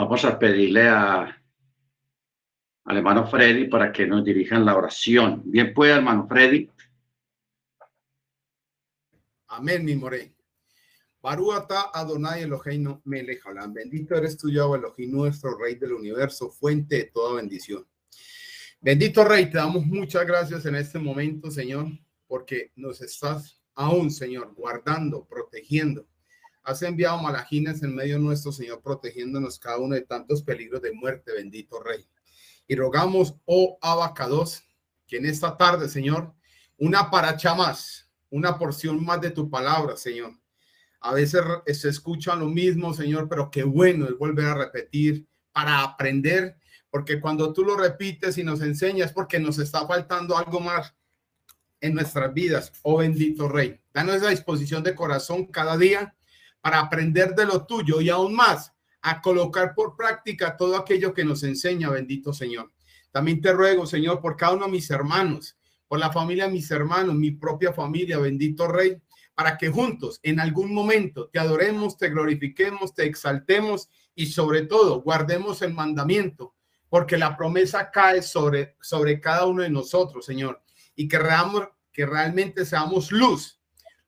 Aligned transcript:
Vamos 0.00 0.24
a 0.24 0.38
pedirle 0.38 0.88
a, 0.88 1.42
al 2.84 2.96
hermano 2.96 3.26
Freddy 3.26 3.68
para 3.68 3.92
que 3.92 4.06
nos 4.06 4.24
dirijan 4.24 4.64
la 4.64 4.74
oración. 4.74 5.42
Bien 5.44 5.74
puede, 5.74 5.92
hermano 5.92 6.26
Freddy. 6.26 6.70
Amén, 9.48 9.84
mi 9.84 9.94
moré. 9.96 10.34
Baruata 11.20 11.90
Adonai 11.92 12.44
Eloheinu 12.44 13.02
Melejalam. 13.04 13.74
Bendito 13.74 14.14
eres 14.14 14.38
tú, 14.38 14.48
Yahweh 14.48 14.78
Elohim, 14.78 15.12
nuestro 15.12 15.58
Rey 15.58 15.74
del 15.74 15.92
universo, 15.92 16.50
fuente 16.50 16.96
de 16.96 17.04
toda 17.12 17.34
bendición. 17.34 17.86
Bendito 18.80 19.22
Rey, 19.22 19.50
te 19.50 19.58
damos 19.58 19.84
muchas 19.84 20.26
gracias 20.26 20.64
en 20.64 20.76
este 20.76 20.98
momento, 20.98 21.50
Señor, 21.50 21.88
porque 22.26 22.72
nos 22.74 23.02
estás 23.02 23.62
aún, 23.74 24.10
Señor, 24.10 24.54
guardando, 24.54 25.26
protegiendo. 25.26 26.06
Has 26.62 26.82
enviado 26.82 27.20
malajines 27.22 27.82
en 27.82 27.94
medio 27.94 28.18
nuestro, 28.18 28.52
Señor, 28.52 28.82
protegiéndonos 28.82 29.58
cada 29.58 29.78
uno 29.78 29.94
de 29.94 30.02
tantos 30.02 30.42
peligros 30.42 30.82
de 30.82 30.92
muerte, 30.92 31.32
bendito 31.32 31.80
Rey. 31.82 32.06
Y 32.66 32.76
rogamos, 32.76 33.36
oh 33.46 33.78
Abacados, 33.80 34.62
que 35.06 35.16
en 35.16 35.26
esta 35.26 35.56
tarde, 35.56 35.88
Señor, 35.88 36.34
una 36.76 37.10
paracha 37.10 37.54
más, 37.54 38.10
una 38.30 38.58
porción 38.58 39.04
más 39.04 39.20
de 39.20 39.30
tu 39.30 39.50
palabra, 39.50 39.96
Señor. 39.96 40.32
A 41.00 41.14
veces 41.14 41.42
se 41.66 41.88
escucha 41.88 42.36
lo 42.36 42.46
mismo, 42.46 42.92
Señor, 42.92 43.28
pero 43.28 43.50
qué 43.50 43.64
bueno 43.64 44.06
es 44.06 44.16
volver 44.16 44.46
a 44.46 44.54
repetir 44.54 45.26
para 45.52 45.82
aprender, 45.82 46.56
porque 46.90 47.20
cuando 47.20 47.52
tú 47.52 47.64
lo 47.64 47.76
repites 47.76 48.36
y 48.38 48.44
nos 48.44 48.60
enseñas, 48.60 49.12
porque 49.12 49.40
nos 49.40 49.58
está 49.58 49.86
faltando 49.86 50.36
algo 50.36 50.60
más 50.60 50.94
en 51.80 51.94
nuestras 51.94 52.32
vidas, 52.34 52.72
oh 52.82 52.98
bendito 52.98 53.48
Rey. 53.48 53.80
Danos 53.92 54.16
esa 54.16 54.28
disposición 54.28 54.82
de 54.82 54.94
corazón 54.94 55.46
cada 55.46 55.78
día 55.78 56.14
para 56.60 56.80
aprender 56.80 57.34
de 57.34 57.46
lo 57.46 57.66
tuyo 57.66 58.00
y 58.00 58.10
aún 58.10 58.34
más 58.34 58.72
a 59.02 59.20
colocar 59.20 59.74
por 59.74 59.96
práctica 59.96 60.56
todo 60.56 60.76
aquello 60.76 61.14
que 61.14 61.24
nos 61.24 61.42
enseña, 61.42 61.90
bendito 61.90 62.32
Señor. 62.32 62.70
También 63.10 63.40
te 63.40 63.52
ruego, 63.52 63.86
Señor, 63.86 64.20
por 64.20 64.36
cada 64.36 64.52
uno 64.52 64.66
de 64.66 64.72
mis 64.72 64.90
hermanos, 64.90 65.56
por 65.88 65.98
la 65.98 66.12
familia 66.12 66.46
de 66.46 66.52
mis 66.52 66.70
hermanos, 66.70 67.14
mi 67.14 67.32
propia 67.32 67.72
familia, 67.72 68.18
bendito 68.18 68.68
Rey, 68.68 69.00
para 69.34 69.56
que 69.56 69.70
juntos 69.70 70.20
en 70.22 70.38
algún 70.38 70.72
momento 70.72 71.28
te 71.28 71.38
adoremos, 71.38 71.96
te 71.96 72.10
glorifiquemos, 72.10 72.94
te 72.94 73.06
exaltemos 73.06 73.88
y 74.14 74.26
sobre 74.26 74.62
todo 74.62 75.00
guardemos 75.00 75.62
el 75.62 75.72
mandamiento, 75.72 76.54
porque 76.88 77.16
la 77.16 77.36
promesa 77.36 77.90
cae 77.90 78.22
sobre, 78.22 78.76
sobre 78.80 79.20
cada 79.20 79.46
uno 79.46 79.62
de 79.62 79.70
nosotros, 79.70 80.26
Señor, 80.26 80.62
y 80.94 81.08
que, 81.08 81.18
que 81.92 82.06
realmente 82.06 82.64
seamos 82.64 83.10
luz, 83.10 83.59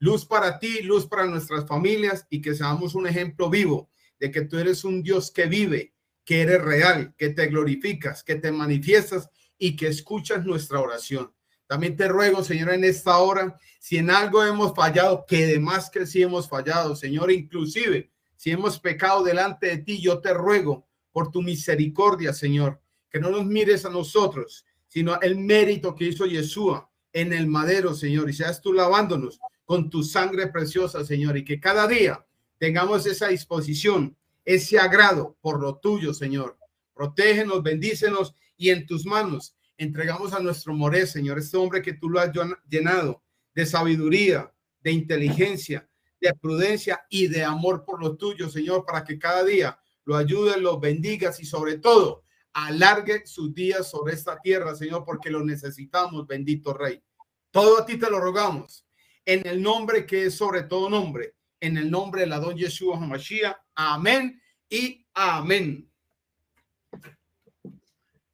luz 0.03 0.27
para 0.27 0.59
ti, 0.59 0.83
luz 0.83 1.07
para 1.07 1.27
nuestras 1.27 1.65
familias 1.65 2.27
y 2.29 2.43
que 2.43 2.57
seamos 2.57 2.97
un 2.97 3.07
ejemplo 3.07 3.49
vivo 3.49 3.89
de 4.19 4.33
que 4.33 4.43
tú 4.43 4.59
eres 4.59 4.83
un 4.83 5.01
Dios 5.01 5.31
que 5.31 5.47
vive, 5.47 5.95
que 6.25 6.41
eres 6.41 6.61
real, 6.61 7.15
que 7.17 7.29
te 7.29 7.47
glorificas, 7.47 8.25
que 8.25 8.35
te 8.35 8.51
manifiestas 8.51 9.31
y 9.57 9.77
que 9.77 9.87
escuchas 9.87 10.45
nuestra 10.45 10.81
oración. 10.81 11.33
También 11.69 11.97
te 11.97 12.09
ruego, 12.09 12.43
Señor, 12.43 12.71
en 12.71 12.83
esta 12.83 13.17
hora, 13.19 13.57
si 13.79 13.99
en 13.99 14.11
algo 14.11 14.45
hemos 14.45 14.75
fallado, 14.75 15.25
que 15.25 15.45
además 15.45 15.89
que 15.89 16.05
sí 16.05 16.21
hemos 16.21 16.49
fallado, 16.49 16.97
Señor, 16.97 17.31
inclusive 17.31 18.11
si 18.35 18.51
hemos 18.51 18.81
pecado 18.81 19.23
delante 19.23 19.69
de 19.69 19.79
ti, 19.79 20.01
yo 20.01 20.21
te 20.21 20.35
ruego 20.35 20.85
por 21.13 21.31
tu 21.31 21.43
misericordia, 21.43 22.33
Señor, 22.33 22.81
que 23.09 23.21
no 23.21 23.31
nos 23.31 23.47
mires 23.47 23.85
a 23.85 23.91
nosotros, 23.91 24.67
sino 24.89 25.21
el 25.21 25.37
mérito 25.39 25.95
que 25.95 26.07
hizo 26.07 26.27
Yeshua 26.27 26.91
en 27.13 27.33
el 27.33 27.47
madero, 27.47 27.95
Señor, 27.95 28.29
y 28.29 28.33
seas 28.33 28.61
tú 28.61 28.73
lavándonos 28.73 29.39
con 29.73 29.89
tu 29.89 30.03
sangre 30.03 30.49
preciosa, 30.49 31.03
Señor, 31.03 31.39
y 31.39 31.47
que 31.47 31.59
cada 31.59 31.87
día 31.87 32.27
tengamos 32.59 33.07
esa 33.07 33.29
disposición, 33.29 34.15
ese 34.45 34.79
agrado 34.79 35.39
por 35.41 35.63
lo 35.63 35.79
tuyo, 35.79 36.13
Señor. 36.13 36.59
Protégenos, 36.93 37.63
bendícenos 37.63 38.35
y 38.59 38.69
en 38.69 38.85
tus 38.85 39.07
manos 39.07 39.57
entregamos 39.79 40.35
a 40.35 40.41
nuestro 40.41 40.75
Moré, 40.75 41.07
Señor, 41.07 41.39
este 41.39 41.57
hombre 41.57 41.81
que 41.81 41.95
tú 41.95 42.11
lo 42.11 42.21
has 42.21 42.31
llenado 42.69 43.23
de 43.55 43.65
sabiduría, 43.65 44.53
de 44.83 44.93
inteligencia, 44.93 45.89
de 46.21 46.35
prudencia 46.35 47.07
y 47.09 47.29
de 47.29 47.43
amor 47.43 47.87
por 47.87 47.99
lo 47.99 48.15
tuyo, 48.19 48.51
Señor, 48.51 48.85
para 48.85 49.03
que 49.03 49.19
cada 49.19 49.43
día 49.43 49.81
lo 50.05 50.17
ayude, 50.17 50.61
lo 50.61 50.81
bendigas 50.81 51.41
y 51.41 51.47
sobre 51.47 51.79
todo 51.79 52.25
alargue 52.53 53.25
sus 53.25 53.55
días 53.55 53.91
sobre 53.91 54.13
esta 54.13 54.39
tierra, 54.39 54.75
Señor, 54.75 55.03
porque 55.07 55.31
lo 55.31 55.43
necesitamos, 55.43 56.27
bendito 56.27 56.75
Rey. 56.75 57.03
Todo 57.51 57.79
a 57.79 57.87
ti 57.87 57.97
te 57.97 58.11
lo 58.11 58.21
rogamos, 58.21 58.85
en 59.25 59.47
el 59.47 59.63
nombre 59.63 60.07
que 60.07 60.27
es 60.27 60.37
sobre 60.37 60.65
todo 60.65 60.91
nombre, 60.91 61.35
en 61.61 61.77
el 61.77 61.91
nombre 61.91 62.23
de 62.23 62.27
la 62.27 62.39
don 62.39 62.57
Yeshua 62.57 62.97
HaMashiach. 62.97 63.57
Amén 63.75 64.41
y 64.69 65.07
amén. 65.15 65.89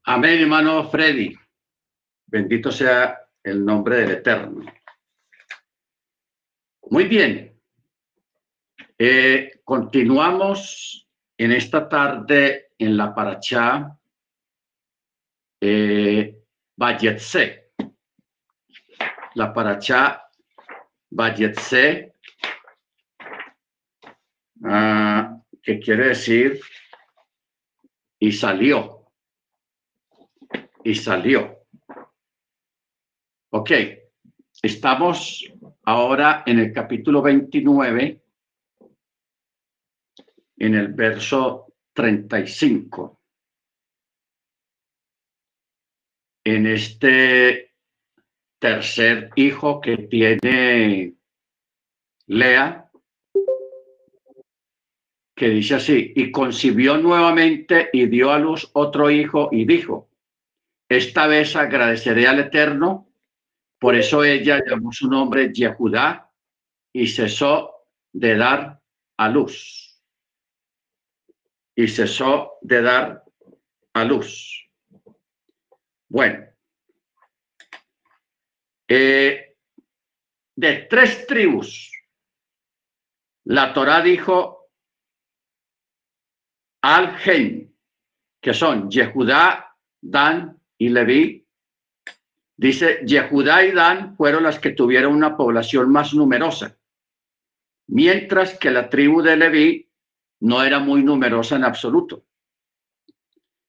Amén, 0.04 0.40
hermano 0.40 0.88
Freddy. 0.90 1.34
Bendito 2.26 2.70
sea 2.70 3.18
el 3.42 3.64
nombre 3.64 3.96
del 3.96 4.10
Eterno. 4.12 4.64
Muy 6.90 7.04
bien. 7.04 7.60
Eh, 8.98 9.60
continuamos 9.64 11.06
en 11.36 11.52
esta 11.52 11.88
tarde 11.88 12.70
en 12.78 12.96
la 12.96 13.14
Parachá 13.14 13.96
eh, 15.60 16.42
Bayetse. 16.76 17.72
La 19.34 19.52
Parachá 19.52 20.27
Bayetse 21.10 22.12
Ah, 24.64 25.40
que 25.62 25.78
quiere 25.78 26.08
decir 26.08 26.60
y 28.18 28.32
salió. 28.32 29.06
Y 30.82 30.94
salió. 30.94 31.66
Ok, 33.50 33.70
estamos 34.62 35.44
ahora 35.84 36.42
en 36.44 36.58
el 36.58 36.72
capítulo 36.72 37.22
29, 37.22 38.22
en 40.56 40.74
el 40.74 40.88
verso 40.88 41.74
35. 41.92 43.20
En 46.44 46.66
este 46.66 47.67
tercer 48.58 49.30
hijo 49.36 49.80
que 49.80 49.96
tiene 49.96 51.14
Lea, 52.26 52.90
que 55.34 55.48
dice 55.48 55.76
así, 55.76 56.12
y 56.16 56.30
concibió 56.32 56.98
nuevamente 56.98 57.90
y 57.92 58.06
dio 58.06 58.32
a 58.32 58.38
luz 58.38 58.68
otro 58.72 59.10
hijo 59.10 59.48
y 59.52 59.64
dijo, 59.64 60.10
esta 60.88 61.26
vez 61.26 61.54
agradeceré 61.54 62.26
al 62.26 62.40
Eterno, 62.40 63.08
por 63.78 63.94
eso 63.94 64.24
ella 64.24 64.60
llamó 64.66 64.92
su 64.92 65.08
nombre 65.08 65.52
Yehudá 65.52 66.30
y 66.92 67.06
cesó 67.06 67.72
de 68.12 68.36
dar 68.36 68.80
a 69.16 69.28
luz. 69.28 70.02
Y 71.76 71.86
cesó 71.86 72.54
de 72.60 72.82
dar 72.82 73.24
a 73.92 74.04
luz. 74.04 74.68
Bueno, 76.08 76.48
eh, 78.88 79.56
de 80.56 80.86
tres 80.90 81.26
tribus, 81.26 81.92
la 83.44 83.72
Torá 83.72 84.02
dijo 84.02 84.70
al 86.82 87.16
que 88.40 88.54
son 88.54 88.90
Yehudá, 88.90 89.76
Dan 90.00 90.60
y 90.78 90.88
Leví. 90.88 91.46
Dice, 92.56 93.00
Yehudá 93.06 93.64
y 93.64 93.72
Dan 93.72 94.16
fueron 94.16 94.42
las 94.42 94.58
que 94.58 94.70
tuvieron 94.70 95.14
una 95.14 95.36
población 95.36 95.90
más 95.90 96.14
numerosa, 96.14 96.76
mientras 97.88 98.58
que 98.58 98.70
la 98.70 98.88
tribu 98.88 99.22
de 99.22 99.36
Leví 99.36 99.90
no 100.40 100.62
era 100.62 100.78
muy 100.78 101.02
numerosa 101.02 101.56
en 101.56 101.64
absoluto. 101.64 102.24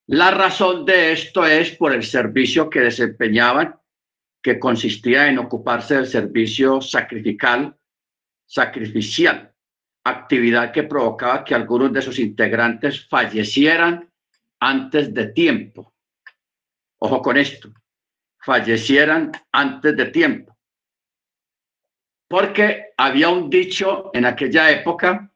La 0.08 0.32
razón 0.32 0.86
de 0.86 1.12
esto 1.12 1.46
es 1.46 1.72
por 1.76 1.94
el 1.94 2.04
servicio 2.04 2.70
que 2.70 2.82
desempeñaban, 2.82 3.79
que 4.42 4.60
consistía 4.60 5.28
en 5.28 5.40
ocuparse 5.40 5.96
del 5.96 6.08
servicio 6.08 6.82
sacrificial, 6.82 7.76
sacrificial 8.46 9.54
actividad 10.04 10.72
que 10.72 10.84
provocaba 10.84 11.44
que 11.44 11.56
algunos 11.56 11.94
de 11.94 12.02
sus 12.02 12.20
integrantes 12.20 13.08
fallecieran 13.08 14.12
antes 14.60 15.14
de 15.14 15.28
tiempo. 15.28 15.94
Ojo 17.00 17.22
con 17.22 17.38
esto, 17.38 17.72
fallecieran 18.40 19.32
antes 19.52 19.96
de 19.96 20.06
tiempo. 20.08 20.58
Porque 22.28 22.94
había 22.98 23.30
un 23.30 23.50
dicho 23.50 24.12
en 24.14 24.26
aquella 24.26 24.70
época 24.72 25.32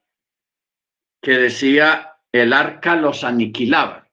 que 1.20 1.38
decía, 1.38 2.18
el 2.30 2.52
arca 2.52 2.96
los 2.96 3.24
aniquilaba. 3.24 4.03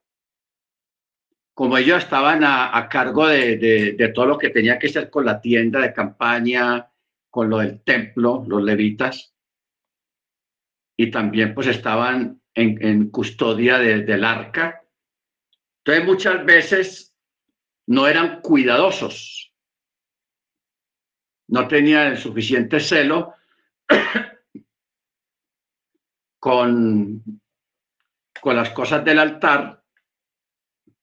Como 1.54 1.76
ellos 1.76 2.02
estaban 2.02 2.42
a, 2.44 2.88
cargo 2.88 3.26
de, 3.26 3.94
de 3.96 4.08
todo 4.08 4.26
lo 4.26 4.38
que 4.38 4.50
tenía 4.50 4.78
que 4.78 4.88
ser 4.88 5.10
con 5.10 5.26
la 5.26 5.40
tienda 5.40 5.80
de 5.80 5.92
campaña, 5.92 6.90
con 7.30 7.50
lo 7.50 7.58
del 7.58 7.82
templo, 7.82 8.44
los 8.46 8.62
levitas, 8.62 9.32
y 10.96 11.10
también 11.10 11.54
pues 11.54 11.66
estaban 11.66 12.40
en, 12.54 13.10
custodia 13.10 13.78
del 13.78 14.24
arca. 14.24 14.84
Entonces 15.78 16.04
muchas 16.04 16.44
veces 16.44 17.16
no 17.86 18.06
eran 18.06 18.40
cuidadosos, 18.40 19.52
no 21.48 21.66
tenían 21.66 22.08
el 22.08 22.18
suficiente 22.18 22.78
celo 22.78 23.34
con, 26.38 27.22
con 28.40 28.56
las 28.56 28.70
cosas 28.70 29.04
del 29.04 29.18
altar 29.18 29.81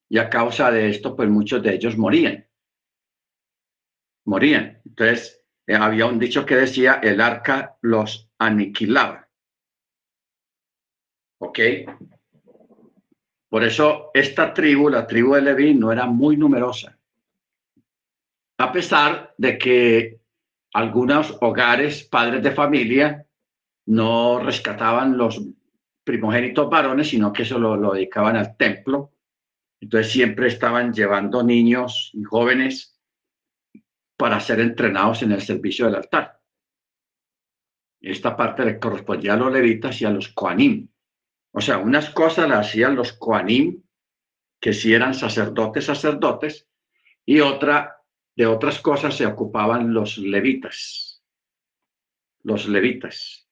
y 0.09 0.17
a 0.17 0.29
causa 0.29 0.71
de 0.71 0.89
esto, 0.89 1.15
pues 1.15 1.29
muchos 1.29 1.61
de 1.61 1.75
ellos 1.75 1.95
morían. 1.95 2.47
Morían. 4.25 4.81
Entonces, 4.83 5.45
eh, 5.67 5.75
había 5.75 6.07
un 6.07 6.17
dicho 6.17 6.45
que 6.45 6.55
decía, 6.55 6.99
el 7.03 7.21
arca 7.21 7.77
los 7.81 8.29
aniquilaba. 8.39 9.29
¿Ok? 11.39 11.59
Por 13.49 13.63
eso 13.63 14.09
esta 14.13 14.53
tribu, 14.53 14.89
la 14.89 15.05
tribu 15.05 15.35
de 15.35 15.41
Leví, 15.41 15.73
no 15.75 15.91
era 15.91 16.07
muy 16.07 16.37
numerosa. 16.37 16.97
A 18.57 18.71
pesar 18.71 19.33
de 19.37 19.57
que 19.57 20.19
algunos 20.73 21.37
hogares, 21.41 22.03
padres 22.03 22.43
de 22.43 22.51
familia, 22.51 23.25
no 23.85 24.39
rescataban 24.39 25.17
los 25.17 25.41
primogénitos 26.03 26.69
varones, 26.69 27.09
sino 27.09 27.31
que 27.31 27.43
eso 27.43 27.57
lo, 27.57 27.75
lo 27.75 27.93
dedicaban 27.93 28.35
al 28.35 28.57
templo. 28.57 29.13
Entonces 29.81 30.11
siempre 30.11 30.47
estaban 30.47 30.93
llevando 30.93 31.43
niños 31.43 32.11
y 32.13 32.23
jóvenes 32.23 32.99
para 34.17 34.39
ser 34.39 34.59
entrenados 34.59 35.23
en 35.23 35.31
el 35.31 35.41
servicio 35.41 35.85
del 35.85 35.95
altar. 35.95 36.41
Esta 38.01 38.35
parte 38.35 38.65
le 38.65 38.79
correspondía 38.79 39.33
a 39.33 39.37
los 39.37 39.51
levitas 39.51 40.01
y 40.01 40.05
a 40.05 40.09
los 40.09 40.29
coanim. 40.29 40.89
O 41.51 41.61
sea, 41.61 41.77
unas 41.77 42.09
cosas 42.09 42.47
las 42.49 42.67
hacían 42.67 42.95
los 42.95 43.13
coanim, 43.13 43.81
que 44.59 44.73
sí 44.73 44.93
eran 44.93 45.13
sacerdotes, 45.13 45.85
sacerdotes, 45.85 46.67
y 47.25 47.39
otra, 47.39 48.03
de 48.35 48.45
otras 48.45 48.79
cosas 48.79 49.15
se 49.15 49.25
ocupaban 49.25 49.93
los 49.93 50.17
levitas. 50.17 51.23
Los 52.43 52.67
levitas. 52.67 53.47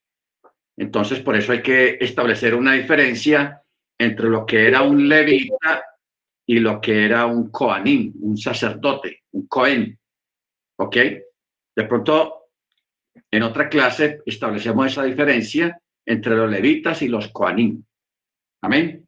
Entonces, 0.78 1.20
por 1.22 1.36
eso 1.36 1.54
hay 1.54 1.62
que 1.62 1.98
establecer 2.00 2.54
una 2.56 2.74
diferencia 2.74 3.64
entre 3.98 4.30
lo 4.30 4.46
que 4.46 4.68
era 4.68 4.84
un 4.84 5.10
levita 5.10 5.84
y 6.50 6.60
lo 6.60 6.80
que 6.80 7.06
era 7.06 7.26
un 7.26 7.52
coanim, 7.52 8.14
un 8.22 8.38
sacerdote, 8.38 9.24
un 9.32 9.48
cohen. 9.48 10.00
¿Ok? 10.78 10.96
De 11.76 11.84
pronto, 11.84 12.52
en 13.30 13.44
otra 13.44 13.68
clase 13.68 14.22
establecemos 14.26 14.88
esa 14.88 15.04
diferencia 15.04 15.80
entre 16.06 16.36
los 16.36 16.50
levitas 16.50 17.02
y 17.02 17.10
los 17.10 17.28
coanim. 17.28 17.84
Amén. 18.62 19.06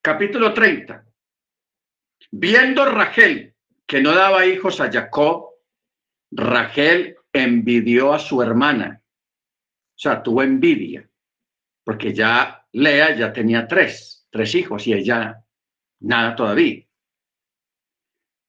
Capítulo 0.00 0.54
30. 0.54 1.04
Viendo 2.30 2.84
Rachel 2.84 3.54
que 3.84 4.00
no 4.00 4.14
daba 4.14 4.46
hijos 4.46 4.80
a 4.80 4.90
Jacob, 4.90 5.50
Rachel 6.30 7.16
envidió 7.32 8.12
a 8.12 8.20
su 8.20 8.40
hermana. 8.40 9.02
O 9.02 9.98
sea, 9.98 10.22
tuvo 10.22 10.42
envidia, 10.42 11.08
porque 11.82 12.12
ya 12.12 12.66
Lea 12.72 13.16
ya 13.16 13.32
tenía 13.32 13.66
tres, 13.66 14.26
tres 14.30 14.54
hijos 14.54 14.86
y 14.86 14.92
ella 14.92 15.42
nada 16.00 16.34
todavía. 16.36 16.84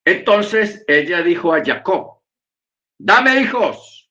Entonces 0.05 0.83
ella 0.87 1.21
dijo 1.21 1.53
a 1.53 1.63
Jacob, 1.63 2.21
dame 2.97 3.41
hijos, 3.41 4.09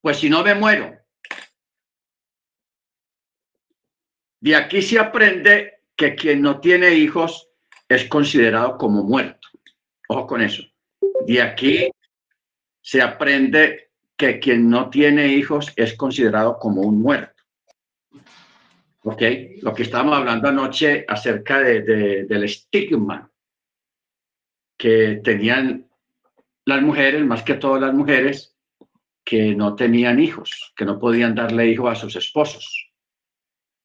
pues 0.00 0.18
si 0.18 0.28
no 0.28 0.42
me 0.42 0.54
muero. 0.54 0.98
De 4.40 4.56
aquí 4.56 4.82
se 4.82 4.98
aprende 4.98 5.82
que 5.94 6.16
quien 6.16 6.42
no 6.42 6.60
tiene 6.60 6.90
hijos 6.94 7.48
es 7.88 8.08
considerado 8.08 8.76
como 8.76 9.04
muerto. 9.04 9.48
Ojo 10.08 10.26
con 10.26 10.42
eso. 10.42 10.64
De 11.26 11.40
aquí 11.40 11.90
se 12.80 13.00
aprende 13.00 13.92
que 14.16 14.40
quien 14.40 14.68
no 14.68 14.90
tiene 14.90 15.28
hijos 15.28 15.72
es 15.76 15.94
considerado 15.94 16.58
como 16.58 16.82
un 16.82 17.00
muerto. 17.00 17.42
¿Ok? 19.04 19.22
Lo 19.62 19.74
que 19.74 19.82
estábamos 19.82 20.16
hablando 20.16 20.48
anoche 20.48 21.04
acerca 21.08 21.60
de, 21.60 21.82
del 22.24 22.44
estigma 22.44 23.30
que 24.76 25.20
tenían 25.22 25.88
las 26.64 26.82
mujeres, 26.82 27.24
más 27.24 27.42
que 27.42 27.54
todas 27.54 27.80
las 27.80 27.94
mujeres, 27.94 28.56
que 29.24 29.54
no 29.54 29.74
tenían 29.74 30.20
hijos, 30.20 30.72
que 30.76 30.84
no 30.84 30.98
podían 30.98 31.34
darle 31.34 31.68
hijos 31.68 31.90
a 31.90 32.00
sus 32.00 32.16
esposos. 32.16 32.92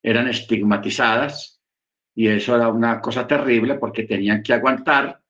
Eran 0.03 0.27
estigmatizadas 0.27 1.61
y 2.15 2.27
eso 2.27 2.55
era 2.55 2.69
una 2.69 3.01
cosa 3.01 3.27
terrible 3.27 3.75
porque 3.75 4.03
tenían 4.03 4.41
que 4.41 4.53
aguantar 4.53 5.21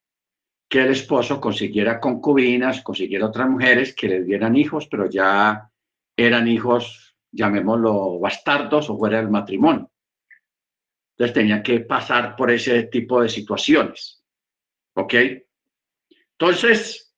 que 0.69 0.81
el 0.81 0.91
esposo 0.91 1.39
consiguiera 1.39 1.99
concubinas, 1.99 2.81
consiguiera 2.81 3.27
otras 3.27 3.49
mujeres 3.49 3.95
que 3.95 4.07
le 4.07 4.23
dieran 4.23 4.55
hijos, 4.55 4.87
pero 4.87 5.09
ya 5.09 5.69
eran 6.15 6.47
hijos, 6.47 7.06
llamémoslo, 7.37 8.19
bastardos 8.19 8.89
o 8.89 8.97
fuera 8.97 9.17
del 9.17 9.29
matrimonio. 9.29 9.91
Entonces 11.11 11.33
tenía 11.33 11.61
que 11.63 11.79
pasar 11.81 12.35
por 12.35 12.51
ese 12.51 12.83
tipo 12.83 13.21
de 13.21 13.29
situaciones. 13.29 14.23
¿Ok? 14.95 15.13
Entonces, 16.31 17.15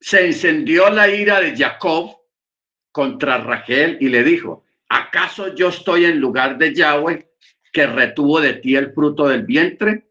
se 0.00 0.26
encendió 0.26 0.90
la 0.90 1.08
ira 1.08 1.40
de 1.40 1.56
Jacob 1.56 2.16
contra 2.90 3.38
Rachel 3.38 3.98
y 4.00 4.08
le 4.08 4.22
dijo, 4.22 4.64
¿acaso 4.88 5.54
yo 5.54 5.68
estoy 5.68 6.06
en 6.06 6.18
lugar 6.18 6.56
de 6.56 6.74
Yahweh 6.74 7.30
que 7.72 7.86
retuvo 7.86 8.40
de 8.40 8.54
ti 8.54 8.74
el 8.74 8.92
fruto 8.92 9.28
del 9.28 9.44
vientre? 9.44 10.08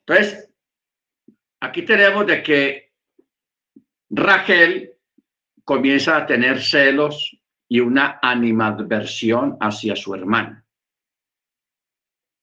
Entonces, 0.00 0.50
aquí 1.60 1.82
tenemos 1.82 2.26
de 2.26 2.42
que 2.42 2.83
Rachel 4.16 4.94
comienza 5.64 6.16
a 6.16 6.26
tener 6.26 6.62
celos 6.62 7.36
y 7.68 7.80
una 7.80 8.20
animadversión 8.22 9.56
hacia 9.60 9.96
su 9.96 10.14
hermana 10.14 10.64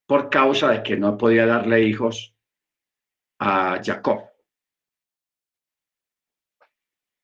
por 0.05 0.29
causa 0.29 0.71
de 0.71 0.83
que 0.83 0.97
no 0.97 1.17
podía 1.17 1.45
darle 1.45 1.83
hijos 1.83 2.35
a 3.39 3.79
Jacob. 3.81 4.29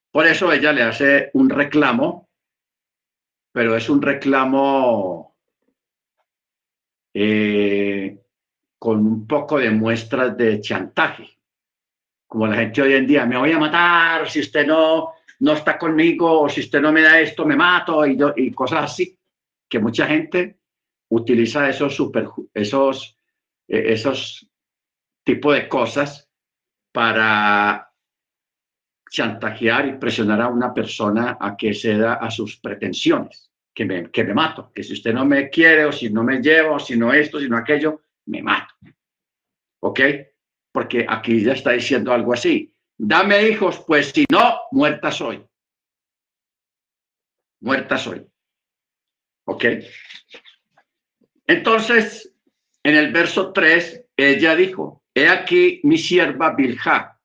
Por 0.10 0.26
eso 0.26 0.54
ella 0.54 0.72
le 0.72 0.84
hace 0.84 1.30
un 1.34 1.50
reclamo, 1.50 2.30
pero 3.52 3.76
es 3.76 3.90
un 3.90 4.02
reclamo 4.02 5.36
eh, 7.14 8.24
con 8.80 9.06
un 9.06 9.28
poco 9.28 9.60
de 9.60 9.70
muestras 9.72 10.38
de 10.38 10.62
chantaje. 10.62 11.37
Como 12.28 12.46
la 12.48 12.58
gente 12.58 12.82
hoy 12.82 12.94
en 12.94 13.08
día, 13.08 13.26
me 13.26 13.38
voy 13.38 13.52
a 13.54 13.60
matar 13.60 14.30
si 14.30 14.42
usted 14.42 14.68
no, 14.68 15.14
no 15.40 15.54
está 15.54 15.78
conmigo, 15.78 16.42
o 16.42 16.50
si 16.50 16.62
usted 16.62 16.82
no 16.82 16.92
me 16.92 17.02
da 17.02 17.20
esto, 17.20 17.46
me 17.46 17.56
mato, 17.56 18.06
y, 18.06 18.18
y 18.36 18.52
cosas 18.52 18.84
así, 18.84 19.18
que 19.70 19.80
mucha 19.80 20.08
gente 20.08 20.60
utiliza 21.10 21.70
esos 21.70 21.96
super, 21.96 22.28
esos, 22.54 23.18
eh, 23.68 23.94
esos 23.94 24.48
tipos 25.24 25.56
de 25.56 25.68
cosas 25.68 26.30
para 26.92 27.92
chantajear 29.10 29.88
y 29.88 29.94
presionar 29.94 30.42
a 30.42 30.48
una 30.50 30.74
persona 30.74 31.38
a 31.40 31.56
que 31.56 31.74
ceda 31.74 32.16
a 32.16 32.30
sus 32.30 32.58
pretensiones, 32.58 33.52
que 33.74 33.86
me, 33.86 34.12
que 34.12 34.24
me 34.24 34.34
mato, 34.34 34.72
que 34.74 34.84
si 34.84 34.94
usted 34.94 35.14
no 35.14 35.26
me 35.26 35.50
quiere 35.50 35.86
o 35.86 35.92
si 35.92 36.10
no 36.10 36.24
me 36.24 36.42
llevo, 36.42 36.76
o 36.76 36.80
si 36.80 36.98
no 36.98 37.14
esto, 37.14 37.40
si 37.40 37.48
no 37.48 37.58
aquello, 37.58 38.02
me 38.26 38.42
mato. 38.42 38.74
¿Ok? 39.80 40.00
Porque 40.72 41.06
aquí 41.08 41.44
ya 41.44 41.54
está 41.54 41.72
diciendo 41.72 42.14
algo 42.14 42.34
así. 42.34 42.74
Dame 42.98 43.48
hijos, 43.48 43.84
pues 43.86 44.12
si 44.12 44.26
no, 44.32 44.60
muerta 44.72 45.12
soy. 45.12 45.46
Muerta 47.62 47.98
soy. 47.98 48.28
¿Ok? 49.46 49.66
Entonces, 51.46 52.34
en 52.84 52.96
el 52.96 53.12
verso 53.12 53.54
3, 53.54 54.06
ella 54.18 54.56
dijo, 54.56 55.04
he 55.14 55.30
aquí 55.30 55.80
mi 55.84 55.98
sierva 55.98 56.54
Bilha, 56.56 57.20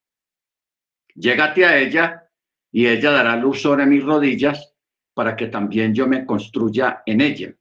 llégate 1.15 1.65
a 1.65 1.79
ella 1.79 2.31
y 2.71 2.87
ella 2.87 3.11
dará 3.11 3.37
luz 3.37 3.63
sobre 3.63 3.87
mis 3.87 4.05
rodillas 4.05 4.75
para 5.15 5.37
que 5.37 5.49
también 5.49 5.95
yo 5.95 6.07
me 6.07 6.25
construya 6.25 7.03
en 7.07 7.21
ella. 7.21 7.55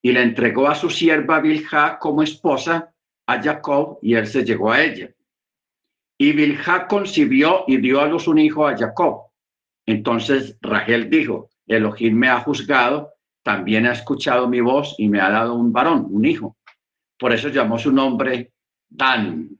Y 0.00 0.12
le 0.12 0.22
entregó 0.22 0.68
a 0.68 0.74
su 0.74 0.90
sierva 0.90 1.40
Bilha 1.40 1.98
como 1.98 2.22
esposa 2.22 2.91
a 3.32 3.42
Jacob 3.42 3.98
y 4.02 4.14
él 4.14 4.26
se 4.26 4.44
llegó 4.44 4.70
a 4.72 4.82
ella. 4.82 5.10
Y 6.18 6.32
Bilha 6.32 6.86
concibió 6.86 7.64
y 7.66 7.78
dio 7.78 8.00
a 8.00 8.06
luz 8.06 8.28
un 8.28 8.38
hijo 8.38 8.66
a 8.66 8.76
Jacob. 8.76 9.30
Entonces 9.86 10.56
Rachel 10.60 11.10
dijo, 11.10 11.50
Elohim 11.66 12.16
me 12.16 12.28
ha 12.28 12.40
juzgado 12.40 13.12
también 13.42 13.86
ha 13.86 13.92
escuchado 13.92 14.48
mi 14.48 14.60
voz 14.60 14.94
y 14.98 15.08
me 15.08 15.20
ha 15.20 15.28
dado 15.30 15.54
un 15.54 15.72
varón, 15.72 16.06
un 16.10 16.24
hijo. 16.24 16.56
Por 17.18 17.32
eso 17.32 17.48
llamó 17.48 17.78
su 17.78 17.92
nombre 17.92 18.52
Dan. 18.88 19.58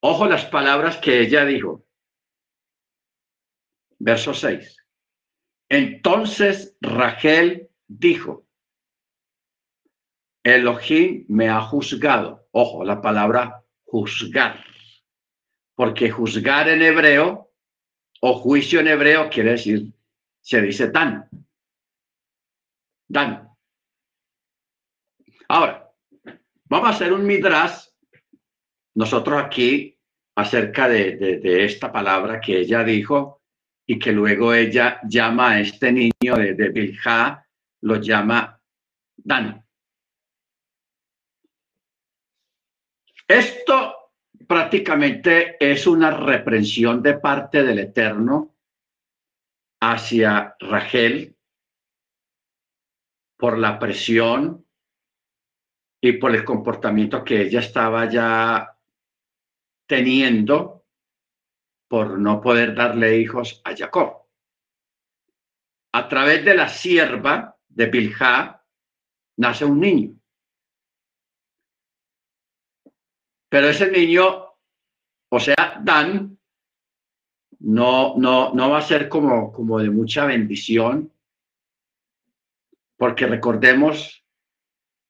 Ojo 0.00 0.26
las 0.26 0.46
palabras 0.46 0.96
que 0.96 1.20
ella 1.20 1.44
dijo. 1.44 1.84
Verso 3.98 4.32
6. 4.32 4.76
Entonces 5.68 6.76
Rachel 6.80 7.68
dijo, 7.86 8.46
Elohim 10.48 11.24
me 11.28 11.48
ha 11.48 11.60
juzgado. 11.60 12.48
Ojo, 12.52 12.84
la 12.84 13.00
palabra 13.00 13.62
juzgar. 13.84 14.64
Porque 15.74 16.10
juzgar 16.10 16.68
en 16.68 16.82
hebreo 16.82 17.52
o 18.20 18.34
juicio 18.34 18.80
en 18.80 18.88
hebreo 18.88 19.28
quiere 19.28 19.52
decir, 19.52 19.92
se 20.40 20.62
dice 20.62 20.90
dan. 20.90 21.28
Dan. 23.06 23.48
Ahora, 25.48 25.90
vamos 26.64 26.88
a 26.88 26.92
hacer 26.92 27.12
un 27.12 27.26
midrash 27.26 27.86
nosotros 28.94 29.42
aquí 29.42 29.98
acerca 30.34 30.88
de, 30.88 31.64
esta 31.64 31.92
palabra 31.92 32.40
que 32.40 32.58
ella 32.60 32.84
dijo 32.84 33.42
y 33.86 33.98
que 33.98 34.12
luego 34.12 34.52
ella 34.52 35.00
llama 35.08 35.52
a 35.52 35.60
este 35.60 35.92
niño 35.92 36.36
de, 36.36 36.54
de 36.54 36.98
lo 37.82 37.96
llama 37.96 38.60
Dan. 39.16 39.67
Esto 43.28 44.14
prácticamente 44.46 45.58
es 45.60 45.86
una 45.86 46.10
reprensión 46.10 47.02
de 47.02 47.18
parte 47.18 47.62
del 47.62 47.78
Eterno 47.80 48.56
hacia 49.82 50.56
Rachel 50.58 51.36
por 53.36 53.58
la 53.58 53.78
presión 53.78 54.66
y 56.00 56.12
por 56.12 56.34
el 56.34 56.42
comportamiento 56.42 57.22
que 57.22 57.42
ella 57.42 57.60
estaba 57.60 58.08
ya 58.08 58.78
teniendo 59.86 60.86
por 61.86 62.18
no 62.18 62.40
poder 62.40 62.74
darle 62.74 63.18
hijos 63.18 63.60
a 63.64 63.76
Jacob. 63.76 64.22
A 65.92 66.08
través 66.08 66.44
de 66.46 66.54
la 66.54 66.68
sierva 66.68 67.58
de 67.68 67.86
Bilha 67.86 68.64
nace 69.36 69.64
un 69.66 69.80
niño. 69.80 70.17
Pero 73.48 73.68
ese 73.68 73.90
niño, 73.90 74.44
o 75.30 75.40
sea, 75.40 75.80
Dan, 75.82 76.38
no, 77.60 78.16
no, 78.16 78.54
no 78.54 78.70
va 78.70 78.78
a 78.78 78.82
ser 78.82 79.08
como, 79.08 79.52
como 79.52 79.78
de 79.78 79.90
mucha 79.90 80.26
bendición, 80.26 81.12
porque 82.96 83.26
recordemos 83.26 84.24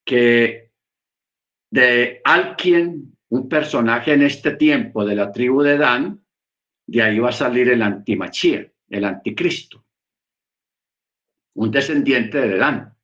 que 0.05 0.73
de 1.71 2.21
alguien, 2.25 3.17
un 3.31 3.49
personaje 3.49 4.15
en 4.15 4.23
este 4.23 4.53
tiempo 4.53 5.05
de 5.05 5.15
la 5.15 5.33
tribu 5.33 5.63
de 5.63 5.77
Dan, 5.77 6.25
de 6.87 7.03
ahí 7.03 7.19
va 7.19 7.29
a 7.29 7.33
salir 7.33 7.69
el 7.69 7.83
antimachía, 7.83 8.71
el 8.89 9.05
anticristo, 9.05 9.85
un 11.55 11.71
descendiente 11.71 12.41
de 12.41 12.57
Dan. 12.57 12.98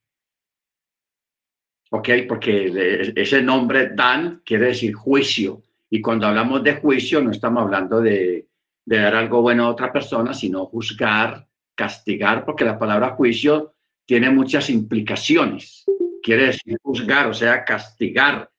¿Ok? 1.95 2.09
Porque 2.27 3.13
ese 3.15 3.41
nombre 3.41 3.89
Dan 3.93 4.41
quiere 4.45 4.67
decir 4.67 4.93
juicio. 4.93 5.63
Y 5.89 6.01
cuando 6.01 6.27
hablamos 6.27 6.63
de 6.63 6.75
juicio 6.75 7.21
no 7.21 7.31
estamos 7.31 7.63
hablando 7.63 8.01
de, 8.01 8.47
dar 8.85 9.15
algo 9.15 9.41
bueno 9.41 9.65
a 9.65 9.69
otra 9.69 9.91
persona, 9.91 10.33
sino 10.33 10.65
juzgar, 10.65 11.47
castigar, 11.73 12.45
porque 12.45 12.65
la 12.65 12.77
palabra 12.77 13.11
juicio 13.11 13.73
tiene 14.05 14.29
muchas 14.29 14.69
implicaciones. 14.69 15.85
Quiere 16.21 16.47
decir 16.47 16.77
juzgar, 16.81 17.27
o 17.27 17.33
sea, 17.33 17.63
castigar, 17.63 18.49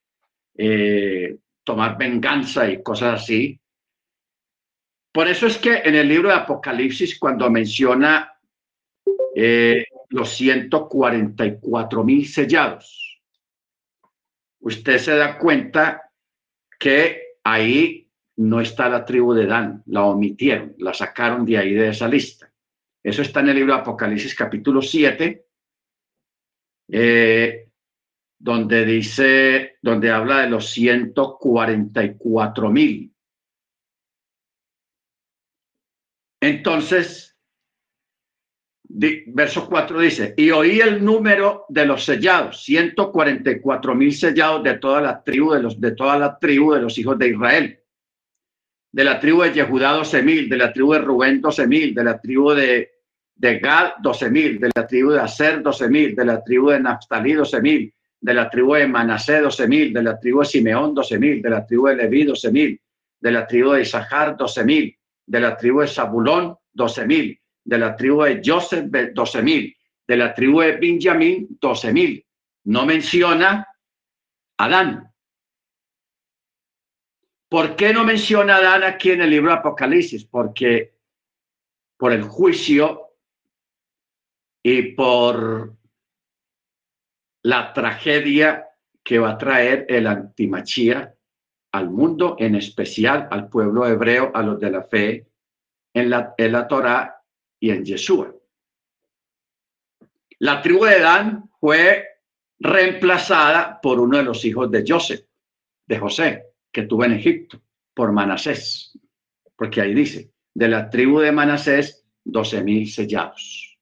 eh, 0.56 1.36
tomar 1.62 1.98
venganza 1.98 2.68
y 2.68 2.82
cosas 2.82 3.22
así. 3.22 3.60
Por 5.12 5.28
eso 5.28 5.46
es 5.46 5.58
que 5.58 5.82
en 5.84 5.94
el 5.94 6.08
libro 6.08 6.28
de 6.28 6.34
Apocalipsis, 6.34 7.18
cuando 7.18 7.50
menciona 7.50 8.32
eh, 9.34 9.84
los 10.08 10.30
144 10.30 12.04
mil 12.04 12.26
sellados, 12.26 13.05
usted 14.66 14.98
se 14.98 15.14
da 15.14 15.38
cuenta 15.38 16.10
que 16.78 17.36
ahí 17.44 18.10
no 18.38 18.60
está 18.60 18.88
la 18.88 19.04
tribu 19.04 19.32
de 19.32 19.46
Dan, 19.46 19.84
la 19.86 20.04
omitieron, 20.04 20.74
la 20.78 20.92
sacaron 20.92 21.46
de 21.46 21.56
ahí 21.56 21.72
de 21.72 21.90
esa 21.90 22.08
lista. 22.08 22.52
Eso 23.00 23.22
está 23.22 23.38
en 23.40 23.50
el 23.50 23.56
libro 23.56 23.74
de 23.74 23.80
Apocalipsis 23.80 24.34
capítulo 24.34 24.82
7, 24.82 25.46
eh, 26.88 27.68
donde 28.38 28.84
dice, 28.84 29.76
donde 29.80 30.10
habla 30.10 30.40
de 30.40 30.50
los 30.50 30.68
144 30.70 32.68
mil. 32.68 33.14
Entonces, 36.40 37.35
verso 38.88 39.68
4 39.68 40.00
dice, 40.00 40.34
y 40.36 40.50
oí 40.50 40.80
el 40.80 41.04
número 41.04 41.66
de 41.68 41.86
los 41.86 42.04
sellados, 42.04 42.62
144 42.64 43.94
mil 43.94 44.12
sellados 44.14 44.62
de 44.62 44.78
toda 44.78 45.00
la 45.00 45.22
tribu, 45.22 45.52
de, 45.52 45.62
los, 45.62 45.80
de 45.80 45.92
toda 45.92 46.18
la 46.18 46.38
tribu 46.38 46.72
de 46.74 46.82
los 46.82 46.96
hijos 46.98 47.18
de 47.18 47.28
Israel. 47.28 47.80
De 48.92 49.04
la 49.04 49.20
tribu 49.20 49.42
de 49.42 49.52
Yehudá, 49.52 49.92
12 49.92 50.22
mil, 50.22 50.48
de 50.48 50.56
la 50.56 50.72
tribu 50.72 50.92
de 50.92 51.00
Rubén, 51.00 51.40
12 51.40 51.66
mil, 51.66 51.94
de 51.94 52.04
la 52.04 52.18
tribu 52.18 52.52
de, 52.52 52.90
de 53.34 53.58
Gad, 53.58 53.94
12 54.02 54.30
mil, 54.30 54.58
de 54.60 54.70
la 54.74 54.86
tribu 54.86 55.10
de 55.10 55.20
Aser, 55.20 55.62
12 55.62 55.88
mil, 55.88 56.16
de 56.16 56.24
la 56.24 56.42
tribu 56.42 56.70
de 56.70 56.80
Naftali, 56.80 57.32
12 57.34 57.60
mil, 57.60 57.92
de 58.20 58.34
la 58.34 58.48
tribu 58.48 58.74
de 58.74 58.86
Manasé, 58.86 59.40
12 59.40 59.68
mil, 59.68 59.92
de 59.92 60.02
la 60.02 60.18
tribu 60.18 60.40
de 60.40 60.46
Simeón, 60.46 60.94
12 60.94 61.18
mil, 61.18 61.42
de 61.42 61.50
la 61.50 61.66
tribu 61.66 61.88
de 61.88 61.96
Leví, 61.96 62.24
12 62.24 62.52
mil, 62.52 62.80
de 63.20 63.30
la 63.30 63.46
tribu 63.46 63.72
de 63.72 63.82
Isahar, 63.82 64.36
12 64.36 64.64
mil, 64.64 64.96
de 65.26 65.40
la 65.40 65.56
tribu 65.56 65.80
de 65.80 65.88
Zabulón, 65.88 66.56
12 66.72 67.06
mil, 67.06 67.40
de 67.66 67.78
la 67.78 67.96
tribu 67.96 68.22
de 68.22 68.40
Joseph, 68.42 68.86
12 68.86 69.42
mil, 69.42 69.76
de 70.06 70.16
la 70.16 70.32
tribu 70.32 70.60
de 70.60 70.76
Benjamín, 70.76 71.58
12 71.60 71.92
mil. 71.92 72.24
No 72.64 72.86
menciona 72.86 73.66
Adán. 74.56 75.12
¿Por 77.48 77.76
qué 77.76 77.92
no 77.92 78.04
menciona 78.04 78.56
Adán 78.56 78.84
aquí 78.84 79.10
en 79.10 79.22
el 79.22 79.30
libro 79.30 79.52
Apocalipsis? 79.52 80.24
Porque 80.24 80.94
por 81.96 82.12
el 82.12 82.22
juicio 82.22 83.14
y 84.62 84.94
por 84.94 85.76
la 87.42 87.72
tragedia 87.72 88.68
que 89.02 89.18
va 89.18 89.32
a 89.32 89.38
traer 89.38 89.86
el 89.88 90.06
antimachía 90.06 91.14
al 91.72 91.90
mundo, 91.90 92.36
en 92.38 92.54
especial 92.54 93.28
al 93.30 93.48
pueblo 93.48 93.86
hebreo, 93.86 94.30
a 94.34 94.42
los 94.42 94.58
de 94.58 94.70
la 94.70 94.82
fe 94.82 95.26
en 95.94 96.10
la, 96.10 96.34
en 96.36 96.52
la 96.52 96.68
Torah 96.68 97.15
y 97.66 97.70
en 97.70 97.84
Yeshua. 97.84 98.32
La 100.38 100.62
tribu 100.62 100.84
de 100.84 101.00
Dan 101.00 101.50
fue 101.60 102.06
reemplazada 102.60 103.80
por 103.80 103.98
uno 104.00 104.18
de 104.18 104.24
los 104.24 104.44
hijos 104.44 104.70
de 104.70 104.84
Joseph, 104.86 105.26
de 105.86 105.98
José, 105.98 106.44
que 106.70 106.82
tuvo 106.82 107.04
en 107.04 107.14
Egipto, 107.14 107.60
por 107.94 108.12
Manasés, 108.12 108.98
porque 109.56 109.80
ahí 109.80 109.94
dice, 109.94 110.32
de 110.54 110.68
la 110.68 110.88
tribu 110.90 111.18
de 111.20 111.32
Manasés, 111.32 112.06
doce 112.22 112.62
mil 112.62 112.88
sellados. 112.88 113.78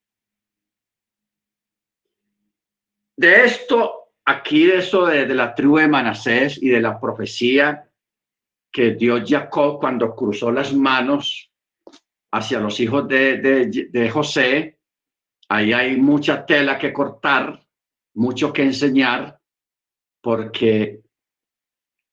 De 3.17 3.45
esto, 3.45 4.13
aquí 4.25 4.65
de 4.65 4.77
eso 4.77 5.05
de, 5.05 5.25
de, 5.25 5.35
la 5.35 5.53
tribu 5.53 5.77
de 5.77 5.87
Manasés 5.87 6.61
y 6.61 6.69
de 6.69 6.81
la 6.81 6.99
profecía 6.99 7.89
que 8.71 8.91
dio 8.95 9.23
Jacob 9.25 9.79
cuando 9.79 10.15
cruzó 10.15 10.51
las 10.51 10.73
manos 10.73 11.49
hacia 12.35 12.59
los 12.59 12.81
hijos 12.81 13.07
de, 13.07 14.09
José, 14.11 14.77
ahí 15.47 15.71
hay 15.71 15.95
mucha 15.95 16.45
tela 16.45 16.77
que 16.77 16.91
cortar, 16.91 17.65
mucho 18.13 18.51
que 18.51 18.63
enseñar, 18.63 19.39
porque 20.21 21.01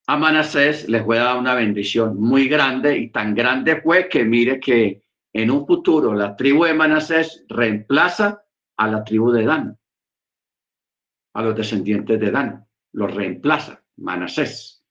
a 0.07 0.17
Manasés 0.17 0.89
les 0.89 1.05
voy 1.05 1.17
a 1.17 1.25
dar 1.25 1.39
una 1.39 1.57
bendición 1.57 2.21
muy 2.21 2.47
grande 2.47 2.97
y 2.97 3.11
tan 3.11 3.35
grande 3.35 3.81
fue 3.81 4.09
que 4.09 4.25
mire 4.25 4.61
que 4.61 5.03
en 5.33 5.51
un 5.51 5.67
futuro 5.67 6.15
la 6.15 6.37
tribu 6.37 6.67
de 6.67 6.75
Manasés 6.75 7.45
reemplaza 7.49 8.45
a 8.77 8.87
la 8.87 9.03
tribu 9.03 9.33
de 9.33 9.45
Dan, 9.45 9.77
a 11.35 11.43
los 11.43 11.57
descendientes 11.57 12.21
de 12.21 12.31
Dan, 12.31 12.65
los 12.93 13.13
reemplaza 13.13 13.83
Manasés. 13.97 14.85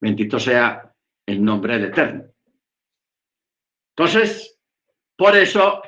Bendito 0.00 0.40
sea 0.40 0.90
el 1.26 1.44
nombre 1.44 1.74
del 1.74 1.90
Eterno. 1.90 2.35
Entonces, 3.96 4.58
por 5.16 5.34
eso 5.34 5.82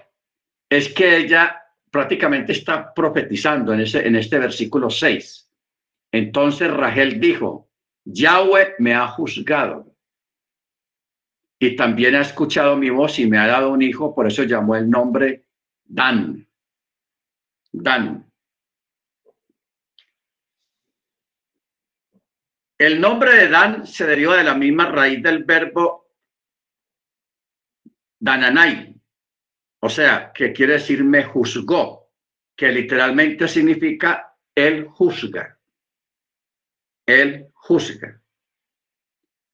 es 0.71 0.89
que 0.95 1.19
ella 1.19 1.63
prácticamente 1.91 2.53
está 2.53 2.95
profetizando 2.95 3.75
en, 3.75 3.81
ese, 3.81 4.07
en 4.07 4.17
este 4.17 4.39
versículo 4.39 4.89
6. 4.89 5.51
Entonces 6.13 6.71
Rachel 6.71 7.21
dijo, 7.21 7.69
Yahweh 8.05 8.77
me 8.79 8.95
ha 8.95 9.09
juzgado 9.09 9.95
y 11.59 11.77
también 11.77 12.15
ha 12.15 12.23
escuchado 12.23 12.77
mi 12.77 12.89
voz 12.89 13.19
y 13.19 13.27
me 13.27 13.39
ha 13.39 13.47
dado 13.47 13.71
un 13.71 13.83
hijo, 13.83 14.15
por 14.15 14.27
eso 14.27 14.45
llamó 14.45 14.75
el 14.75 14.89
nombre 14.89 15.45
Dan. 15.85 16.49
Dan. 17.73 18.25
El 22.79 23.01
nombre 23.01 23.35
de 23.35 23.49
Dan 23.49 23.87
se 23.87 24.07
deriva 24.07 24.37
de 24.37 24.45
la 24.45 24.55
misma 24.55 24.87
raíz 24.87 25.23
del 25.23 25.45
verbo 25.45 26.08
Dananay, 28.21 28.95
O 29.81 29.89
sea, 29.89 30.33
que 30.33 30.53
quiere 30.53 30.75
decir 30.75 31.05
me 31.05 31.23
juzgó, 31.25 32.11
que 32.57 32.73
literalmente 32.73 33.47
significa 33.47 34.37
él 34.55 34.89
juzga. 34.89 35.57
Él 37.07 37.49
juzga. 37.55 38.21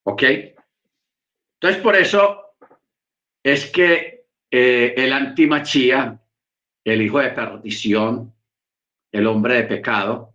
¿Ok? 0.04 0.23
Entonces, 0.23 1.83
por 1.83 1.94
eso 1.94 2.56
es 3.42 3.71
que 3.71 4.26
eh, 4.50 4.94
el 4.97 5.12
antimachía, 5.12 6.18
el 6.85 7.02
hijo 7.02 7.18
de 7.18 7.30
perdición, 7.30 8.35
el 9.12 9.26
hombre 9.26 9.56
de 9.56 9.64
pecado, 9.64 10.35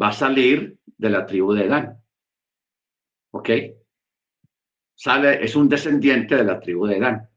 va 0.00 0.08
a 0.08 0.12
salir 0.12 0.78
de 0.84 1.10
la 1.10 1.24
tribu 1.26 1.52
de 1.52 1.68
Dan. 1.68 2.02
¿Ok? 3.30 3.50
Sale, 4.94 5.44
es 5.44 5.54
un 5.54 5.68
descendiente 5.68 6.36
de 6.36 6.44
la 6.44 6.58
tribu 6.58 6.86
de 6.86 6.98
Dan. 6.98 7.30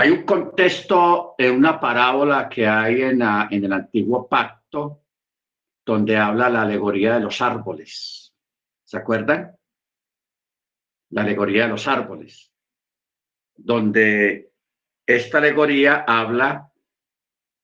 Hay 0.00 0.08
un 0.08 0.22
contexto 0.22 1.34
en 1.36 1.56
una 1.56 1.78
parábola 1.78 2.48
que 2.48 2.66
hay 2.66 3.02
en, 3.02 3.20
el 3.20 3.70
antiguo 3.70 4.26
pacto 4.26 5.02
donde 5.84 6.16
habla 6.16 6.48
la 6.48 6.62
alegoría 6.62 7.16
de 7.16 7.20
los 7.20 7.42
árboles. 7.42 8.34
¿Se 8.82 8.96
acuerdan? 8.96 9.54
La 11.10 11.20
alegoría 11.20 11.64
de 11.64 11.68
los 11.68 11.86
árboles, 11.86 12.50
donde 13.54 14.54
esta 15.04 15.36
alegoría 15.36 16.06
habla 16.08 16.72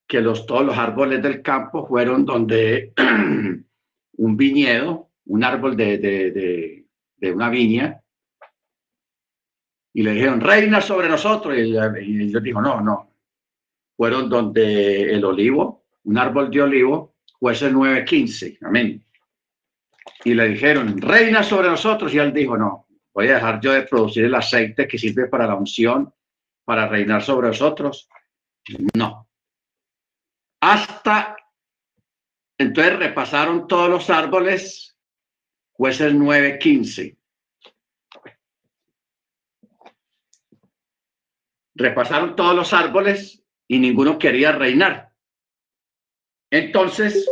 que 0.07 0.21
los, 0.21 0.45
todos 0.45 0.63
los 0.63 0.77
árboles 0.77 1.23
del 1.23 1.41
campo 1.41 1.87
fueron 1.87 2.23
donde 2.23 2.93
un 4.17 4.37
viñedo, 4.37 5.09
un 5.25 5.43
árbol 5.43 5.75
de, 5.75 5.97
de, 7.17 7.31
una 7.31 7.49
viña, 7.49 7.96
y 9.97 10.03
le 10.03 10.11
dijeron, 10.11 10.39
reina 10.39 10.79
sobre 10.79 11.09
nosotros. 11.09 11.57
Y, 11.57 11.75
ellos 11.75 12.43
dijo, 12.43 12.61
no, 12.61 12.81
no. 12.81 13.15
Fueron 13.95 14.29
donde 14.29 15.11
el 15.11 15.25
olivo, 15.25 15.85
un 16.03 16.19
árbol 16.19 16.51
de 16.51 16.61
olivo, 16.61 17.15
jueces 17.39 17.73
9.15. 17.73 18.59
Amén. 18.61 19.03
Y 20.23 20.35
le 20.35 20.49
dijeron, 20.49 21.01
reina 21.01 21.41
sobre 21.41 21.69
nosotros. 21.69 22.13
Y 22.13 22.19
él 22.19 22.31
dijo, 22.31 22.55
no, 22.55 22.85
voy 23.11 23.29
a 23.29 23.35
dejar 23.35 23.59
yo 23.59 23.73
de 23.73 23.87
producir 23.87 24.25
el 24.25 24.35
aceite 24.35 24.87
que 24.87 24.99
sirve 24.99 25.25
para 25.25 25.47
la 25.47 25.55
unción, 25.55 26.13
para 26.63 26.87
reinar 26.87 27.23
sobre 27.23 27.47
nosotros. 27.47 28.07
No. 28.93 29.27
Hasta 30.61 31.35
entonces 32.59 32.99
repasaron 32.99 33.67
todos 33.67 33.89
los 33.89 34.11
árboles, 34.11 34.95
jueces 35.71 36.13
9.15. 36.13 37.16
repasaron 41.77 42.35
todos 42.35 42.55
los 42.55 42.73
árboles 42.73 43.43
y 43.67 43.79
ninguno 43.79 44.17
quería 44.17 44.51
reinar. 44.51 45.11
Entonces, 46.49 47.29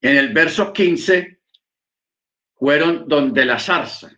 en 0.00 0.16
el 0.16 0.32
verso 0.32 0.72
15, 0.72 1.40
fueron 2.54 3.08
donde 3.08 3.44
la 3.44 3.58
zarza. 3.58 4.10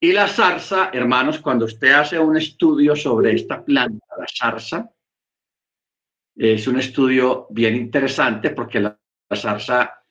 Y 0.00 0.12
la 0.12 0.28
zarza, 0.28 0.90
hermanos, 0.92 1.38
cuando 1.38 1.64
usted 1.64 1.92
hace 1.92 2.18
un 2.18 2.36
estudio 2.36 2.94
sobre 2.96 3.34
esta 3.34 3.64
planta, 3.64 4.06
la 4.18 4.26
zarza, 4.26 4.90
es 6.36 6.66
un 6.66 6.78
estudio 6.78 7.46
bien 7.50 7.76
interesante 7.76 8.50
porque 8.50 8.80
la, 8.80 8.98
la 9.28 9.36
zarza 9.36 10.04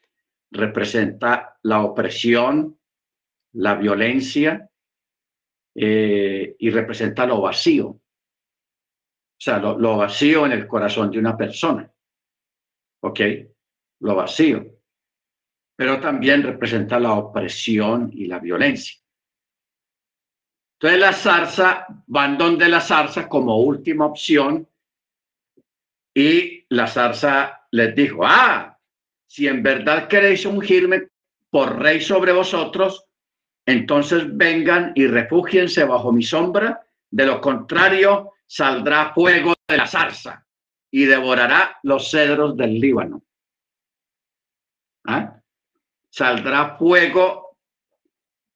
representa 0.52 1.58
la 1.64 1.82
opresión, 1.82 2.80
la 3.54 3.76
violencia, 3.76 4.70
eh, 5.76 6.56
y 6.60 6.70
representa 6.70 7.26
lo 7.26 7.42
vacío. 7.42 7.88
O 7.88 8.02
sea, 9.38 9.58
lo, 9.60 9.98
vacío 9.98 10.46
en 10.46 10.54
el 10.54 10.68
corazón 10.68 11.12
de 11.12 11.20
una 11.20 11.36
persona. 11.36 11.92
¿Ok? 13.02 13.20
Lo 14.00 14.16
vacío. 14.16 14.66
Pero 15.76 16.00
también 16.00 16.44
representa 16.44 17.00
la 17.00 17.14
opresión 17.14 18.10
y 18.14 18.28
la 18.28 18.40
violencia. 18.40 19.02
Entonces 20.80 21.00
la 21.00 21.14
zarza, 21.14 21.88
van 22.08 22.38
donde 22.38 22.70
la 22.70 22.82
zarza 22.82 23.28
como 23.28 23.58
última 23.58 24.06
opción 24.06 24.68
y 26.14 26.66
la 26.70 26.88
zarza 26.88 27.68
les 27.72 27.96
dijo, 27.96 28.22
ah, 28.24 28.78
si 29.28 29.48
en 29.48 29.64
verdad 29.64 30.08
queréis 30.08 30.46
ungirme 30.46 31.08
por 31.50 31.80
rey 31.80 32.02
sobre 32.02 32.32
vosotros, 32.32 33.06
entonces 33.66 34.26
vengan 34.36 34.92
y 34.96 35.08
refúgiense 35.08 35.84
bajo 35.86 36.12
mi 36.12 36.24
sombra, 36.24 36.86
de 37.10 37.26
lo 37.26 37.40
contrario 37.40 38.34
saldrá 38.46 39.14
fuego 39.14 39.54
de 39.68 39.78
la 39.78 39.88
zarza 39.88 40.46
y 40.92 41.06
devorará 41.06 41.80
los 41.84 42.12
cedros 42.12 42.58
del 42.58 42.80
Líbano. 42.80 43.24
¿Ah? 45.06 45.40
Saldrá 46.10 46.78
fuego 46.78 47.58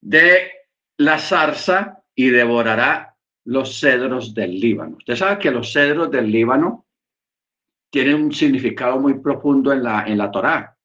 de 0.02 0.52
la 0.98 1.20
zarza 1.20 2.04
y 2.14 2.30
devorará 2.30 3.16
los 3.46 3.80
cedros 3.80 4.34
del 4.34 4.60
Líbano. 4.60 4.98
Usted 4.98 5.16
sabe 5.16 5.40
que 5.40 5.52
los 5.52 5.72
cedros 5.72 6.12
del 6.12 6.30
Líbano 6.30 6.86
tienen 7.90 8.16
un 8.16 8.34
significado 8.34 9.00
muy 9.00 9.20
profundo 9.20 9.72
en 9.72 9.84
la, 9.84 10.06
en 10.06 10.18
la 10.18 10.30
Torá, 10.30 10.78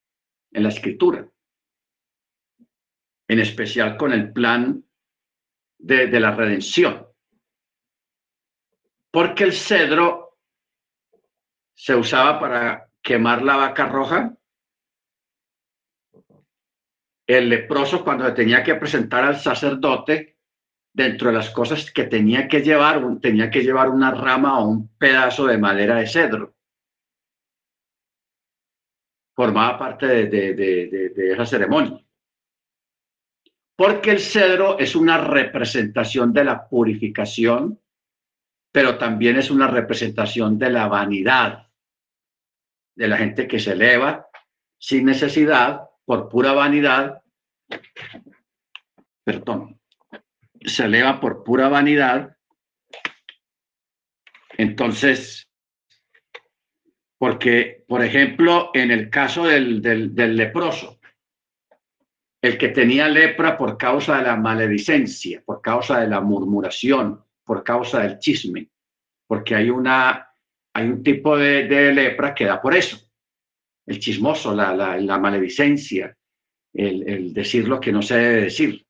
en 0.53 0.63
la 0.63 0.69
escritura 0.69 1.27
en 3.33 3.41
especial 3.41 3.97
con 3.97 4.13
el 4.13 4.31
plan 4.31 4.85
de, 5.79 6.21
la 6.21 6.33
redención. 6.33 7.07
Porque 9.11 9.45
el 9.45 9.55
cedro 9.55 10.39
se 11.75 11.95
usaba 11.95 12.39
para 12.39 12.91
quemar 13.01 13.41
la 13.43 13.57
vaca 13.57 13.87
roja. 13.87 14.37
El 17.27 17.49
leproso 17.49 18.05
cuando 18.05 18.35
tenía 18.35 18.63
que 18.63 18.75
presentar 18.75 19.25
al 19.25 19.41
sacerdote, 19.41 20.37
dentro 20.93 21.29
de 21.31 21.37
las 21.37 21.49
cosas 21.49 21.91
que 21.91 22.05
tenía 22.05 22.47
que 22.47 22.61
llevar, 22.61 23.03
tenía 23.23 23.51
que 23.51 23.63
llevar 23.63 23.89
una 23.89 24.11
rama 24.11 24.61
o 24.61 24.69
un 24.69 24.89
pedazo 24.99 25.47
de 25.47 25.57
madera 25.57 25.97
de 25.97 26.07
cedro. 26.07 26.55
Formaba 29.35 29.79
parte 29.79 30.07
de 30.07 31.33
esa 31.33 31.47
ceremonia 31.47 32.05
porque 33.83 34.13
el 34.13 34.21
cedro 34.21 34.79
es 34.79 34.95
una 34.95 35.19
representación 35.19 36.33
de 36.33 36.45
la 36.45 36.69
purificación, 36.69 37.81
pero 38.71 38.97
también 38.97 39.37
es 39.39 39.51
una 39.51 39.67
representación 39.67 40.57
de 40.57 40.71
la 40.71 40.87
vanidad, 40.87 41.67
de 42.95 43.09
la 43.09 43.17
gente 43.17 43.49
que 43.49 43.59
se 43.59 43.73
eleva 43.73 44.29
sin 44.79 45.07
necesidad, 45.07 45.81
por 46.05 46.29
pura 46.29 46.53
vanidad, 46.53 47.25
perdón, 49.25 49.81
se 50.65 50.85
eleva 50.85 51.19
por 51.19 51.43
pura 51.43 51.69
vanidad. 51.69 52.37
Entonces, 54.59 55.51
porque, 57.19 57.85
por 57.89 58.05
ejemplo, 58.05 58.71
en 58.75 58.93
el 58.93 59.11
caso 59.11 59.45
del, 59.45 59.83
del 59.83 60.37
leproso, 60.37 61.01
el 62.43 62.59
que 62.59 62.71
tenía 62.71 63.09
lepra 63.09 63.57
por 63.57 63.79
causa 63.79 64.19
de 64.19 64.25
la 64.25 64.37
maledicencia, 64.37 65.41
por 65.47 65.63
causa 65.63 66.01
de 66.01 66.09
la 66.09 66.21
murmuración, 66.21 67.25
por 67.45 67.63
causa 67.63 68.01
del 68.01 68.19
chisme, 68.19 68.69
porque 69.29 69.55
hay, 69.55 69.71
una, 69.71 70.29
hay 70.75 70.89
un 70.89 71.05
tipo 71.05 71.39
de, 71.39 71.93
lepra 71.93 72.35
que 72.35 72.47
da 72.47 72.61
por 72.61 72.75
eso, 72.75 72.99
el 73.87 74.01
chismoso, 74.01 74.55
la, 74.55 74.75
la, 74.75 75.19
maledicencia, 75.19 76.17
el, 76.75 77.33
decir 77.33 77.69
lo 77.69 77.79
que 77.79 77.93
no 77.93 78.03
se 78.03 78.17
debe 78.17 78.43
decir, 78.43 78.85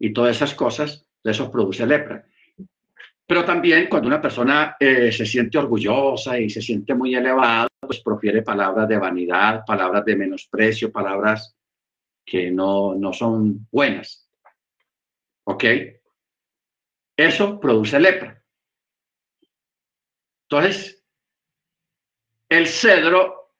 y 0.00 0.12
todas 0.12 0.34
esas 0.34 0.52
cosas, 0.54 1.06
eso 1.22 1.52
produce 1.52 1.86
lepra. 1.86 2.24
Pero 3.24 3.44
también 3.44 3.86
cuando 3.88 4.08
una 4.08 4.20
persona 4.20 4.76
eh, 4.78 5.12
se 5.12 5.24
siente 5.24 5.56
orgullosa 5.56 6.38
y 6.38 6.50
se 6.50 6.60
siente 6.60 6.94
muy 6.94 7.14
elevada, 7.14 7.68
pues 7.80 8.00
profiere 8.00 8.42
palabras 8.42 8.88
de 8.88 8.98
vanidad, 8.98 9.64
palabras 9.64 10.04
de 10.04 10.16
menosprecio, 10.16 10.90
palabras 10.90 11.54
que 12.24 12.50
no, 12.50 12.94
no 12.94 13.12
son 13.12 13.66
buenas. 13.70 14.28
¿Ok? 15.44 15.64
Eso 17.16 17.60
produce 17.60 17.98
lepra. 18.00 18.42
Entonces, 20.48 21.04
el 22.48 22.66
cedro 22.66 23.54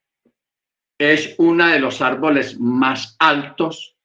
es 0.99 1.35
uno 1.39 1.67
de 1.69 1.79
los 1.79 2.01
árboles 2.01 2.59
más 2.61 3.17
altos 3.19 3.97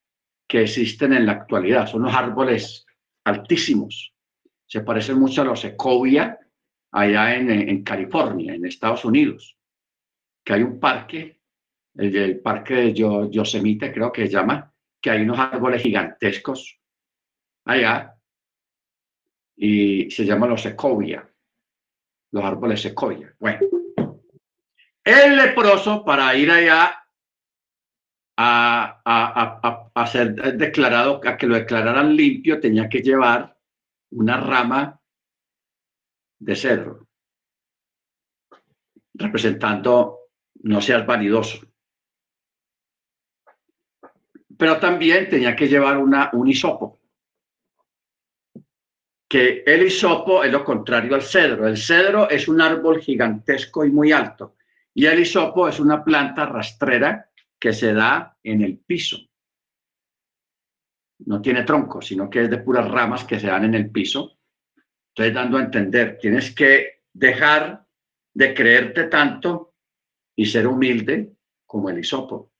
que 0.48 0.64
existen 0.64 1.14
en 1.14 1.26
la 1.26 1.34
actualidad. 1.34 1.88
Son 1.88 2.04
los 2.04 2.14
árboles 2.14 2.86
altísimos. 3.26 4.14
Se 4.66 4.82
parecen 4.82 5.20
mucho 5.20 5.42
a 5.42 5.46
los 5.46 5.64
ecovia 5.66 6.40
allá 6.92 7.36
en, 7.36 7.52
en 7.52 7.84
California, 7.84 8.54
en 8.54 8.66
Estados 8.66 9.06
Unidos, 9.06 9.58
que 10.44 10.54
hay 10.54 10.64
un 10.64 10.80
parque 10.80 11.37
el, 11.98 12.40
parque 12.40 12.76
de 12.76 12.94
Yosemite, 12.94 13.92
creo 13.92 14.12
que 14.12 14.28
se 14.28 14.32
llama, 14.34 14.74
que 15.02 15.10
hay 15.10 15.22
unos 15.22 15.40
árboles 15.40 15.82
gigantescos 15.82 16.80
allá 17.66 18.16
y 19.56 20.10
se 20.12 20.26
llama 20.26 20.48
los 20.48 20.62
secoya, 20.62 21.28
los 22.32 22.44
árboles 22.44 22.82
secoya. 22.82 23.34
Bueno, 23.40 23.60
el 25.04 25.36
leproso 25.36 26.06
para 26.06 26.36
ir 26.36 26.52
allá 26.52 27.04
a, 28.38 29.02
a, 29.04 29.90
a, 29.94 30.08
ser 30.08 30.36
declarado, 30.58 31.20
a 31.26 31.38
que 31.38 31.48
lo 31.48 31.56
declararan 31.56 32.16
limpio, 32.16 32.60
tenía 32.60 32.88
que 32.88 33.02
llevar 33.02 33.58
una 34.12 34.38
rama 34.38 35.02
de 36.40 36.56
cedro, 36.56 37.08
representando 39.16 40.20
no 40.64 40.82
seas 40.82 41.06
vanidoso. 41.06 41.67
Pero 44.58 44.80
también 44.80 45.30
tenía 45.30 45.56
que 45.56 45.68
llevar 45.68 45.98
un 45.98 46.48
hisopo, 46.48 47.00
que 49.30 49.64
el 49.66 49.86
hisopo 49.86 50.44
es 50.44 50.52
lo 50.52 50.64
contrario 50.64 51.14
al 51.16 51.22
cedro. 51.22 51.68
El 51.68 51.78
cedro 51.78 52.30
es 52.30 52.48
un 52.48 52.62
árbol 52.62 53.00
gigantesco 53.00 53.86
y 53.86 53.92
muy 53.92 54.12
alto, 54.12 54.56
y 54.94 55.06
el 55.06 55.20
hisopo 55.20 55.68
es 55.68 55.80
una 55.80 56.04
planta 56.04 56.46
rastrera 56.46 57.30
que 57.60 57.74
se 57.74 57.94
da 57.94 58.38
en 58.44 58.62
el 58.62 58.80
piso. 58.80 59.18
No 61.20 61.42
tiene 61.42 61.64
tronco, 61.64 62.02
sino 62.02 62.30
que 62.30 62.44
es 62.44 62.50
de 62.50 62.60
puras 62.60 62.90
ramas 62.90 63.24
que 63.26 63.40
se 63.40 63.48
dan 63.48 63.66
en 63.66 63.76
el 63.76 63.90
piso. 63.90 64.38
Estoy 65.10 65.32
dando 65.32 65.58
a 65.58 65.62
entender, 65.62 66.18
tienes 66.20 66.54
que 66.54 67.02
dejar 67.12 67.86
de 68.34 68.54
creerte 68.54 69.06
tanto 69.06 69.74
y 70.36 70.46
ser 70.46 70.68
humilde 70.68 71.34
como 71.66 71.90
el 71.90 72.00
hisopo. 72.00 72.54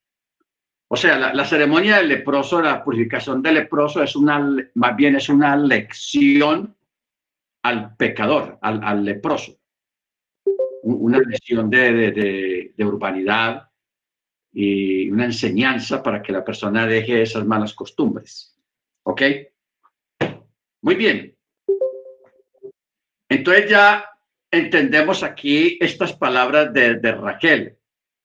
O 0.90 0.96
sea, 0.96 1.32
la, 1.32 1.44
ceremonia 1.44 1.98
del 1.98 2.08
leproso, 2.08 2.62
la 2.62 2.82
purificación 2.82 3.42
del 3.42 3.54
leproso 3.56 4.02
es 4.02 4.16
una, 4.16 4.56
más 4.74 4.96
bien 4.96 5.16
es 5.16 5.28
una 5.28 5.54
lección 5.54 6.74
al 7.62 7.94
pecador, 7.96 8.58
al, 8.62 9.04
leproso. 9.04 9.58
Una 10.82 11.18
lección 11.18 11.68
de, 11.68 12.72
de 12.74 12.84
urbanidad 12.84 13.68
y 14.52 15.10
una 15.10 15.26
enseñanza 15.26 16.02
para 16.02 16.22
que 16.22 16.32
la 16.32 16.44
persona 16.44 16.86
deje 16.86 17.22
esas 17.22 17.44
malas 17.44 17.74
costumbres. 17.74 18.56
¿Ok? 19.04 19.22
Muy 20.82 20.94
bien. 20.94 21.36
Entonces 23.28 23.70
ya 23.70 24.04
entendemos 24.50 25.22
aquí 25.22 25.76
estas 25.80 26.14
palabras 26.14 26.72
de, 26.72 26.94
de 26.96 27.12
Raquel. 27.12 27.77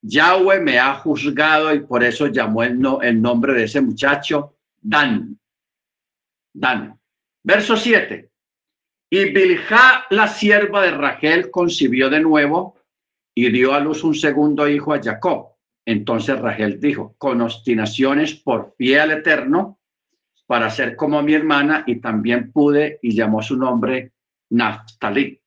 Yahweh 0.04 0.60
me 0.60 0.78
ha 0.78 0.96
juzgado 0.96 1.74
y 1.74 1.80
por 1.80 2.04
eso 2.04 2.28
llamó 2.28 2.64
el, 2.64 2.80
no, 2.80 3.02
el 3.02 3.22
nombre 3.22 3.54
de 3.54 3.64
ese 3.64 3.82
muchacho 3.82 4.58
Dan. 4.82 5.40
Dan. 6.54 7.00
Verso 7.42 7.78
7. 7.78 8.30
Y 9.10 9.26
Bilha, 9.32 10.06
la 10.10 10.28
sierva 10.28 10.82
de 10.82 10.92
Raquel, 10.92 11.50
concibió 11.50 12.10
de 12.10 12.20
nuevo 12.20 12.78
y 13.34 13.50
dio 13.50 13.74
a 13.74 13.80
luz 13.80 14.04
un 14.04 14.14
segundo 14.14 14.68
hijo 14.68 14.94
a 14.94 15.02
Jacob. 15.02 15.54
Entonces 15.86 16.40
Raquel 16.40 16.80
dijo, 16.80 17.16
con 17.18 17.42
obstinaciones 17.42 18.36
por 18.36 18.76
pie 18.76 19.00
al 19.00 19.12
Eterno, 19.12 19.80
para 20.46 20.70
ser 20.70 20.96
como 20.96 21.22
mi 21.22 21.34
hermana, 21.34 21.84
y 21.88 21.98
también 22.02 22.52
pude 22.52 23.00
y 23.02 23.16
llamó 23.16 23.42
su 23.42 23.56
nombre 23.56 24.12
Naftali. 24.50 25.42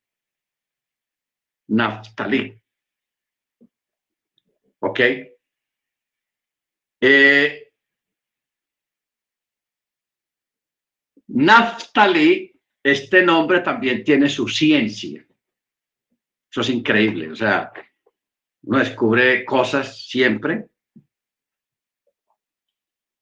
Naftali. 1.67 2.59
¿Ok? 4.97 5.01
Eh, 7.01 7.71
Naftali, 11.27 12.59
este 12.81 13.21
nombre 13.21 13.59
también 13.59 14.03
tiene 14.03 14.27
su 14.27 14.47
ciencia. 14.47 15.23
Eso 16.49 16.61
es 16.61 16.69
increíble. 16.69 17.31
O 17.31 17.35
sea, 17.35 17.71
uno 18.63 18.79
descubre 18.79 19.45
cosas 19.45 20.03
siempre. 20.07 20.67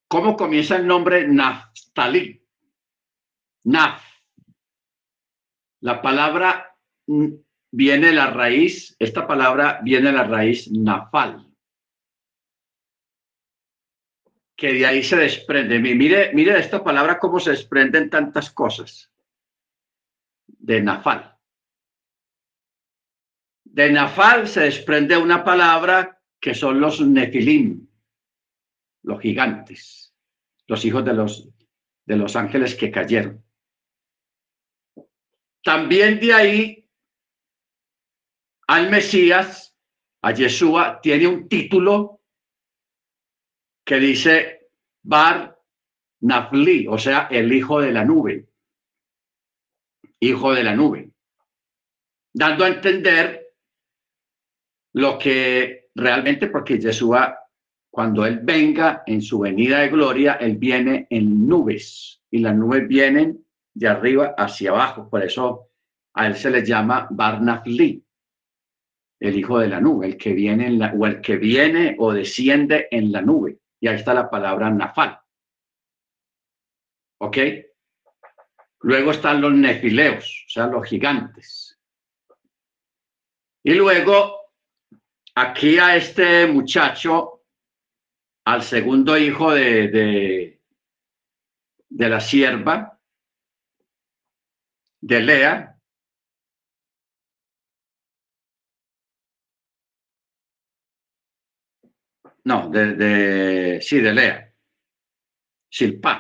¿Cómo 0.08 0.38
comienza 0.38 0.78
el 0.78 0.88
nombre 0.88 1.28
Naftali? 1.28 2.42
Naf. 3.66 4.02
La 5.82 6.02
palabra 6.02 6.74
viene 7.70 8.14
la 8.14 8.28
raíz, 8.28 8.96
esta 8.98 9.28
palabra 9.28 9.82
viene 9.84 10.14
la 10.14 10.24
raíz 10.24 10.72
nafal, 10.72 11.45
que 14.56 14.74
de 14.74 14.86
ahí 14.86 15.04
se 15.04 15.18
desprende. 15.18 15.80
Mire, 15.80 16.32
mire 16.34 16.58
esta 16.58 16.84
palabra 16.84 17.20
cómo 17.20 17.40
se 17.40 17.52
desprenden 17.52 18.10
tantas 18.10 18.50
cosas 18.52 19.12
de 20.48 20.82
nafal. 20.82 21.38
De 23.64 23.92
nafal 23.92 24.48
se 24.48 24.62
desprende 24.62 25.18
una 25.18 25.44
palabra 25.44 26.22
que 26.40 26.56
son 26.56 26.80
los 26.80 27.02
nefilim, 27.02 27.88
los 29.04 29.20
gigantes, 29.20 30.14
los 30.68 30.86
hijos 30.86 31.04
de 31.04 31.14
los, 31.14 31.50
de 32.06 32.16
los 32.16 32.36
ángeles 32.36 32.76
que 32.76 32.92
cayeron. 32.92 33.44
También 35.62 36.20
de 36.20 36.34
ahí 36.34 36.90
al 38.68 38.90
Mesías, 38.90 39.76
a 40.22 40.32
Yeshua, 40.32 41.00
tiene 41.02 41.28
un 41.28 41.48
título 41.48 42.22
que 43.86 44.00
dice 44.00 44.70
Bar 45.04 45.58
Nafli, 46.22 46.88
o 46.88 46.98
sea, 46.98 47.28
el 47.30 47.54
hijo 47.54 47.80
de 47.80 47.92
la 47.92 48.04
nube. 48.04 48.50
Hijo 50.20 50.54
de 50.54 50.64
la 50.64 50.76
nube. 50.76 51.12
Dando 52.34 52.66
a 52.66 52.70
entender 52.70 53.54
lo 54.94 55.20
que 55.20 55.90
realmente, 55.94 56.48
porque 56.48 56.80
Yeshua, 56.80 57.38
cuando 57.90 58.26
Él 58.26 58.40
venga 58.42 59.04
en 59.06 59.22
su 59.22 59.40
venida 59.40 59.80
de 59.80 59.90
gloria, 59.90 60.34
Él 60.34 60.58
viene 60.58 61.06
en 61.10 61.48
nubes 61.48 62.22
y 62.32 62.40
las 62.40 62.56
nubes 62.56 62.88
vienen 62.88 63.46
de 63.74 63.88
arriba 63.88 64.34
hacia 64.38 64.72
abajo. 64.72 65.10
Por 65.10 65.24
eso 65.24 65.70
a 66.14 66.28
Él 66.28 66.36
se 66.36 66.50
le 66.50 66.66
llama 66.66 67.08
Bar 67.12 67.42
Nafli 67.42 68.06
el 69.20 69.38
hijo 69.38 69.60
de 69.60 69.70
la 69.70 69.80
nube, 69.80 70.08
el 70.08 70.18
que 70.18 70.34
viene 70.34 70.68
en 70.68 70.80
la, 70.80 70.94
o 70.94 71.06
el 71.06 71.22
que 71.22 71.38
viene 71.38 71.96
o 72.00 72.14
desciende 72.14 72.88
en 72.92 73.12
la 73.12 73.22
nube. 73.22 73.60
Y 73.86 73.88
ahí 73.88 73.98
está 73.98 74.16
la 74.16 74.32
palabra 74.32 74.72
nafal. 74.72 75.22
¿Ok? 77.20 77.38
Luego 78.80 79.12
están 79.12 79.42
los 79.42 79.54
nefileos, 79.54 80.46
o 80.48 80.50
sea, 80.50 80.66
los 80.66 80.88
gigantes. 80.88 81.80
Y 83.62 83.76
luego, 83.76 84.50
aquí 85.36 85.78
a 85.78 85.96
este 85.98 86.48
muchacho, 86.48 87.44
al 88.46 88.64
segundo 88.64 89.20
hijo 89.20 89.52
de, 89.52 89.88
de, 89.90 90.62
de 91.88 92.10
la 92.10 92.20
sierva, 92.20 93.00
de 95.00 95.20
Lea, 95.20 95.75
No, 102.52 102.70
de, 102.70 102.84
de 102.96 103.82
sí, 103.82 104.00
de 104.00 104.14
Lea. 104.14 104.54
Silpa. 105.80 106.14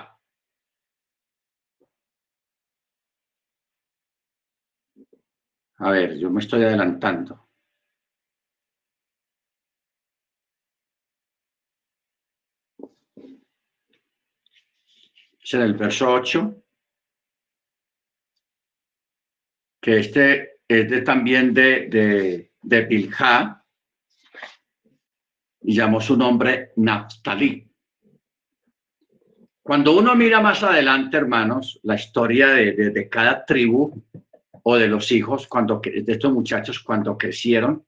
A 5.77 5.89
ver, 5.91 6.17
yo 6.17 6.29
me 6.29 6.41
estoy 6.41 6.63
adelantando. 6.63 7.47
Es 15.41 15.53
en 15.53 15.61
el 15.61 15.75
verso 15.75 16.11
8. 16.11 16.61
Que 19.81 19.99
este 19.99 20.59
es 20.67 20.89
de, 20.89 21.01
también 21.01 21.53
de, 21.53 21.87
de, 21.89 22.51
de 22.61 22.81
Bilha 22.81 23.64
y 25.67 25.75
llamó 25.75 25.99
su 25.99 26.15
nombre 26.15 26.73
Naftali. 26.75 27.67
Cuando 29.63 29.97
uno 29.97 30.15
mira 30.15 30.39
más 30.39 30.61
adelante, 30.61 31.17
hermanos, 31.17 31.79
la 31.81 31.95
historia 31.95 32.49
de, 32.49 33.09
cada 33.09 33.43
tribu 33.45 34.03
o 34.61 34.75
de 34.75 34.87
los 34.87 35.11
hijos, 35.11 35.47
cuando, 35.47 35.81
de 35.83 36.05
estos 36.05 36.31
muchachos 36.31 36.79
cuando 36.79 37.17
crecieron, 37.17 37.83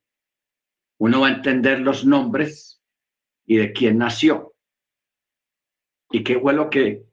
uno 0.99 1.21
va 1.21 1.27
a 1.27 1.33
entender 1.33 1.79
los 1.81 2.03
nombres 2.03 2.81
y 3.45 3.57
de 3.57 3.71
quién 3.71 3.99
nació 3.99 4.55
y 6.09 6.23
qué 6.23 6.39
fue 6.39 6.53
lo 6.53 6.71
que, 6.71 7.05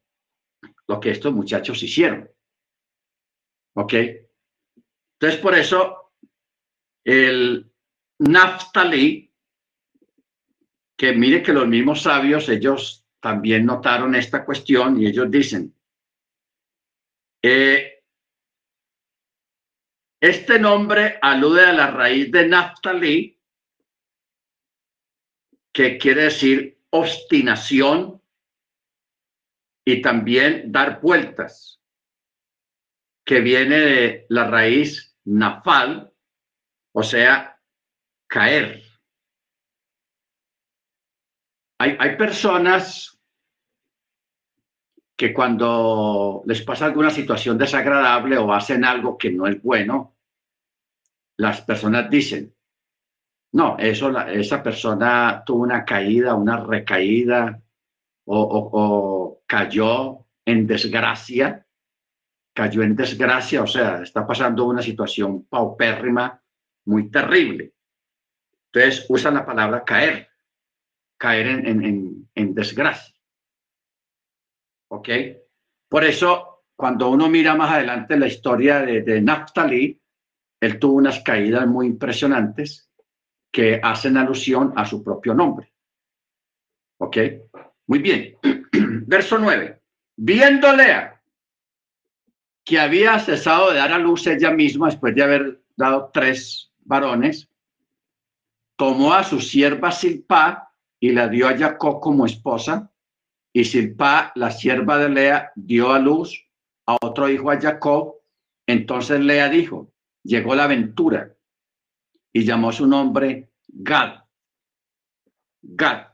lo 0.89 0.99
que 0.99 1.11
estos 1.11 1.35
muchachos 1.35 1.83
hicieron. 1.83 2.31
¿Ok? 3.75 3.93
Entonces, 5.19 5.41
por 5.43 5.55
eso, 5.55 6.13
el 7.05 7.71
Naftali 8.19 9.34
que 10.97 11.13
mire 11.13 11.43
que 11.43 11.53
los 11.53 11.67
mismos 11.67 12.03
sabios, 12.03 12.49
ellos 12.49 13.07
también 13.21 13.67
notaron 13.67 14.15
esta 14.15 14.45
cuestión 14.45 15.01
y 15.01 15.07
ellos 15.07 15.31
dicen, 15.31 15.75
eh, 17.43 17.95
Este 20.25 20.59
nombre 20.59 21.19
alude 21.21 21.67
a 21.67 21.73
la 21.75 21.91
raíz 21.91 22.33
de 22.33 22.49
Naftali, 22.49 23.39
que 25.71 25.99
quiere 25.99 26.23
decir 26.23 26.81
obstinación 26.89 28.23
y 29.85 30.01
también 30.01 30.73
dar 30.73 31.03
vueltas, 31.03 31.83
que 33.23 33.41
viene 33.41 33.77
de 33.77 34.27
la 34.31 34.49
raíz 34.49 35.15
nafal, 35.25 36.11
o 36.95 37.03
sea, 37.03 37.61
caer. 38.27 38.84
Hay, 41.85 42.17
personas 42.17 43.21
que 45.15 45.35
cuando 45.35 46.43
les 46.47 46.63
pasa 46.63 46.87
alguna 46.87 47.11
situación 47.11 47.59
desagradable 47.59 48.39
o 48.39 48.55
hacen 48.55 48.87
algo 48.87 49.19
que 49.19 49.31
no 49.31 49.47
es 49.47 49.61
bueno, 49.63 50.17
las 51.37 51.61
personas 51.61 52.09
dicen, 52.09 52.55
no, 53.53 53.77
esa 53.79 54.63
persona 54.63 55.43
tuvo 55.45 55.63
una 55.63 55.85
caída, 55.85 56.35
una 56.35 56.57
recaída 56.57 57.61
o, 58.25 59.43
cayó 59.47 60.25
en 60.47 60.67
desgracia, 60.67 61.67
cayó 62.55 62.83
en 62.83 62.97
desgracia, 62.97 63.63
o 63.63 63.67
sea, 63.67 64.03
está 64.03 64.27
pasando 64.27 64.65
una 64.65 64.81
situación 64.81 65.45
paupérrima 65.45 66.41
muy 66.87 67.11
terrible. 67.11 67.75
Entonces 68.73 69.05
usan 69.11 69.35
la 69.35 69.45
palabra 69.45 69.85
caer, 69.85 70.34
caer 71.25 71.47
en, 71.47 72.29
en 72.35 72.55
desgracia. 72.55 73.15
¿Ok? 74.89 75.09
Por 75.89 76.05
eso, 76.05 76.65
cuando 76.77 77.09
uno 77.09 77.31
mira 77.31 77.55
más 77.55 77.73
adelante 77.73 78.19
la 78.19 78.27
historia 78.27 78.81
de, 78.81 79.01
de 79.01 79.23
Naftali, 79.23 79.99
él 80.61 80.79
tuvo 80.79 80.97
unas 80.97 81.21
caídas 81.21 81.67
muy 81.67 81.87
impresionantes 81.87 82.91
que 83.51 83.81
hacen 83.83 84.19
alusión 84.19 84.75
a 84.77 84.85
su 84.85 85.03
propio 85.03 85.33
nombre. 85.33 85.73
¿Ok? 86.99 87.17
Muy 87.87 88.01
bien. 88.01 88.37
Verso 89.07 89.39
9. 89.39 89.81
Viendo 90.17 90.77
Lea 90.77 91.23
que 92.67 92.79
había 92.79 93.19
cesado 93.19 93.71
de 93.71 93.79
dar 93.79 93.93
a 93.93 93.99
luz 93.99 94.27
ella 94.27 94.51
misma 94.51 94.89
después 94.91 95.15
de 95.15 95.23
haber 95.23 95.63
dado 95.75 96.11
tres 96.13 96.71
varones, 96.81 97.49
tomó 98.77 99.15
a 99.15 99.25
su 99.25 99.41
sierva 99.41 99.91
Silpa 99.91 100.74
y 101.01 101.13
la 101.13 101.29
dio 101.29 101.49
a 101.49 101.57
Jacob 101.57 102.01
como 102.01 102.27
esposa 102.27 102.91
y 103.53 103.65
Silpa, 103.65 104.33
la 104.35 104.51
sierva 104.51 104.99
de 104.99 105.09
Lea, 105.09 105.53
dio 105.55 105.93
a 105.93 105.99
luz 105.99 106.45
a 106.87 106.97
otro 107.01 107.29
hijo 107.29 107.51
a 107.51 107.61
Jacob. 107.61 108.17
Entonces 108.67 109.21
Lea 109.21 109.49
dijo, 109.49 109.93
llegó 110.25 110.55
la 110.55 110.65
aventura 110.65 111.35
y 112.33 112.45
llamó 112.45 112.73
su 112.73 112.87
nombre 112.87 113.51
Gad. 113.69 114.25
Gad. 115.63 116.09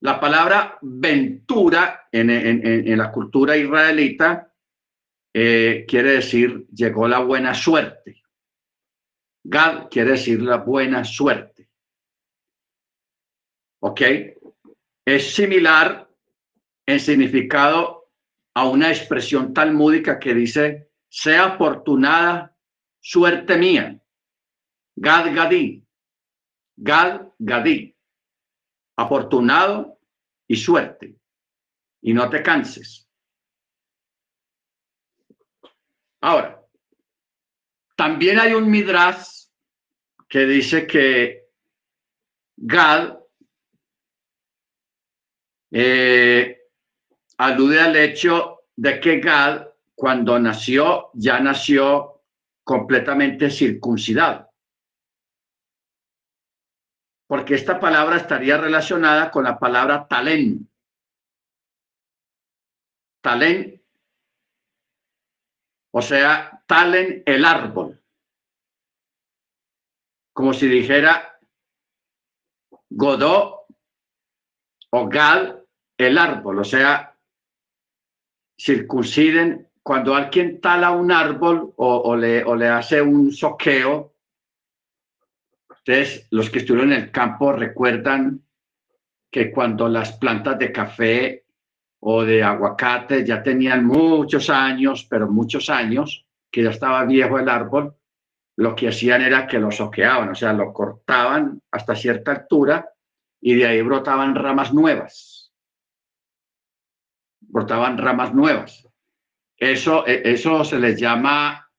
La 0.00 0.20
palabra 0.20 0.78
ventura 0.82 2.08
en, 2.12 2.98
la 2.98 3.10
cultura 3.10 3.56
israelita 3.56 4.52
eh, 5.32 5.84
quiere 5.88 6.12
decir 6.12 6.66
llegó 6.68 7.08
la 7.08 7.20
buena 7.20 7.54
suerte. 7.54 8.22
Gad 9.42 9.88
quiere 9.90 10.12
decir 10.12 10.42
la 10.42 10.58
buena 10.58 11.02
suerte. 11.02 11.55
¿Ok? 13.88 14.00
Es 15.04 15.32
similar 15.32 16.10
en 16.86 16.98
significado 16.98 18.10
a 18.52 18.68
una 18.68 18.88
expresión 18.88 19.54
talmúdica 19.54 20.18
que 20.18 20.34
dice, 20.34 20.90
sea 21.08 21.54
afortunada 21.54 22.58
suerte 22.98 23.56
mía. 23.56 24.02
Gad 24.96 25.32
Gadí. 25.32 25.86
Gad 26.76 27.28
Gadí. 27.38 27.96
Afortunado 28.96 30.00
y 30.48 30.56
suerte. 30.56 31.14
Y 32.02 32.12
no 32.12 32.28
te 32.28 32.42
canses. 32.42 33.08
Ahora, 36.22 36.60
también 37.94 38.40
hay 38.40 38.52
un 38.52 38.68
midrash 38.68 39.44
que 40.28 40.44
dice 40.44 40.88
que 40.88 41.46
Gad 42.56 43.25
eh, 45.70 46.68
alude 47.38 47.80
al 47.80 47.96
hecho 47.96 48.64
de 48.76 49.00
que 49.00 49.20
Gad, 49.20 49.68
cuando 49.94 50.38
nació, 50.38 51.10
ya 51.14 51.40
nació 51.40 52.22
completamente 52.64 53.50
circuncidado. 53.50 54.50
Porque 57.26 57.54
esta 57.54 57.80
palabra 57.80 58.16
estaría 58.16 58.56
relacionada 58.56 59.30
con 59.30 59.44
la 59.44 59.58
palabra 59.58 60.06
talén. 60.06 60.68
Talén, 63.20 63.82
o 65.90 66.02
sea, 66.02 66.62
talen 66.66 67.22
el 67.24 67.44
árbol. 67.44 67.98
Como 70.32 70.52
si 70.52 70.68
dijera 70.68 71.40
Godó 72.90 73.65
o 74.96 75.08
Gad 75.08 75.56
el 75.98 76.16
árbol, 76.16 76.58
o 76.60 76.64
sea, 76.64 77.14
circunciden 78.58 79.68
cuando 79.82 80.14
alguien 80.14 80.58
tala 80.60 80.90
un 80.90 81.12
árbol 81.12 81.74
o, 81.76 82.16
le, 82.16 82.42
o 82.42 82.56
le 82.56 82.68
hace 82.68 83.02
un 83.02 83.30
soqueo. 83.30 84.14
Ustedes, 85.70 86.26
los 86.30 86.48
que 86.48 86.60
estuvieron 86.60 86.92
en 86.92 87.02
el 87.02 87.10
campo, 87.10 87.52
recuerdan 87.52 88.42
que 89.30 89.52
cuando 89.52 89.86
las 89.88 90.12
plantas 90.16 90.58
de 90.58 90.72
café 90.72 91.44
o 92.00 92.24
de 92.24 92.42
aguacate 92.42 93.24
ya 93.24 93.42
tenían 93.42 93.84
muchos 93.84 94.48
años, 94.48 95.06
pero 95.08 95.28
muchos 95.28 95.68
años, 95.68 96.26
que 96.50 96.62
ya 96.62 96.70
estaba 96.70 97.04
viejo 97.04 97.38
el 97.38 97.50
árbol, 97.50 97.94
lo 98.56 98.74
que 98.74 98.88
hacían 98.88 99.20
era 99.20 99.46
que 99.46 99.58
lo 99.58 99.70
soqueaban, 99.70 100.30
o 100.30 100.34
sea, 100.34 100.54
lo 100.54 100.72
cortaban 100.72 101.60
hasta 101.70 101.94
cierta 101.94 102.32
altura 102.32 102.95
y 103.40 103.54
de 103.54 103.66
ahí 103.66 103.82
brotaban 103.82 104.34
ramas 104.34 104.72
nuevas 104.72 105.36
brotaban 107.48 107.98
ramas 107.98 108.34
nuevas. 108.34 108.86
Eso, 109.56 110.06
e, 110.06 110.22
eso 110.24 110.64
se 110.64 110.78
les 110.78 111.00
llama 111.00 111.70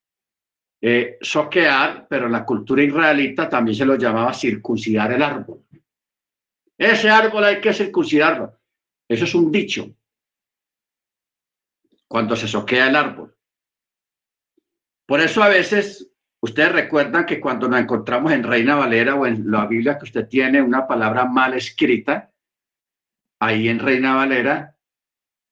eh, 0.82 1.18
soquear, 1.22 2.08
pero 2.10 2.26
en 2.26 2.32
la 2.32 2.46
cultura 2.46 2.84
israelita 2.84 3.50
también 3.50 3.76
se 3.76 3.86
lo 3.86 3.96
llamaba 3.96 4.34
circuncidar 4.34 5.12
el 5.14 5.22
árbol. 5.22 5.64
Ese 6.78 7.10
árbol 7.10 7.44
hay 7.44 7.62
que 7.62 7.74
circuncidarlo. 7.74 8.60
Eso 9.08 9.26
es 9.26 9.36
un 9.36 9.52
dicho. 9.52 9.88
Cuando 12.08 12.36
se 12.36 12.48
soquea 12.48 12.88
el 12.88 12.96
árbol. 12.96 13.36
Por 15.06 15.22
eso 15.22 15.42
a 15.42 15.50
veces 15.50 16.12
ustedes 16.42 16.72
recuerdan 16.72 17.26
que 17.26 17.40
cuando 17.40 17.68
nos 17.68 17.80
encontramos 17.80 18.32
en 18.32 18.44
Reina 18.44 18.76
Valera 18.76 19.16
o 19.16 19.26
en 19.26 19.50
la 19.50 19.66
Biblia 19.66 19.98
que 19.98 20.06
usted 20.06 20.28
tiene 20.28 20.62
una 20.62 20.88
palabra 20.88 21.26
mal 21.26 21.54
escrita, 21.54 22.32
ahí 23.40 23.70
en 23.70 23.80
Reina 23.80 24.16
Valera 24.16 24.78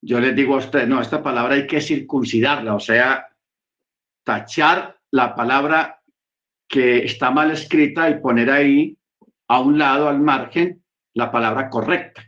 yo 0.06 0.20
les 0.20 0.36
digo 0.36 0.54
a 0.54 0.60
ustedes, 0.60 0.88
no, 0.88 1.02
esta 1.02 1.24
palabra 1.24 1.56
hay 1.56 1.66
que 1.66 1.82
circuncidarla, 1.82 2.76
o 2.76 2.80
sea, 2.80 3.28
tachar 4.24 5.00
la 5.10 5.34
palabra 5.34 6.04
que 6.68 7.06
está 7.06 7.32
mal 7.32 7.50
escrita 7.50 8.08
y 8.10 8.20
poner 8.20 8.52
ahí 8.52 8.98
a 9.48 9.60
un 9.62 9.80
lado, 9.80 10.08
al 10.08 10.20
margen, 10.20 10.84
la 11.16 11.32
palabra 11.32 11.72
correcta. 11.72 12.24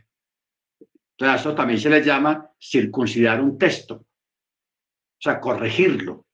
Entonces, 1.16 1.40
eso 1.40 1.54
también 1.54 1.78
se 1.78 1.88
le 1.88 2.02
llama 2.02 2.50
circuncidar 2.60 3.40
un 3.40 3.56
texto, 3.56 3.94
o 3.94 5.20
sea, 5.20 5.40
corregirlo, 5.40 6.26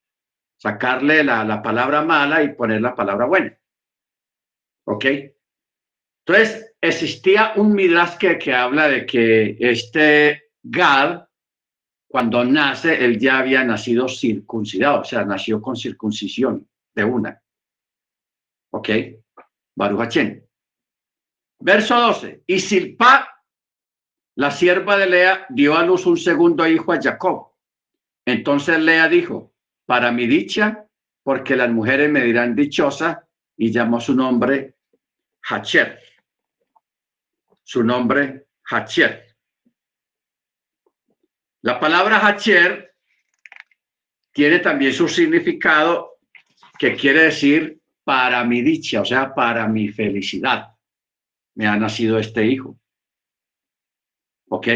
sacarle 0.64 1.22
la, 1.22 1.44
la 1.44 1.62
palabra 1.62 2.00
mala 2.02 2.42
y 2.42 2.54
poner 2.54 2.80
la 2.80 2.94
palabra 2.94 3.26
buena. 3.26 3.54
¿Ok? 4.86 5.04
Entonces, 6.26 6.74
existía 6.80 7.52
un 7.56 7.74
midrash 7.74 8.16
que, 8.16 8.38
que 8.38 8.54
habla 8.54 8.88
de 8.88 9.04
que 9.04 9.58
este 9.60 10.44
Gad 10.62 11.26
cuando 12.08 12.44
nace, 12.44 13.04
él 13.04 13.18
ya 13.18 13.40
había 13.40 13.64
nacido 13.64 14.08
circuncidado, 14.08 15.00
o 15.00 15.04
sea, 15.04 15.24
nació 15.24 15.60
con 15.60 15.74
circuncisión 15.74 16.66
de 16.94 17.04
una. 17.04 17.42
¿Ok? 18.70 18.88
Baruch 19.74 20.16
Verso 21.58 22.00
12. 22.00 22.44
Y 22.46 22.60
Silpa, 22.60 23.28
la 24.36 24.50
sierva 24.52 24.96
de 24.96 25.06
Lea, 25.08 25.46
dio 25.50 25.76
a 25.76 25.84
luz 25.84 26.06
un 26.06 26.16
segundo 26.16 26.66
hijo 26.66 26.92
a 26.92 27.02
Jacob. 27.02 27.48
Entonces 28.24 28.78
Lea 28.78 29.08
dijo, 29.08 29.53
para 29.86 30.10
mi 30.12 30.26
dicha, 30.26 30.86
porque 31.22 31.56
las 31.56 31.70
mujeres 31.70 32.10
me 32.10 32.22
dirán 32.22 32.54
dichosa, 32.54 33.26
y 33.56 33.70
llamó 33.70 34.00
su 34.00 34.14
nombre 34.14 34.76
Hacher. 35.42 36.00
Su 37.62 37.82
nombre 37.82 38.48
Hacher. 38.64 39.36
La 41.62 41.78
palabra 41.80 42.18
Hacher 42.18 42.94
tiene 44.32 44.58
también 44.58 44.92
su 44.92 45.08
significado 45.08 46.18
que 46.78 46.96
quiere 46.96 47.24
decir 47.24 47.80
para 48.02 48.44
mi 48.44 48.60
dicha, 48.60 49.00
o 49.00 49.04
sea, 49.04 49.34
para 49.34 49.66
mi 49.68 49.88
felicidad. 49.88 50.74
Me 51.54 51.66
ha 51.66 51.76
nacido 51.76 52.18
este 52.18 52.44
hijo. 52.44 52.78
¿Ok? 54.48 54.68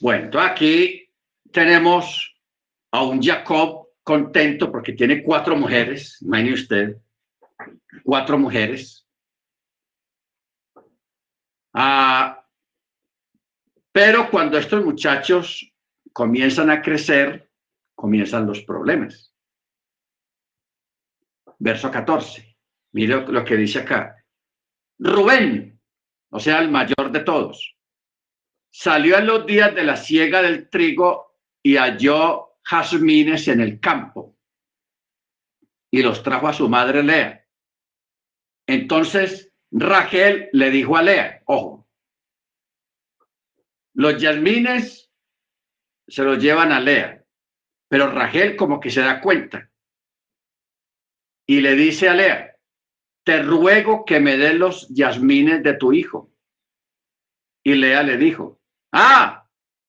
Bueno, 0.00 0.38
aquí 0.38 1.08
tenemos 1.50 2.33
a 2.94 3.02
un 3.02 3.20
Jacob 3.20 3.88
contento 4.04 4.70
porque 4.70 4.92
tiene 4.92 5.20
cuatro 5.20 5.56
mujeres, 5.56 6.16
imagine 6.22 6.52
usted, 6.52 6.96
cuatro 8.04 8.38
mujeres. 8.38 9.04
Ah, 11.72 12.46
pero 13.90 14.30
cuando 14.30 14.56
estos 14.58 14.84
muchachos 14.84 15.68
comienzan 16.12 16.70
a 16.70 16.80
crecer, 16.80 17.50
comienzan 17.96 18.46
los 18.46 18.60
problemas. 18.60 19.34
Verso 21.58 21.90
14. 21.90 22.56
Mire 22.92 23.26
lo 23.26 23.44
que 23.44 23.56
dice 23.56 23.80
acá. 23.80 24.24
Rubén, 25.00 25.80
o 26.30 26.38
sea, 26.38 26.60
el 26.60 26.70
mayor 26.70 27.10
de 27.10 27.24
todos, 27.24 27.76
salió 28.70 29.18
en 29.18 29.26
los 29.26 29.44
días 29.46 29.74
de 29.74 29.82
la 29.82 29.96
siega 29.96 30.42
del 30.42 30.70
trigo 30.70 31.40
y 31.60 31.74
halló 31.74 32.53
jazmines 32.64 33.48
en 33.48 33.60
el 33.60 33.80
campo 33.80 34.36
y 35.90 36.02
los 36.02 36.22
trajo 36.22 36.48
a 36.48 36.52
su 36.52 36.68
madre 36.68 37.02
Lea. 37.02 37.46
Entonces 38.66 39.52
Rachel 39.70 40.48
le 40.52 40.70
dijo 40.70 40.96
a 40.96 41.02
Lea, 41.02 41.42
ojo, 41.46 41.88
los 43.94 44.20
jazmines 44.20 45.12
se 46.08 46.22
los 46.22 46.38
llevan 46.38 46.72
a 46.72 46.80
Lea, 46.80 47.24
pero 47.88 48.10
Rachel 48.10 48.56
como 48.56 48.80
que 48.80 48.90
se 48.90 49.00
da 49.00 49.20
cuenta 49.20 49.70
y 51.46 51.60
le 51.60 51.74
dice 51.74 52.08
a 52.08 52.14
Lea, 52.14 52.56
te 53.24 53.42
ruego 53.42 54.04
que 54.04 54.20
me 54.20 54.36
des 54.36 54.54
los 54.54 54.88
jazmines 54.88 55.62
de 55.62 55.74
tu 55.74 55.92
hijo. 55.92 56.32
Y 57.62 57.74
Lea 57.74 58.02
le 58.02 58.16
dijo, 58.16 58.60
ah, 58.92 59.43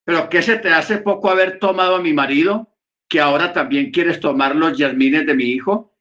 pero 0.06 0.30
¿qué 0.30 0.42
se 0.42 0.58
te 0.58 0.70
hace 0.70 1.00
poco 1.00 1.30
haber 1.30 1.60
tomado 1.60 1.96
a 1.96 2.02
mi 2.02 2.14
marido, 2.14 2.72
que 3.10 3.20
ahora 3.20 3.52
también 3.52 3.92
quieres 3.92 4.20
tomar 4.20 4.56
los 4.56 4.78
jazmines 4.78 5.26
de 5.26 5.34
mi 5.34 5.46
hijo? 5.46 5.94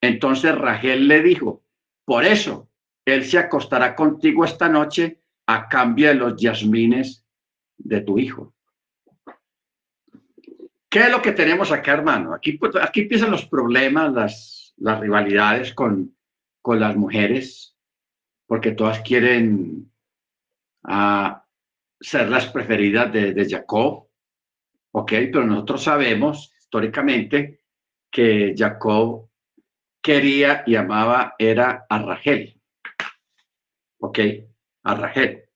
Entonces 0.00 0.54
Rachel 0.56 1.06
le 1.06 1.22
dijo, 1.22 1.62
por 2.04 2.24
eso 2.24 2.70
él 3.04 3.24
se 3.24 3.38
acostará 3.38 3.94
contigo 3.94 4.44
esta 4.44 4.68
noche 4.68 5.20
a 5.46 5.68
cambio 5.68 6.08
de 6.08 6.14
los 6.14 6.34
jazmines 6.40 7.26
de 7.76 8.00
tu 8.00 8.18
hijo. 8.18 8.54
¿Qué 10.88 11.00
es 11.00 11.10
lo 11.10 11.20
que 11.20 11.32
tenemos 11.32 11.70
acá, 11.70 11.92
hermano? 11.92 12.32
Aquí, 12.32 12.52
pues, 12.52 12.74
aquí 12.76 13.00
empiezan 13.00 13.30
los 13.30 13.44
problemas, 13.46 14.12
las, 14.12 14.74
las 14.76 15.00
rivalidades 15.00 15.74
con, 15.74 16.16
con 16.62 16.80
las 16.80 16.96
mujeres, 16.96 17.76
porque 18.46 18.72
todas 18.72 19.00
quieren 19.00 19.92
ah, 20.84 21.43
ser 22.00 22.28
las 22.28 22.46
preferidas 22.46 23.12
de, 23.12 23.46
Jacob, 23.48 24.08
¿ok? 24.92 25.10
Pero 25.10 25.44
nosotros 25.44 25.82
sabemos 25.82 26.52
históricamente 26.58 27.60
que 28.10 28.54
Jacob 28.56 29.30
quería 30.02 30.64
y 30.66 30.76
amaba 30.76 31.34
era 31.38 31.86
a 31.88 31.98
Rachel, 31.98 32.60
¿ok? 33.98 34.18
A 34.82 34.94
Rachel. 34.94 35.48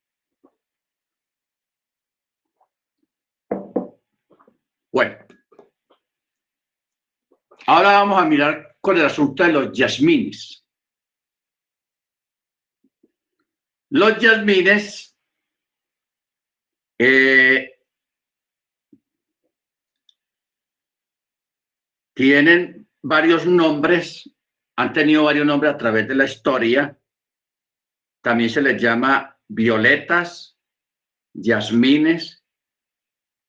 Bueno, 4.90 5.16
ahora 7.66 7.92
vamos 7.92 8.20
a 8.20 8.24
mirar 8.24 8.76
con 8.80 8.96
el 8.96 9.04
asunto 9.04 9.44
de 9.44 9.52
los 9.52 9.76
yasmines. 9.76 10.64
Los 13.90 14.18
yasmines 14.18 15.07
eh, 16.98 17.80
tienen 22.14 22.88
varios 23.00 23.46
nombres, 23.46 24.28
han 24.76 24.92
tenido 24.92 25.24
varios 25.24 25.46
nombres 25.46 25.74
a 25.74 25.78
través 25.78 26.08
de 26.08 26.14
la 26.16 26.24
historia. 26.24 26.98
También 28.22 28.50
se 28.50 28.60
les 28.60 28.80
llama 28.80 29.38
violetas, 29.46 30.58
yasmines 31.32 32.44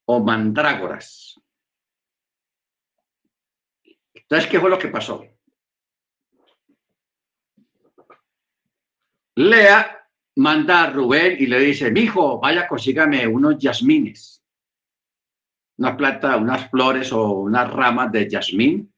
o 0.05 0.19
mandrágoras. 0.19 1.39
Entonces, 4.13 4.49
¿qué 4.49 4.59
fue 4.59 4.69
lo 4.69 4.77
que 4.77 4.89
pasó? 4.89 5.25
Lea 9.35 9.98
manda 10.39 10.84
a 10.84 10.89
Rubén 10.89 11.36
y 11.38 11.47
le 11.47 11.60
dice, 11.60 11.91
mi 11.91 12.02
hijo, 12.02 12.39
vaya, 12.39 12.65
consígame 12.65 13.28
unos 13.28 13.60
yasmines, 13.60 14.41
una 15.78 15.97
planta, 15.97 16.38
unas 16.38 16.69
flores 16.69 17.12
o 17.12 17.41
unas 17.41 17.69
ramas 17.69 18.10
de 18.13 18.30
yasmín, 18.30 18.93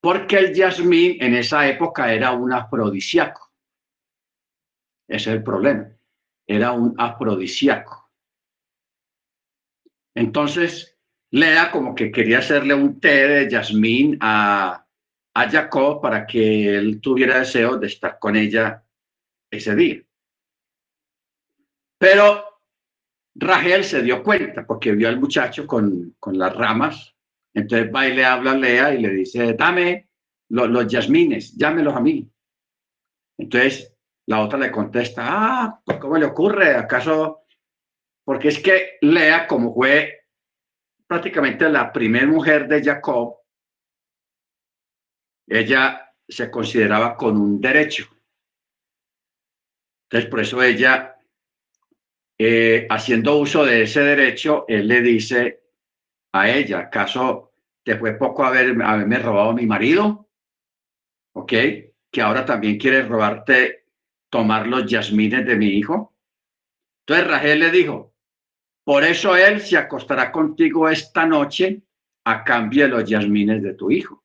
porque 0.00 0.38
el 0.38 0.54
yasmín 0.54 1.16
en 1.20 1.34
esa 1.34 1.66
época 1.66 2.12
era 2.12 2.30
un 2.30 2.52
afrodisíaco. 2.52 3.52
Ese 5.08 5.30
es 5.30 5.36
el 5.36 5.42
problema, 5.42 5.90
era 6.46 6.70
un 6.70 6.94
afrodisíaco. 6.98 8.12
Entonces, 10.14 10.96
Lea 11.32 11.72
como 11.72 11.96
que 11.96 12.12
quería 12.12 12.38
hacerle 12.38 12.74
un 12.74 13.00
té 13.00 13.26
de 13.26 13.50
yasmín 13.50 14.18
a, 14.20 14.86
a 15.34 15.50
Jacob 15.50 16.00
para 16.00 16.24
que 16.28 16.76
él 16.76 17.00
tuviera 17.00 17.40
deseo 17.40 17.76
de 17.76 17.88
estar 17.88 18.20
con 18.20 18.36
ella 18.36 18.84
ese 19.50 19.74
día. 19.74 20.04
Pero 21.98 22.60
Rachel 23.36 23.84
se 23.84 24.02
dio 24.02 24.22
cuenta 24.22 24.66
porque 24.66 24.92
vio 24.92 25.08
al 25.08 25.18
muchacho 25.18 25.66
con, 25.66 26.16
las 26.32 26.54
ramas. 26.54 27.14
Entonces 27.52 27.90
va 27.94 28.06
y 28.06 28.14
le 28.14 28.24
habla 28.24 28.52
a 28.52 28.56
Lea 28.56 28.94
y 28.94 29.00
le 29.00 29.10
dice, 29.10 29.54
dame 29.54 30.08
los, 30.48 30.68
los 30.68 30.86
yasmines, 30.86 31.56
llámelos 31.56 31.94
a 31.94 32.00
mí. 32.00 32.30
Entonces 33.38 33.94
la 34.26 34.40
otra 34.40 34.58
le 34.58 34.70
contesta, 34.70 35.22
ah, 35.26 35.82
pues, 35.84 35.98
¿cómo 35.98 36.16
le 36.16 36.26
ocurre? 36.26 36.74
¿Acaso? 36.74 37.44
Porque 38.24 38.48
es 38.48 38.58
que 38.58 38.98
Lea, 39.02 39.46
como 39.46 39.74
fue 39.74 40.26
prácticamente 41.06 41.68
la 41.68 41.92
primera 41.92 42.26
mujer 42.26 42.66
de 42.66 42.82
Jacob, 42.82 43.36
ella 45.46 46.12
se 46.26 46.50
consideraba 46.50 47.16
con 47.16 47.36
un 47.36 47.60
derecho. 47.60 48.06
Entonces, 50.08 50.30
por 50.30 50.40
eso 50.40 50.62
ella 50.62 51.13
eh, 52.38 52.86
haciendo 52.90 53.36
uso 53.36 53.64
de 53.64 53.82
ese 53.82 54.00
derecho, 54.00 54.64
él 54.68 54.88
le 54.88 55.00
dice 55.00 55.62
a 56.32 56.50
ella, 56.50 56.80
¿acaso 56.80 57.52
te 57.84 57.96
fue 57.96 58.14
poco 58.14 58.44
haber, 58.44 58.80
haberme 58.82 59.18
robado 59.18 59.52
mi 59.52 59.66
marido? 59.66 60.28
¿Ok? 61.34 61.52
Que 62.10 62.22
ahora 62.22 62.44
también 62.44 62.78
quieres 62.78 63.08
robarte, 63.08 63.86
tomar 64.30 64.66
los 64.66 64.86
yasmines 64.86 65.46
de 65.46 65.56
mi 65.56 65.66
hijo. 65.66 66.14
Entonces 67.06 67.26
Rachel 67.28 67.60
le 67.60 67.70
dijo, 67.70 68.14
por 68.84 69.04
eso 69.04 69.36
él 69.36 69.60
se 69.60 69.76
acostará 69.76 70.32
contigo 70.32 70.88
esta 70.88 71.26
noche 71.26 71.82
a 72.24 72.42
cambio 72.42 72.84
de 72.84 72.90
los 72.90 73.08
yasmines 73.08 73.62
de 73.62 73.74
tu 73.74 73.90
hijo. 73.90 74.24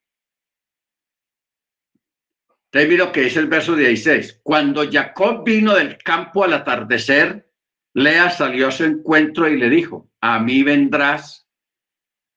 Entonces 2.65 2.89
mira 2.89 3.06
lo 3.06 3.12
que 3.12 3.22
dice 3.22 3.39
el 3.39 3.48
verso 3.48 3.76
16. 3.76 4.41
Cuando 4.43 4.89
Jacob 4.89 5.43
vino 5.43 5.74
del 5.76 5.98
campo 5.98 6.43
al 6.43 6.54
atardecer, 6.54 7.49
Lea 7.94 8.30
salió 8.30 8.68
a 8.68 8.72
su 8.72 8.84
encuentro 8.84 9.48
y 9.48 9.58
le 9.58 9.70
dijo, 9.70 10.10
a 10.22 10.40
mí 10.40 10.64
vendrás, 10.64 11.48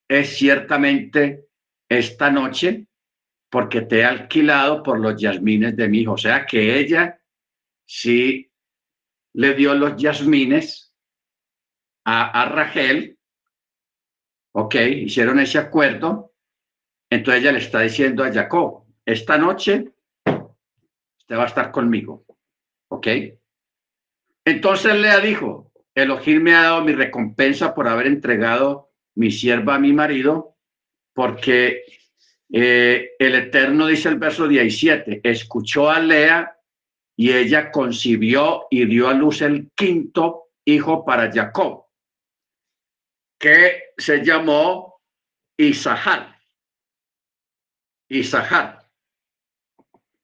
es 0.08 0.36
ciertamente 0.36 1.46
esta 1.88 2.30
noche, 2.30 2.86
porque 3.50 3.82
te 3.82 4.00
he 4.00 4.04
alquilado 4.04 4.82
por 4.82 4.98
los 4.98 5.20
yasmines 5.20 5.76
de 5.76 5.88
mi 5.88 6.00
hijo. 6.00 6.12
O 6.12 6.18
sea 6.18 6.46
que 6.46 6.78
ella 6.78 7.20
sí 7.84 8.50
le 9.34 9.54
dio 9.54 9.74
los 9.74 10.00
yasmines 10.00 10.94
a, 12.04 12.42
a 12.42 12.48
Rachel, 12.48 13.18
ok, 14.52 14.74
hicieron 14.74 15.38
ese 15.40 15.58
acuerdo, 15.58 16.34
entonces 17.10 17.42
ella 17.42 17.52
le 17.52 17.58
está 17.58 17.80
diciendo 17.80 18.24
a 18.24 18.32
Jacob, 18.32 18.86
esta 19.04 19.36
noche 19.36 19.92
usted 20.24 21.36
va 21.36 21.44
a 21.44 21.46
estar 21.46 21.70
conmigo, 21.70 22.24
ok. 22.88 23.06
Entonces 24.44 24.94
Lea 24.94 25.20
dijo, 25.20 25.72
Elohim 25.94 26.42
me 26.42 26.54
ha 26.54 26.62
dado 26.62 26.84
mi 26.84 26.92
recompensa 26.92 27.74
por 27.74 27.88
haber 27.88 28.06
entregado 28.06 28.90
mi 29.14 29.30
sierva 29.30 29.76
a 29.76 29.78
mi 29.78 29.92
marido, 29.92 30.56
porque 31.12 31.84
eh, 32.50 33.10
el 33.18 33.34
Eterno 33.34 33.86
dice 33.86 34.08
el 34.08 34.18
verso 34.18 34.48
17, 34.48 35.20
escuchó 35.22 35.90
a 35.90 36.00
Lea 36.00 36.58
y 37.16 37.32
ella 37.32 37.70
concibió 37.70 38.66
y 38.70 38.86
dio 38.86 39.08
a 39.08 39.14
luz 39.14 39.42
el 39.42 39.70
quinto 39.74 40.50
hijo 40.64 41.04
para 41.04 41.30
Jacob, 41.30 41.86
que 43.38 43.92
se 43.96 44.24
llamó 44.24 45.00
Isahar. 45.56 46.38
y 48.08 48.24
Zahar. 48.24 48.90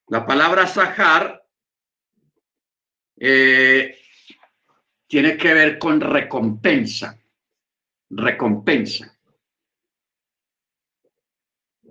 La 0.08 0.26
palabra 0.26 0.66
Zahar 0.66 1.42
eh, 3.20 3.98
tiene 5.08 5.36
que 5.36 5.54
ver 5.54 5.78
con 5.78 6.00
recompensa, 6.00 7.18
recompensa. 8.10 9.12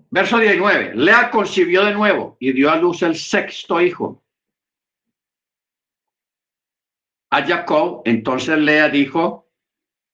Verso 0.09 0.37
19. 0.37 0.95
Lea 0.95 1.29
concibió 1.29 1.83
de 1.83 1.93
nuevo 1.93 2.37
y 2.39 2.53
dio 2.53 2.71
a 2.71 2.77
luz 2.77 3.01
el 3.01 3.15
sexto 3.17 3.81
hijo. 3.81 4.23
A 7.29 7.45
Jacob, 7.45 8.03
entonces 8.05 8.57
Lea 8.57 8.87
dijo, 8.87 9.49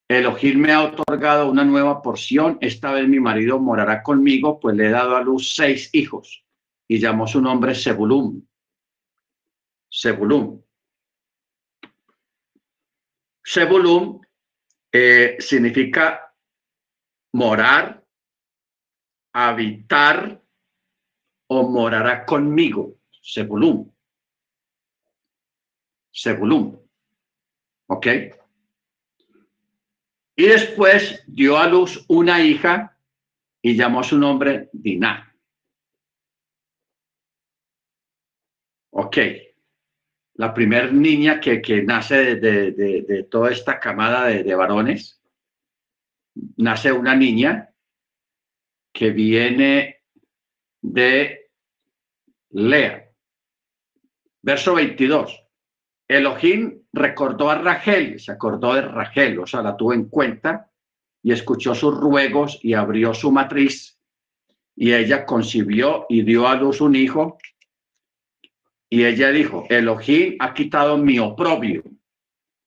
Elohim 0.07 0.59
me 0.59 0.71
ha 0.71 0.83
otorgado 0.83 1.49
una 1.51 1.63
nueva 1.63 2.01
porción, 2.01 2.57
esta 2.61 2.91
vez 2.91 3.07
mi 3.07 3.19
marido 3.19 3.59
morará 3.59 4.01
conmigo, 4.01 4.59
pues 4.59 4.75
le 4.75 4.87
he 4.87 4.89
dado 4.89 5.15
a 5.15 5.21
luz 5.21 5.53
seis 5.53 5.89
hijos. 5.93 6.43
Y 6.87 6.99
llamó 6.99 7.27
su 7.27 7.39
nombre 7.39 7.75
Sebulum. 7.75 8.41
Sebulum. 9.89 10.63
Sebulum 13.43 14.21
eh, 14.91 15.35
significa 15.39 16.33
morar, 17.33 18.03
habitar 19.33 20.41
o 21.47 21.69
morará 21.69 22.25
conmigo. 22.25 22.99
Sebulum. 23.21 23.91
Sebulum. 26.11 26.79
¿Ok? 27.87 28.07
Y 30.35 30.47
después 30.47 31.23
dio 31.27 31.57
a 31.57 31.67
luz 31.67 32.05
una 32.07 32.41
hija 32.41 32.97
y 33.61 33.75
llamó 33.75 34.03
su 34.03 34.17
nombre 34.17 34.69
Diná. 34.73 35.35
Ok. 38.91 39.17
La 40.35 40.53
primer 40.53 40.93
niña 40.93 41.39
que, 41.39 41.83
nace 41.83 42.35
de, 42.35 43.27
toda 43.29 43.51
esta 43.51 43.79
camada 43.79 44.27
de 44.27 44.55
varones, 44.55 45.21
nace 46.57 46.91
una 46.91 47.15
niña 47.15 47.69
que 48.91 49.11
viene 49.11 50.03
de 50.81 51.51
Lea. 52.51 53.09
Verso 54.41 54.75
22. 54.75 55.39
Elohim 56.07 56.83
recordó 56.91 57.49
a 57.49 57.55
Rachel, 57.55 58.19
se 58.19 58.31
acordó 58.31 58.75
de 58.75 58.81
Rachel, 58.81 59.39
o 59.39 59.47
sea, 59.47 59.61
la 59.61 59.75
tuvo 59.75 59.93
en 59.93 60.09
cuenta 60.09 60.69
y 61.23 61.31
escuchó 61.31 61.73
sus 61.73 61.95
ruegos 61.95 62.59
y 62.61 62.73
abrió 62.73 63.13
su 63.13 63.31
matriz 63.31 63.97
y 64.75 64.93
ella 64.93 65.25
concibió 65.25 66.05
y 66.09 66.23
dio 66.23 66.47
a 66.47 66.55
luz 66.55 66.81
un 66.81 66.95
hijo 66.95 67.37
y 68.93 69.03
ella 69.03 69.31
dijo, 69.31 69.65
Elohim 69.71 70.35
ha 70.39 70.53
quitado 70.53 70.99
mi 70.99 71.17
oprobio 71.17 71.81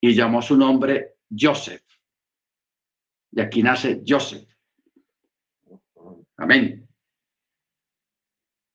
y 0.01 0.13
llamó 0.13 0.43
su 0.43 0.57
nombre 0.57 1.19
Joseph. 1.31 1.85
Y 3.31 3.41
aquí 3.41 3.63
nace 3.63 4.03
Joseph. 4.05 4.49
Amén. 6.37 6.89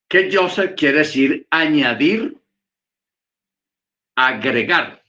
¿Qué 0.07 0.29
Joseph 0.31 0.75
quiere 0.77 0.99
decir 0.99 1.45
añadir, 1.49 2.41
agregar, 4.15 5.03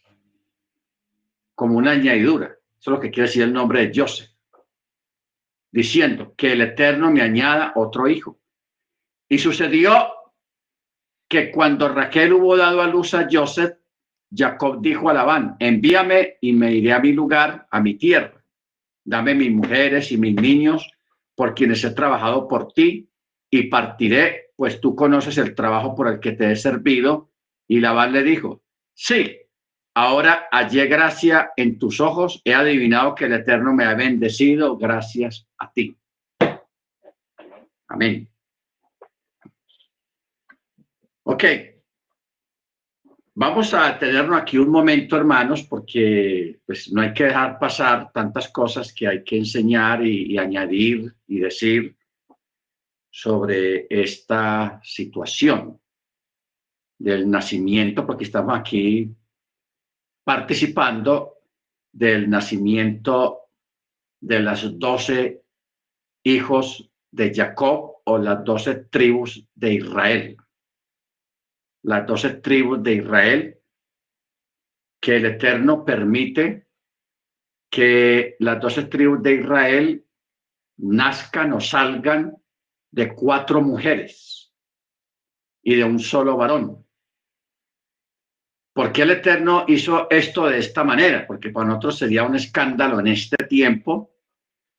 como 1.55 1.78
una 1.78 1.93
añadidura. 1.93 2.47
Eso 2.47 2.90
es 2.90 2.95
lo 2.97 2.99
que 2.99 3.12
quiere 3.12 3.28
decir 3.28 3.45
el 3.45 3.53
nombre 3.53 3.86
de 3.86 4.01
Joseph. 4.01 4.30
Diciendo 5.70 6.34
que 6.36 6.55
el 6.55 6.62
Eterno 6.62 7.09
me 7.09 7.22
añada 7.22 7.72
otro 7.76 8.09
hijo. 8.09 8.40
Y 9.28 9.38
sucedió 9.38 10.22
que 11.33 11.51
cuando 11.51 11.89
Raquel 11.89 12.35
hubo 12.35 12.59
dado 12.59 12.83
a 12.83 12.87
luz 12.87 13.14
a 13.14 13.26
Joseph, 13.33 13.78
Jacob 14.30 14.83
dijo 14.83 15.09
a 15.09 15.14
Labán, 15.14 15.57
envíame 15.61 16.37
y 16.43 16.53
me 16.53 16.74
iré 16.74 16.93
a 16.93 16.99
mi 16.99 17.14
lugar, 17.14 17.66
a 17.70 17.80
mi 17.80 17.95
tierra. 17.95 18.45
Dame 19.03 19.35
mis 19.35 19.51
mujeres 19.51 20.12
y 20.12 20.18
mis 20.18 20.35
niños 20.35 20.87
por 21.35 21.55
quienes 21.55 21.83
he 21.85 21.93
trabajado 21.93 22.47
por 22.47 22.74
ti 22.74 23.09
y 23.51 23.62
partiré, 23.68 24.51
pues 24.57 24.78
tú 24.83 24.95
conoces 24.95 25.39
el 25.39 25.55
trabajo 25.55 25.95
por 25.95 26.09
el 26.09 26.20
que 26.20 26.33
te 26.33 26.53
he 26.53 26.57
servido. 26.57 27.30
Y 27.66 27.80
Labán 27.80 28.12
le 28.12 28.22
dijo, 28.22 28.62
sí, 28.93 29.35
ahora 29.95 30.49
hallé 30.51 30.85
gracia 30.85 31.53
en 31.57 31.78
tus 31.78 31.99
ojos, 31.99 32.43
he 32.45 32.53
adivinado 32.53 33.14
que 33.14 33.24
el 33.24 33.33
Eterno 33.33 33.72
me 33.72 33.85
ha 33.85 33.95
bendecido 33.95 34.76
gracias 34.76 35.49
a 35.57 35.72
ti. 35.72 35.97
Amén. 37.89 38.32
Ok. 41.25 41.45
Vamos 43.35 43.73
a 43.73 43.99
tenernos 43.99 44.41
aquí 44.41 44.59
un 44.59 44.68
momento, 44.68 45.16
hermanos, 45.16 45.62
porque 45.62 46.61
pues, 46.66 46.93
no 46.93 47.01
hay 47.01 47.14
que 47.14 47.25
dejar 47.25 47.59
pasar 47.59 48.12
tantas 48.12 48.49
cosas 48.49 48.93
que 48.93 49.09
hay 49.09 49.25
que 49.25 49.39
enseñar 49.39 50.05
y, 50.05 50.37
añadir 50.37 51.14
y 51.27 51.41
decir 51.41 51.97
sobre 53.11 53.87
esta 53.89 54.81
situación 54.83 55.81
del 56.99 57.31
nacimiento, 57.31 58.07
porque 58.07 58.25
estamos 58.25 58.59
aquí 58.59 59.14
participando 60.25 61.39
del 61.91 62.29
nacimiento 62.29 63.49
de 64.20 64.41
las 64.41 64.79
doce 64.79 65.43
hijos 66.23 66.91
de 67.11 67.33
Jacob 67.35 67.97
o 68.05 68.18
las 68.18 68.45
doce 68.45 68.75
tribus 68.75 69.47
de 69.55 69.75
Israel 69.75 70.37
las 71.83 72.07
doce 72.07 72.35
tribus 72.35 72.83
de 72.83 72.95
Israel, 72.95 73.61
que 75.01 75.16
el 75.16 75.26
Eterno 75.26 75.85
permite 75.85 76.68
que 77.70 78.37
las 78.39 78.61
doce 78.61 78.85
tribus 78.85 79.22
de 79.22 79.35
Israel 79.35 80.07
nazcan 80.78 81.53
o 81.53 81.61
salgan 81.61 82.37
de 82.91 83.14
cuatro 83.14 83.62
mujeres 83.62 84.53
y 85.62 85.76
de 85.76 85.85
un 85.85 85.99
solo 85.99 86.37
varón. 86.37 86.87
¿Por 88.74 88.93
qué 88.93 89.03
el 89.03 89.11
Eterno 89.11 89.64
hizo 89.68 90.09
esto 90.11 90.47
de 90.47 90.59
esta 90.59 90.83
manera? 90.83 91.26
Porque 91.26 91.51
para 91.51 91.66
nosotros 91.66 91.99
sería 91.99 92.24
un 92.24 92.37
escándalo 92.37 93.01
en 93.01 93.09
este 93.09 93.37
tiempo 93.47 94.14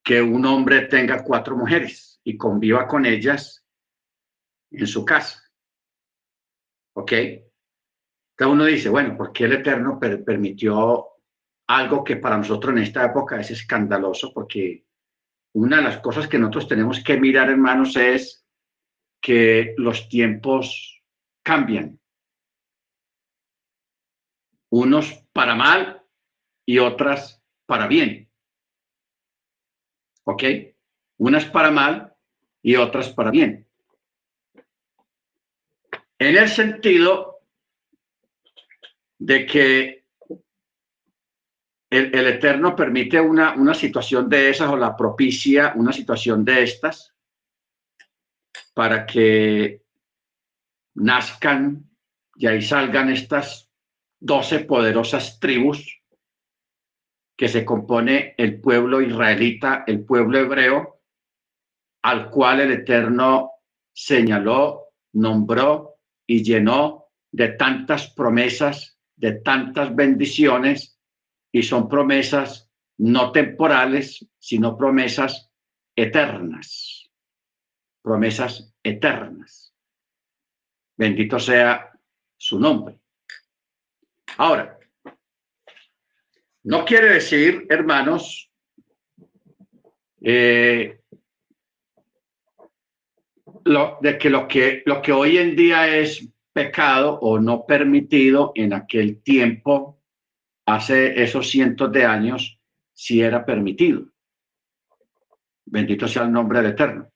que 0.03 0.21
un 0.21 0.45
hombre 0.45 0.81
tenga 0.87 1.23
cuatro 1.23 1.55
mujeres 1.55 2.19
y 2.23 2.35
conviva 2.35 2.87
con 2.87 3.05
ellas 3.05 3.65
en 4.71 4.87
su 4.87 5.05
casa. 5.05 5.42
¿Ok? 6.95 7.11
Cada 8.35 8.51
uno 8.51 8.65
dice, 8.65 8.89
bueno, 8.89 9.15
¿por 9.15 9.31
qué 9.31 9.45
el 9.45 9.53
Eterno 9.53 9.99
permitió 9.99 11.07
algo 11.67 12.03
que 12.03 12.17
para 12.17 12.37
nosotros 12.37 12.75
en 12.75 12.83
esta 12.83 13.05
época 13.05 13.39
es 13.39 13.51
escandaloso? 13.51 14.33
Porque 14.33 14.85
una 15.53 15.77
de 15.77 15.83
las 15.83 15.99
cosas 15.99 16.27
que 16.27 16.39
nosotros 16.39 16.67
tenemos 16.67 17.03
que 17.03 17.19
mirar, 17.19 17.49
hermanos, 17.49 17.95
es 17.95 18.45
que 19.21 19.73
los 19.77 20.09
tiempos 20.09 21.03
cambian. 21.43 21.99
Unos 24.69 25.13
para 25.31 25.55
mal 25.55 26.03
y 26.65 26.79
otras 26.79 27.43
para 27.65 27.87
bien. 27.87 28.29
¿Ok? 30.23 30.43
Unas 31.17 31.45
para 31.45 31.69
mal 31.69 32.15
y 32.61 32.75
otras 32.75 33.09
para 33.09 33.29
bien. 33.29 33.62
En 36.19 36.37
el 36.37 36.47
sentido 36.47 37.41
de 39.17 39.45
que 39.45 40.05
el, 41.89 42.27
Eterno 42.27 42.75
permite 42.75 43.21
una, 43.21 43.53
una 43.53 43.73
situación 43.73 44.27
de 44.27 44.49
esas 44.49 44.69
o 44.69 44.75
la 44.75 44.97
propicia 44.97 45.73
una 45.75 45.93
situación 45.93 46.43
de 46.43 46.63
estas 46.63 47.13
para 48.73 49.05
que 49.05 49.83
nazcan 50.95 51.89
y 52.35 52.47
ahí 52.47 52.61
salgan 52.61 53.09
estas 53.09 53.69
doce 54.19 54.59
poderosas 54.61 55.39
tribus 55.39 56.01
que 57.37 57.47
se 57.47 57.65
compone 57.65 58.35
el 58.37 58.59
pueblo 58.61 59.01
israelita, 59.01 59.83
el 59.85 60.03
pueblo 60.05 60.39
hebreo, 60.39 61.01
al 62.03 62.29
cual 62.29 62.61
el 62.61 62.71
Eterno 62.71 63.51
señaló, 63.91 64.93
nombró 65.13 65.92
y 66.33 66.43
llenó 66.43 67.11
de 67.31 67.49
tantas 67.49 68.09
promesas, 68.09 68.97
de 69.15 69.33
tantas 69.33 69.95
bendiciones, 69.95 70.99
y 71.51 71.61
son 71.61 71.87
promesas 71.87 72.71
no 72.97 73.31
temporales, 73.31 74.27
sino 74.39 74.75
promesas 74.75 75.51
eternas. 75.95 77.11
Promesas 78.01 78.73
eternas. 78.81 79.75
Bendito 80.97 81.37
sea 81.37 81.91
su 82.35 82.59
nombre. 82.59 82.99
Ahora, 84.37 84.79
no 86.63 86.83
quiere 86.83 87.13
decir, 87.13 87.67
hermanos, 87.69 88.51
eh, 90.19 90.99
lo, 93.65 93.97
de 94.01 94.17
que 94.17 94.29
lo 94.29 94.47
que 94.47 94.83
lo 94.85 95.01
que 95.01 95.11
hoy 95.11 95.37
en 95.37 95.55
día 95.55 95.87
es 95.97 96.27
pecado 96.53 97.19
o 97.19 97.39
no 97.39 97.65
permitido 97.65 98.51
en 98.55 98.73
aquel 98.73 99.21
tiempo, 99.21 99.99
hace 100.65 101.21
esos 101.21 101.49
cientos 101.49 101.91
de 101.91 102.05
años, 102.05 102.59
sí 102.93 103.21
era 103.21 103.45
permitido. 103.45 104.05
Bendito 105.65 106.07
sea 106.07 106.23
el 106.23 106.31
nombre 106.31 106.61
del 106.61 106.71
Eterno. 106.71 107.09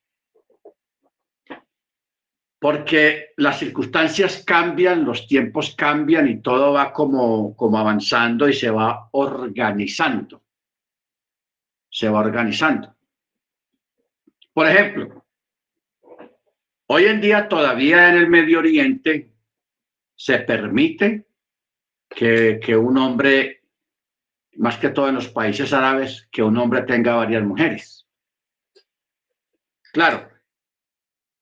Porque 2.60 3.34
las 3.38 3.60
circunstancias 3.60 4.43
cambian, 4.43 5.06
los 5.06 5.28
tiempos 5.28 5.76
cambian 5.76 6.28
y 6.28 6.41
todo 6.41 6.74
va 6.74 6.91
como, 6.91 7.56
como 7.56 7.78
avanzando 7.78 8.50
y 8.50 8.54
se 8.54 8.72
va 8.72 9.10
organizando. 9.12 10.43
Se 11.89 12.10
va 12.10 12.20
organizando. 12.20 12.95
Por 14.52 14.68
ejemplo, 14.68 15.27
hoy 16.88 17.06
en 17.06 17.22
día 17.22 17.48
todavía 17.48 18.10
en 18.10 18.18
el 18.18 18.30
Medio 18.30 18.60
Oriente 18.60 19.32
se 20.16 20.40
permite 20.40 21.28
que, 22.10 22.60
que 22.64 22.76
un 22.76 22.98
hombre, 22.98 23.64
más 24.56 24.78
que 24.78 24.90
todo 24.90 25.10
en 25.10 25.16
los 25.16 25.30
países 25.30 25.74
árabes, 25.74 26.28
que 26.32 26.42
un 26.42 26.58
hombre 26.58 26.82
tenga 26.84 27.16
varias 27.16 27.44
mujeres. 27.44 28.08
Claro, 29.94 30.30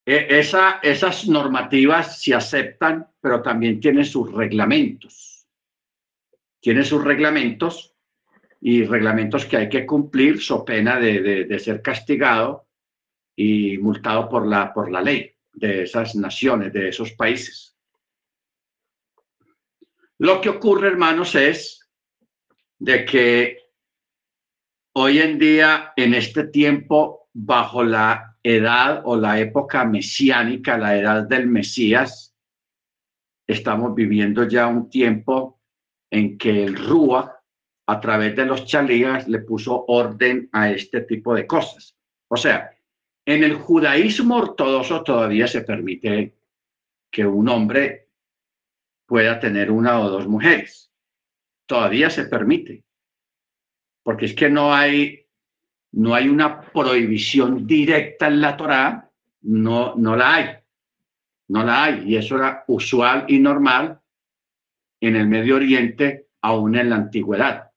e, 0.05 0.27
esa, 0.39 0.79
esas 0.83 1.27
normativas 1.27 2.21
se 2.21 2.33
aceptan, 2.33 3.07
pero 3.21 3.41
también 3.41 3.79
tienen 3.79 4.05
sus 4.05 4.31
reglamentos. 4.31 5.47
Tiene 6.59 6.83
sus 6.83 7.03
reglamentos 7.03 7.95
y 8.59 8.83
reglamentos 8.83 9.45
que 9.45 9.57
hay 9.57 9.69
que 9.69 9.85
cumplir, 9.85 10.41
so 10.41 10.65
pena 10.65 10.99
de, 10.99 11.45
de, 11.45 11.59
ser 11.59 11.81
castigado 11.83 12.67
y 13.35 13.77
multado 13.77 14.27
por 14.27 14.47
la, 14.47 14.73
por 14.73 14.89
la 14.89 15.01
ley 15.01 15.34
de 15.55 15.83
esas 15.83 16.15
naciones, 16.15 16.73
de 16.73 16.89
esos 16.89 17.11
países. 17.13 17.75
Lo 20.17 20.39
que 20.39 20.49
ocurre, 20.49 20.87
hermanos, 20.87 21.35
es 21.35 21.89
de 22.79 23.05
que 23.05 23.57
hoy 24.93 25.19
en 25.19 25.37
día, 25.37 25.93
en 25.95 26.13
este 26.13 26.45
tiempo, 26.47 27.29
bajo 27.33 27.83
la 27.83 28.37
edad 28.41 29.01
o 29.05 29.17
la 29.17 29.39
época 29.39 29.83
mesiánica, 29.85 30.77
la 30.77 30.97
edad 30.97 31.23
del 31.23 31.47
Mesías, 31.47 32.33
estamos 33.47 33.93
viviendo 33.93 34.47
ya 34.47 34.67
un 34.67 34.89
tiempo 34.89 35.59
en 36.09 36.37
que 36.37 36.63
el 36.63 36.75
Rúa, 36.75 37.43
a 37.87 37.99
través 37.99 38.35
de 38.35 38.45
los 38.45 38.65
chalías, 38.65 39.27
le 39.27 39.39
puso 39.39 39.85
orden 39.87 40.49
a 40.51 40.71
este 40.71 41.01
tipo 41.01 41.35
de 41.35 41.45
cosas. 41.45 41.97
O 42.27 42.37
sea, 42.37 42.74
en 43.25 43.43
el 43.43 43.55
judaísmo 43.55 44.37
ortodoxo 44.37 45.03
todavía 45.03 45.47
se 45.47 45.61
permite 45.61 46.35
que 47.11 47.25
un 47.25 47.49
hombre 47.49 48.09
pueda 49.05 49.39
tener 49.39 49.71
una 49.71 49.99
o 49.99 50.09
dos 50.09 50.27
mujeres. 50.27 50.91
Todavía 51.65 52.09
se 52.09 52.25
permite. 52.25 52.83
Porque 54.03 54.25
es 54.25 54.35
que 54.35 54.49
no 54.49 54.73
hay 54.73 55.25
no 55.95 56.13
hay 56.13 56.27
una 56.27 56.61
prohibición 56.61 57.65
directa 57.65 58.27
en 58.27 58.41
la 58.41 58.57
Torá, 58.57 59.09
no, 59.43 59.95
no 59.95 60.15
la 60.17 60.35
hay. 60.35 60.49
No 61.47 61.63
la 61.63 61.85
hay. 61.85 62.03
Y 62.05 62.17
eso 62.17 62.35
era 62.35 62.65
usual 62.67 63.25
y 63.29 63.39
normal 63.39 64.01
en 64.99 65.15
el 65.15 65.27
Medio 65.27 65.55
Oriente, 65.55 66.27
aún 66.41 66.75
en 66.75 66.89
la 66.89 66.97
antigüedad. 66.97 67.71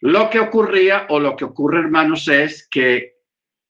Lo 0.00 0.28
que 0.28 0.38
ocurría 0.38 1.06
o 1.08 1.18
lo 1.18 1.34
que 1.34 1.46
ocurre, 1.46 1.78
hermanos, 1.78 2.28
es 2.28 2.68
que 2.68 3.13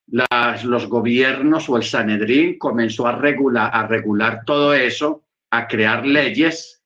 las, 0.07 0.65
los 0.65 0.87
gobiernos 0.87 1.69
o 1.69 1.77
el 1.77 1.85
Sanedrín 1.85 2.59
comenzó 2.59 3.07
a 3.07 3.13
regular, 3.13 3.71
a 3.73 3.87
regular 3.87 4.43
todo 4.45 4.75
eso, 4.75 5.23
a 5.51 5.67
crear 5.67 6.07
leyes, 6.07 6.83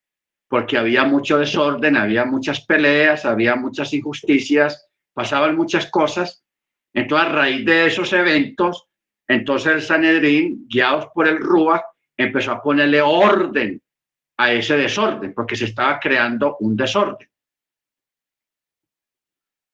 porque 0.47 0.77
había 0.77 1.03
mucho 1.03 1.37
desorden, 1.37 1.97
había 1.97 2.25
muchas 2.25 2.61
peleas, 2.61 3.25
había 3.25 3.55
muchas 3.55 3.93
injusticias, 3.93 4.87
pasaban 5.13 5.55
muchas 5.55 5.87
cosas 5.87 6.43
entonces, 6.93 7.27
a 7.27 7.31
raíz 7.31 7.65
de 7.65 7.85
esos 7.85 8.11
eventos, 8.13 8.87
entonces 9.27 9.73
el 9.73 9.81
Sanedrín, 9.81 10.65
guiados 10.67 11.07
por 11.13 11.27
el 11.27 11.37
Rúa, 11.37 11.83
empezó 12.17 12.51
a 12.51 12.61
ponerle 12.61 13.01
orden 13.01 13.81
a 14.37 14.51
ese 14.53 14.77
desorden, 14.77 15.33
porque 15.33 15.55
se 15.55 15.65
estaba 15.65 15.99
creando 15.99 16.57
un 16.59 16.75
desorden. 16.75 17.28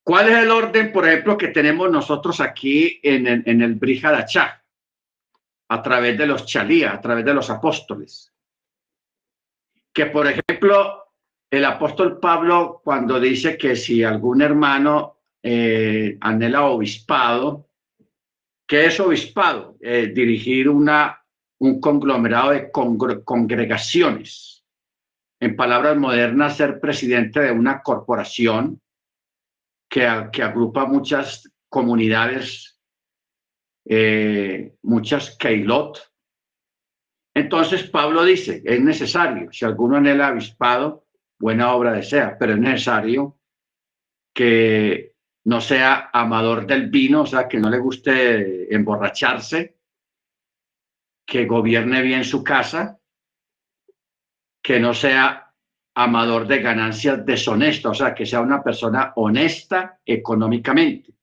¿Cuál 0.06 0.30
es 0.30 0.38
el 0.38 0.51
orden, 0.51 0.93
por 0.93 1.08
ejemplo, 1.08 1.38
que 1.38 1.47
tenemos 1.49 1.89
nosotros 1.89 2.39
aquí 2.39 2.99
en 3.01 3.28
el, 3.28 3.43
en 3.45 3.62
el 3.62 3.76
Brihadachá, 3.76 4.64
a 5.68 5.82
través 5.82 6.18
de 6.18 6.28
los 6.28 6.45
chalías, 6.45 6.93
a 6.93 7.01
través 7.01 7.26
de 7.26 7.34
los 7.34 7.49
apóstoles? 7.49 8.32
Que, 9.91 10.06
por 10.06 10.28
ejemplo, 10.28 11.06
el 11.49 11.66
apóstol 11.66 12.20
Pablo, 12.20 12.82
cuando 12.84 13.20
dice 13.20 13.58
que 13.58 13.76
si 13.76 14.03
algún 14.03 14.41
hermano 14.41 15.16
eh, 15.47 16.18
anhela 16.22 16.66
obispado. 16.66 17.70
¿Qué 18.68 18.88
es 18.88 18.99
obispado? 18.99 19.78
Eh, 19.80 20.08
dirigir 20.08 20.68
una, 20.68 21.24
un 21.60 21.80
conglomerado 21.80 22.49
de 22.49 22.72
congregaciones. 22.72 24.66
En 25.39 25.56
palabras 25.56 25.97
modernas, 25.97 26.58
ser 26.58 26.80
presidente 26.80 27.41
de 27.41 27.51
una 27.51 27.84
corporación 27.84 28.82
que, 29.90 30.06
agrupa 30.06 30.86
muchas 30.86 31.52
comunidades, 31.70 32.80
eh, 33.86 34.76
muchas 34.84 35.38
keilot. 35.38 36.00
Entonces 37.34 37.90
Pablo 37.90 38.24
dice, 38.24 38.62
es 38.66 38.82
necesario, 38.82 39.52
si 39.52 39.66
alguno 39.66 39.98
anhela 39.98 40.32
obispado, 40.32 41.06
buena 41.38 41.74
obra 41.74 41.92
desea, 41.92 42.38
pero 42.40 42.54
es 42.54 42.60
necesario 42.60 43.38
que 44.34 45.16
no 45.46 45.62
sea 45.62 46.10
amador 46.12 46.66
del 46.66 46.90
vino, 46.90 47.22
o 47.22 47.26
sea, 47.26 47.48
que 47.48 47.60
no 47.60 47.70
le 47.70 47.78
guste 47.78 48.74
emborracharse, 48.74 49.78
que 51.26 51.46
gobierne 51.46 52.02
bien 52.02 52.24
su 52.24 52.44
casa, 52.44 53.00
que 54.62 54.80
no 54.80 54.94
sea 54.94 55.45
amador 55.96 56.46
de 56.46 56.60
ganancias 56.60 57.26
deshonestas, 57.26 57.91
o 57.91 57.93
sea, 57.96 58.14
que 58.14 58.26
sea 58.26 58.41
una 58.41 58.62
persona 58.62 59.14
honesta 59.16 60.00
económicamente. 60.06 61.14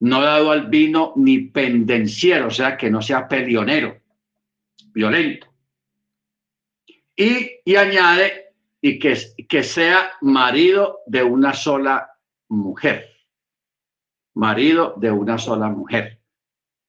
No 0.00 0.20
dado 0.20 0.50
al 0.50 0.66
vino 0.66 1.12
ni 1.16 1.38
pendenciero, 1.38 2.48
o 2.48 2.50
sea, 2.50 2.76
que 2.76 2.90
no 2.90 3.00
sea 3.00 3.28
pelionero, 3.28 3.96
violento. 4.92 5.46
Y, 7.14 7.60
y 7.64 7.76
añade, 7.76 8.52
y 8.80 8.98
que, 8.98 9.16
que 9.48 9.62
sea 9.62 10.10
marido 10.20 11.00
de 11.06 11.22
una 11.22 11.54
sola 11.54 12.10
mujer, 12.48 13.08
marido 14.34 14.94
de 14.96 15.12
una 15.12 15.38
sola 15.38 15.68
mujer. 15.68 16.20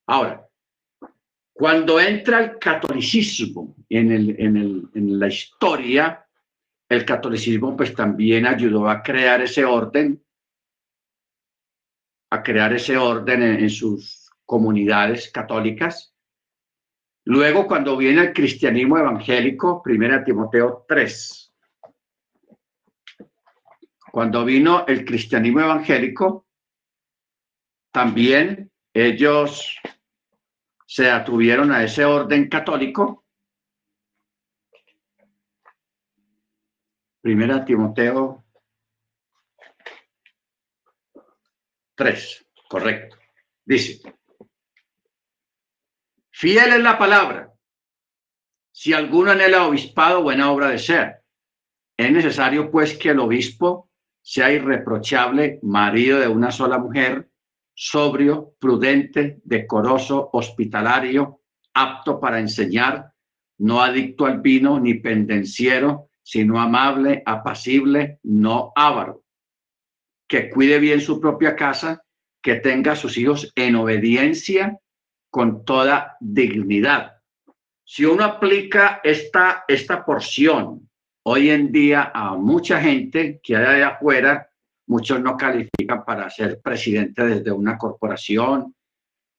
Ahora, 0.07 0.49
cuando 1.53 1.99
entra 1.99 2.39
el 2.43 2.59
catolicismo 2.59 3.76
en, 3.89 4.11
el, 4.11 4.35
en, 4.39 4.57
el, 4.57 4.89
en 4.93 5.19
la 5.19 5.27
historia, 5.27 6.25
el 6.89 7.05
catolicismo 7.05 7.75
pues 7.75 7.93
también 7.93 8.45
ayudó 8.45 8.89
a 8.89 9.01
crear 9.01 9.41
ese 9.41 9.65
orden, 9.65 10.23
a 12.31 12.43
crear 12.43 12.73
ese 12.73 12.97
orden 12.97 13.43
en, 13.43 13.59
en 13.59 13.69
sus 13.69 14.29
comunidades 14.45 15.31
católicas. 15.31 16.13
Luego, 17.25 17.67
cuando 17.67 17.97
viene 17.97 18.21
el 18.21 18.33
cristianismo 18.33 18.97
evangélico, 18.97 19.83
primera 19.83 20.23
Timoteo 20.23 20.85
3, 20.87 21.53
cuando 24.11 24.45
vino 24.45 24.85
el 24.87 25.05
cristianismo 25.05 25.59
evangélico, 25.59 26.47
también 27.91 28.71
ellos 28.93 29.77
se 30.87 31.11
atuvieron 31.11 31.71
a 31.71 31.83
ese 31.83 32.05
orden 32.05 32.49
católico. 32.49 33.26
Primera 37.27 37.65
Timoteo 37.65 38.45
3, 41.95 42.47
correcto. 42.69 43.17
Dice, 43.65 43.99
fiel 46.31 46.71
es 46.71 46.79
la 46.79 46.97
palabra. 46.97 47.51
Si 48.71 48.93
alguno 48.93 49.31
anhela 49.31 49.67
obispado, 49.67 50.23
buena 50.23 50.49
obra 50.53 50.69
de 50.69 50.79
ser. 50.79 51.17
Es 51.97 52.09
necesario 52.13 52.71
pues 52.71 52.97
que 52.97 53.09
el 53.09 53.19
obispo 53.19 53.89
sea 54.21 54.49
irreprochable, 54.53 55.59
marido 55.63 56.21
de 56.21 56.29
una 56.29 56.49
sola 56.49 56.77
mujer, 56.77 57.29
sobrio, 57.73 58.53
prudente, 58.57 59.41
decoroso, 59.43 60.29
hospitalario, 60.31 61.41
apto 61.73 62.21
para 62.21 62.39
enseñar, 62.39 63.11
no 63.57 63.81
adicto 63.81 64.25
al 64.25 64.39
vino 64.39 64.79
ni 64.79 64.93
pendenciero, 64.93 66.06
sino 66.27 66.59
amable, 66.59 67.23
apacible, 67.25 68.19
no 68.23 68.73
avaro, 68.75 69.23
que 70.27 70.49
cuide 70.49 70.77
bien 70.77 70.99
su 70.99 71.21
propia 71.21 71.55
casa, 71.55 72.03
que 72.43 72.55
tenga 72.55 72.91
a 72.91 72.95
sus 72.97 73.17
hijos 73.17 73.53
en 73.55 73.77
obediencia, 73.77 74.77
con 75.29 75.63
toda 75.63 76.17
dignidad. 76.19 77.13
Si 77.85 78.03
uno 78.03 78.25
aplica 78.25 78.99
esta, 79.05 79.63
esta 79.69 80.03
porción 80.03 80.89
hoy 81.23 81.49
en 81.49 81.71
día 81.71 82.11
a 82.13 82.35
mucha 82.35 82.81
gente 82.81 83.39
que 83.41 83.55
hay 83.55 83.77
allá 83.77 83.87
afuera, 83.95 84.49
muchos 84.87 85.21
no 85.21 85.37
califican 85.37 86.03
para 86.03 86.29
ser 86.29 86.59
presidente 86.61 87.25
desde 87.25 87.53
una 87.53 87.77
corporación 87.77 88.75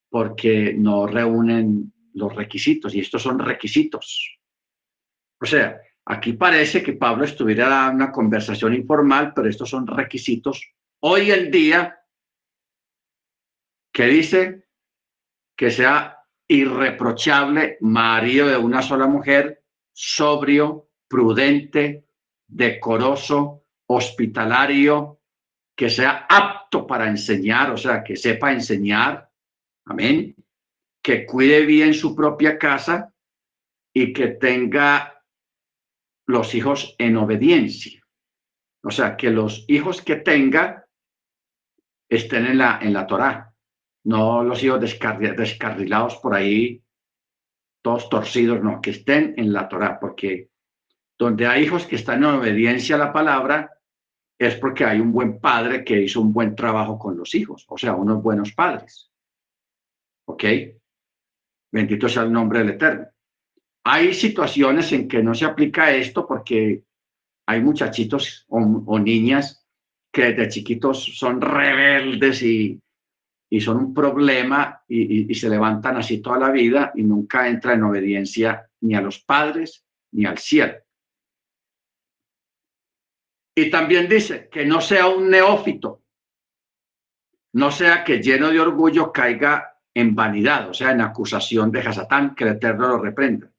porque 0.09 0.73
no 0.73 1.07
reúnen 1.07 1.93
los 2.15 2.35
requisitos 2.35 2.95
y 2.95 3.01
estos 3.01 3.23
son 3.23 3.39
requisitos. 3.39 4.39
O 5.39 5.45
sea, 5.45 5.79
aquí 6.09 6.33
parece 6.33 6.83
que 6.83 6.95
Pablo 6.95 7.25
estuviera 7.25 7.69
dando 7.69 8.05
una 8.05 8.13
conversación 8.13 8.75
informal, 8.75 9.33
pero 9.35 9.49
estos 9.49 9.69
son 9.69 9.87
requisitos. 9.87 10.73
Hoy 11.01 11.31
en 11.31 11.51
día 11.51 12.01
que 13.93 14.07
dice 14.07 14.69
que 15.55 15.71
sea 15.71 16.25
irreprochable, 16.49 17.77
marido 17.83 18.49
de 18.49 18.57
una 18.57 18.81
sola 18.81 19.07
mujer, 19.07 19.63
sobrio, 19.93 20.89
prudente, 21.07 22.07
decoroso, 22.47 23.67
hospitalario, 23.87 25.21
que 25.77 25.91
sea 25.91 26.27
apto 26.29 26.87
para 26.87 27.07
enseñar, 27.07 27.71
o 27.71 27.77
sea, 27.77 28.03
que 28.03 28.17
sepa 28.17 28.53
enseñar, 28.53 29.31
amén, 29.85 30.35
que 31.03 31.27
cuide 31.27 31.67
bien 31.67 31.93
su 31.93 32.17
propia 32.17 32.57
casa 32.59 33.13
y 33.93 34.13
que 34.13 34.29
tenga 34.29 35.18
los 36.29 36.55
hijos 36.55 36.95
en 36.99 37.17
obediencia. 37.17 38.07
O 38.83 38.91
sea, 38.91 39.17
que 39.17 39.31
los 39.31 39.65
hijos 39.67 40.03
que 40.03 40.17
tenga 40.17 40.87
estén 42.09 42.47
en 42.47 42.59
la, 42.59 42.79
en 42.81 42.93
la 42.93 43.07
Torá 43.07 43.55
no 44.05 44.45
los 44.45 44.63
hijos 44.63 44.81
descarrilados 44.81 46.17
por 46.17 46.35
ahí, 46.35 46.83
todos 47.83 48.09
torcidos, 48.09 48.63
no, 48.63 48.81
que 48.81 48.91
estén 48.91 49.35
en 49.37 49.53
la 49.53 49.69
Torah, 49.69 49.99
porque 49.99 50.51
donde 51.19 51.47
hay 51.47 51.65
hijos 51.65 51.87
que 51.87 51.97
están 51.97 52.19
en 52.19 52.31
obediencia 52.31 52.97
a 52.97 52.99
la 52.99 53.13
palabra, 53.13 53.71
es 54.39 54.55
porque 54.57 54.85
hay 54.85 55.01
un 55.01 55.13
buen 55.13 55.41
padre 55.41 55.83
que 55.85 56.01
hizo 56.01 56.21
un 56.21 56.33
buen 56.33 56.55
trabajo 56.55 56.99
con 56.99 57.17
los 57.17 57.35
hijos, 57.35 57.65
o 57.69 57.77
sea, 57.77 57.95
unos 57.95 58.23
buenos 58.23 58.53
padres. 58.53 59.11
¿Ok? 60.27 60.45
Bendito 61.73 62.09
sea 62.09 62.23
el 62.23 62.33
nombre 62.33 62.61
del 62.61 62.71
Eterno. 62.71 63.09
Hay 63.85 64.13
situaciones 64.15 64.93
en 64.93 65.09
que 65.09 65.23
no 65.23 65.35
se 65.35 65.45
aplica 65.45 65.91
esto 65.93 66.27
porque 66.27 66.85
hay 67.47 67.63
muchachitos 67.63 68.45
o, 68.49 68.99
niñas 68.99 69.67
que 70.13 70.33
desde 70.33 70.49
chiquitos 70.49 71.17
son 71.17 71.41
rebeldes 71.41 72.43
y, 72.43 72.81
y 73.51 73.61
son 73.61 73.79
un 73.79 73.95
problema 73.95 74.83
y, 74.87 75.35
se 75.35 75.49
levantan 75.49 75.97
así 75.97 76.21
toda 76.21 76.39
la 76.39 76.51
vida 76.51 76.93
y 76.95 77.03
nunca 77.03 77.49
entra 77.49 77.75
en 77.75 77.85
obediencia 77.85 78.69
ni 78.81 78.95
a 78.95 79.01
los 79.01 79.21
padres 79.21 79.85
ni 80.13 80.27
al 80.27 80.39
cielo. 80.39 80.75
Y 83.55 83.71
también 83.71 84.09
dice 84.09 84.49
que 84.51 84.65
no 84.65 84.81
sea 84.81 85.09
un 85.09 85.31
neófito, 85.31 86.03
no 87.55 87.71
sea 87.71 88.05
que 88.05 88.23
lleno 88.23 88.51
de 88.51 88.61
orgullo 88.61 89.11
caiga 89.11 89.81
en 89.95 90.15
vanidad, 90.15 90.69
o 90.69 90.75
sea, 90.75 90.93
en 90.93 91.01
acusación 91.01 91.73
de 91.73 91.81
Hasatán, 91.81 92.35
que 92.35 92.45
el 92.45 92.51
Eterno 92.51 92.89
lo 92.89 92.99
reprenda. 92.99 93.51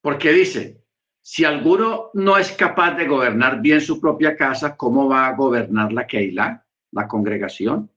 Porque 0.00 0.32
dice, 0.32 0.82
si 1.20 1.44
alguno 1.44 2.10
no 2.14 2.38
es 2.38 2.52
capaz 2.52 2.94
de 2.96 3.06
gobernar 3.06 3.60
bien 3.60 3.80
su 3.80 4.00
propia 4.00 4.36
casa, 4.36 4.76
¿cómo 4.76 5.08
va 5.08 5.26
a 5.26 5.34
gobernar 5.34 5.92
la 5.92 6.06
Keilah? 6.06 6.64
la 6.92 7.06
congregación, 7.06 7.90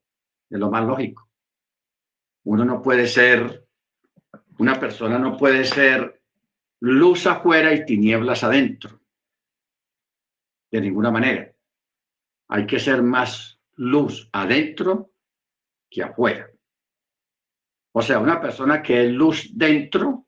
es 0.50 0.58
lo 0.58 0.70
más 0.70 0.84
lógico. 0.84 1.28
Uno 2.44 2.64
no 2.64 2.82
puede 2.82 3.06
ser, 3.06 3.66
una 4.58 4.78
persona 4.78 5.18
no 5.18 5.36
puede 5.36 5.64
ser 5.64 6.22
luz 6.80 7.26
afuera 7.26 7.72
y 7.72 7.84
tinieblas 7.84 8.44
adentro. 8.44 9.00
De 10.70 10.80
ninguna 10.80 11.10
manera. 11.10 11.52
Hay 12.48 12.66
que 12.66 12.78
ser 12.78 13.02
más 13.02 13.58
luz 13.76 14.28
adentro 14.32 15.12
que 15.88 16.02
afuera. 16.02 16.50
O 17.92 18.02
sea, 18.02 18.18
una 18.18 18.40
persona 18.40 18.82
que 18.82 19.06
es 19.06 19.12
luz 19.12 19.50
dentro 19.54 20.23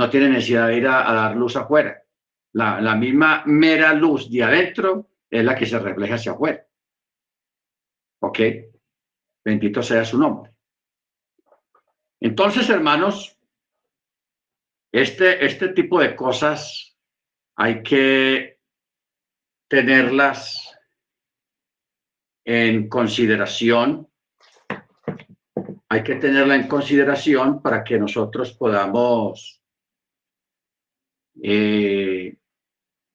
no 0.00 0.08
tiene 0.08 0.30
necesidad 0.30 0.68
de 0.68 0.78
ir 0.78 0.88
a, 0.88 1.12
dar 1.12 1.36
luz 1.36 1.56
afuera. 1.56 2.02
La, 2.54 2.80
la 2.80 2.96
misma 2.96 3.42
mera 3.44 3.92
luz 3.92 4.30
de 4.30 4.42
adentro 4.42 5.10
es 5.28 5.44
la 5.44 5.54
que 5.54 5.66
se 5.66 5.78
refleja 5.78 6.14
hacia 6.14 6.32
afuera. 6.32 6.66
¿Ok? 8.22 8.38
Bendito 9.44 9.82
sea 9.82 10.02
su 10.06 10.18
nombre. 10.18 10.52
Entonces, 12.18 12.70
hermanos, 12.70 13.36
este, 14.90 15.44
este 15.44 15.68
tipo 15.68 16.00
de 16.00 16.16
cosas 16.16 16.96
hay 17.56 17.82
que 17.82 18.58
tenerlas 19.68 20.74
en 22.46 22.88
consideración. 22.88 24.08
Hay 25.90 26.02
que 26.02 26.14
tenerla 26.14 26.54
en 26.54 26.68
consideración 26.68 27.60
para 27.60 27.84
que 27.84 27.98
nosotros 27.98 28.54
podamos 28.54 29.59
eh, 31.42 32.36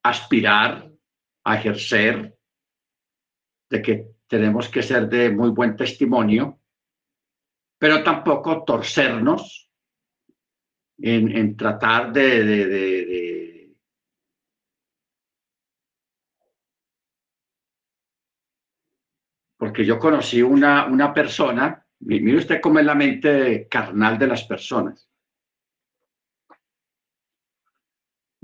aspirar 0.03 0.91
a 1.43 1.55
ejercer 1.55 2.37
de 3.69 3.81
que 3.81 4.07
tenemos 4.27 4.69
que 4.69 4.83
ser 4.83 5.07
de 5.07 5.29
muy 5.29 5.49
buen 5.49 5.75
testimonio, 5.75 6.59
pero 7.77 8.03
tampoco 8.03 8.63
torcernos 8.63 9.69
en, 10.97 11.57
tratar 11.57 12.11
de, 12.13 13.75
Porque 19.57 19.85
yo 19.85 19.97
conocí 19.97 20.41
una, 20.41 20.85
una 20.85 21.13
persona, 21.13 21.83
mire 21.99 22.37
usted 22.37 22.61
cómo 22.61 22.79
es 22.79 22.85
la 22.85 22.93
mente 22.93 23.67
carnal 23.69 24.19
de 24.19 24.27
las 24.27 24.43
personas. 24.43 25.09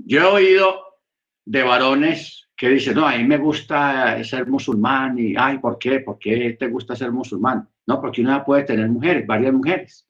Yo 0.04 0.20
he 0.20 0.24
oído 0.24 0.98
de 1.44 1.62
varones 1.62 2.48
que 2.56 2.68
dice, 2.68 2.94
no, 2.94 3.06
a 3.06 3.16
mí 3.16 3.24
me 3.24 3.38
gusta 3.38 4.22
ser 4.24 4.46
musulmán 4.46 5.18
y, 5.18 5.34
ay, 5.36 5.58
¿por 5.58 5.78
qué? 5.78 6.00
¿Por 6.00 6.18
qué 6.18 6.56
te 6.58 6.68
gusta 6.68 6.94
ser 6.94 7.10
musulmán? 7.10 7.68
No, 7.86 8.00
porque 8.00 8.22
uno 8.22 8.44
puede 8.44 8.64
tener 8.64 8.88
mujeres, 8.88 9.26
varias 9.26 9.52
mujeres. 9.52 10.08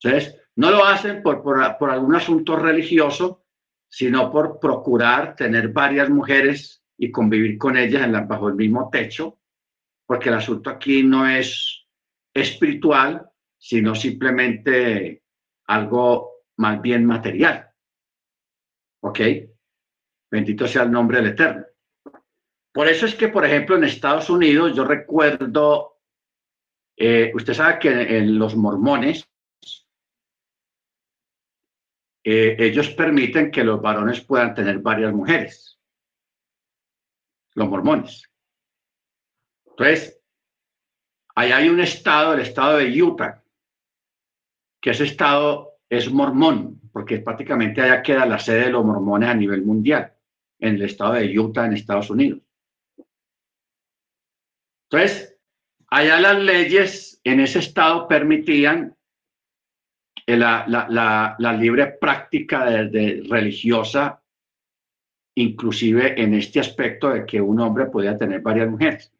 Entonces, 0.00 0.36
no 0.56 0.70
lo 0.70 0.84
hacen 0.84 1.22
por, 1.22 1.42
por, 1.42 1.90
algún 1.90 2.14
asunto 2.14 2.56
religioso, 2.56 3.44
sino 3.88 4.30
por 4.30 4.60
procurar 4.60 5.34
tener 5.34 5.68
varias 5.68 6.08
mujeres 6.08 6.84
y 6.96 7.10
convivir 7.10 7.58
con 7.58 7.76
ellas 7.76 8.02
en 8.02 8.28
bajo 8.28 8.48
el 8.48 8.54
mismo 8.54 8.88
techo, 8.90 9.38
porque 10.06 10.28
el 10.28 10.36
asunto 10.36 10.70
aquí 10.70 11.02
no 11.02 11.28
es 11.28 11.86
espiritual, 12.34 13.28
sino 13.58 13.94
simplemente 13.94 15.22
algo 15.66 16.44
más 16.56 16.80
bien 16.80 17.04
material. 17.06 17.71
¿Ok? 19.04 19.20
Bendito 20.30 20.66
sea 20.66 20.84
el 20.84 20.90
nombre 20.90 21.18
del 21.18 21.32
Eterno. 21.32 21.66
Por 22.72 22.88
eso 22.88 23.04
es 23.04 23.14
que, 23.14 23.28
por 23.28 23.44
ejemplo, 23.44 23.76
en 23.76 23.84
Estados 23.84 24.30
Unidos, 24.30 24.74
yo 24.74 24.84
recuerdo, 24.84 26.00
eh, 26.96 27.30
usted 27.34 27.52
sabe 27.52 27.78
que 27.78 28.16
en, 28.16 28.38
los 28.38 28.56
mormones, 28.56 29.28
eh, 32.24 32.56
ellos 32.58 32.90
permiten 32.90 33.50
que 33.50 33.64
los 33.64 33.82
varones 33.82 34.20
puedan 34.22 34.54
tener 34.54 34.78
varias 34.78 35.12
mujeres. 35.12 35.78
Los 37.54 37.68
mormones. 37.68 38.30
Entonces, 39.66 40.22
ahí 41.34 41.50
hay 41.50 41.68
un 41.68 41.80
estado, 41.80 42.34
el 42.34 42.40
estado 42.40 42.78
de 42.78 43.02
Utah, 43.02 43.42
que 44.80 44.90
ese 44.90 45.04
estado 45.04 45.78
es 45.90 46.10
mormón, 46.10 46.81
porque 46.92 47.18
prácticamente 47.20 47.80
allá 47.80 48.02
queda 48.02 48.26
la 48.26 48.38
sede 48.38 48.66
de 48.66 48.70
los 48.70 48.84
mormones 48.84 49.28
a 49.28 49.34
nivel 49.34 49.62
mundial 49.62 50.12
en 50.60 50.74
el 50.76 50.82
estado 50.82 51.14
de 51.14 51.38
Utah, 51.38 51.66
en 51.66 51.72
Estados 51.72 52.10
Unidos. 52.10 52.40
Entonces, 54.90 55.38
allá 55.88 56.20
las 56.20 56.38
leyes 56.38 57.20
en 57.24 57.40
ese 57.40 57.60
estado 57.60 58.06
permitían 58.06 58.94
la, 60.26 60.64
la, 61.38 61.52
libre 61.54 61.86
práctica 62.00 62.64
religiosa, 62.64 64.22
inclusive 65.34 66.20
en 66.20 66.34
este 66.34 66.60
aspecto 66.60 67.08
de 67.10 67.24
que 67.26 67.40
un 67.40 67.58
hombre 67.60 67.86
podía 67.86 68.16
tener 68.16 68.40
varias 68.40 68.68
mujeres. 68.68 69.12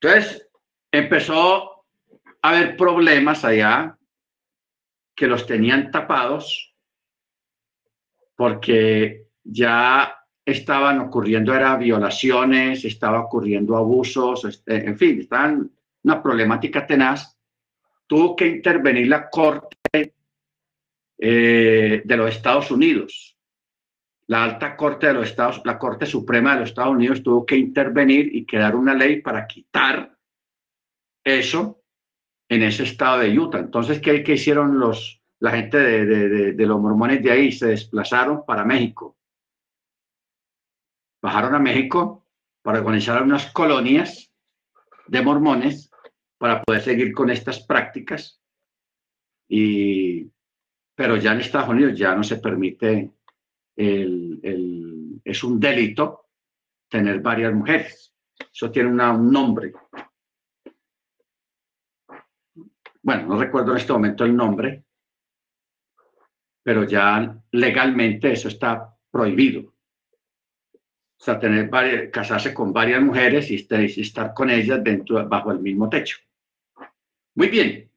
Entonces, 0.00 0.48
empezó 0.92 1.84
a 2.42 2.48
haber 2.50 2.76
problemas 2.76 3.44
allá 3.44 3.98
que 5.20 5.26
los 5.26 5.44
tenían 5.44 5.90
tapados 5.90 6.74
porque 8.34 9.26
ya 9.44 10.16
estaban 10.42 10.98
ocurriendo 10.98 11.52
era 11.52 11.76
violaciones, 11.76 12.86
estaba 12.86 13.20
ocurriendo 13.20 13.76
abusos, 13.76 14.46
este, 14.46 14.76
en 14.76 14.96
fin, 14.96 15.20
están 15.20 15.70
una 16.04 16.22
problemática 16.22 16.86
tenaz, 16.86 17.36
tuvo 18.06 18.34
que 18.34 18.46
intervenir 18.46 19.08
la 19.08 19.28
Corte 19.28 20.14
eh, 21.18 22.02
de 22.02 22.16
los 22.16 22.30
Estados 22.30 22.70
Unidos. 22.70 23.36
La 24.28 24.42
alta 24.42 24.74
Corte 24.74 25.08
de 25.08 25.12
los 25.12 25.28
Estados, 25.28 25.60
la 25.66 25.78
Corte 25.78 26.06
Suprema 26.06 26.54
de 26.54 26.60
los 26.60 26.70
Estados 26.70 26.94
Unidos 26.94 27.22
tuvo 27.22 27.44
que 27.44 27.56
intervenir 27.56 28.34
y 28.34 28.46
crear 28.46 28.74
una 28.74 28.94
ley 28.94 29.20
para 29.20 29.46
quitar 29.46 30.16
eso 31.22 31.79
en 32.50 32.64
ese 32.64 32.82
estado 32.82 33.20
de 33.20 33.38
Utah. 33.38 33.60
Entonces, 33.60 34.00
¿qué, 34.00 34.24
qué 34.24 34.32
hicieron 34.32 34.78
los, 34.78 35.22
la 35.38 35.52
gente 35.52 35.78
de, 35.78 36.66
los 36.66 36.80
mormones 36.80 37.22
de 37.22 37.30
ahí? 37.30 37.52
Se 37.52 37.68
desplazaron 37.68 38.44
para 38.44 38.64
México. 38.64 39.16
Bajaron 41.22 41.54
a 41.54 41.60
México 41.60 42.26
para 42.60 42.80
organizar 42.80 43.22
unas 43.22 43.50
colonias 43.52 44.32
de 45.06 45.22
mormones 45.22 45.90
para 46.38 46.62
poder 46.62 46.82
seguir 46.82 47.12
con 47.12 47.30
estas 47.30 47.60
prácticas. 47.60 48.42
Y, 49.48 50.28
pero 50.96 51.16
ya 51.16 51.32
en 51.32 51.40
Estados 51.40 51.68
Unidos 51.68 51.96
ya 51.96 52.16
no 52.16 52.24
se 52.24 52.36
permite, 52.36 53.12
el, 53.76 55.20
es 55.24 55.44
un 55.44 55.60
delito 55.60 56.26
tener 56.88 57.20
varias 57.20 57.54
mujeres. 57.54 58.12
Eso 58.52 58.72
tiene 58.72 58.88
un 58.88 59.30
nombre. 59.30 59.72
Bueno, 63.02 63.26
no 63.28 63.38
recuerdo 63.38 63.72
en 63.72 63.78
este 63.78 63.92
momento 63.92 64.24
el 64.24 64.36
nombre, 64.36 64.84
pero 66.62 66.84
ya 66.84 67.36
legalmente 67.52 68.32
eso 68.32 68.48
está 68.48 68.94
prohibido. 69.10 69.62
O 69.62 71.22
sea, 71.22 71.38
tener 71.38 72.10
casarse 72.10 72.54
con 72.54 72.72
varias 72.72 73.02
mujeres 73.02 73.50
y, 73.50 73.66
estar 74.00 74.32
con 74.32 74.48
ellas 74.50 74.82
dentro, 74.82 75.26
bajo 75.28 75.52
el 75.52 75.60
mismo 75.60 75.88
techo. 75.88 76.18
Muy 77.34 77.48
bien. 77.48 77.90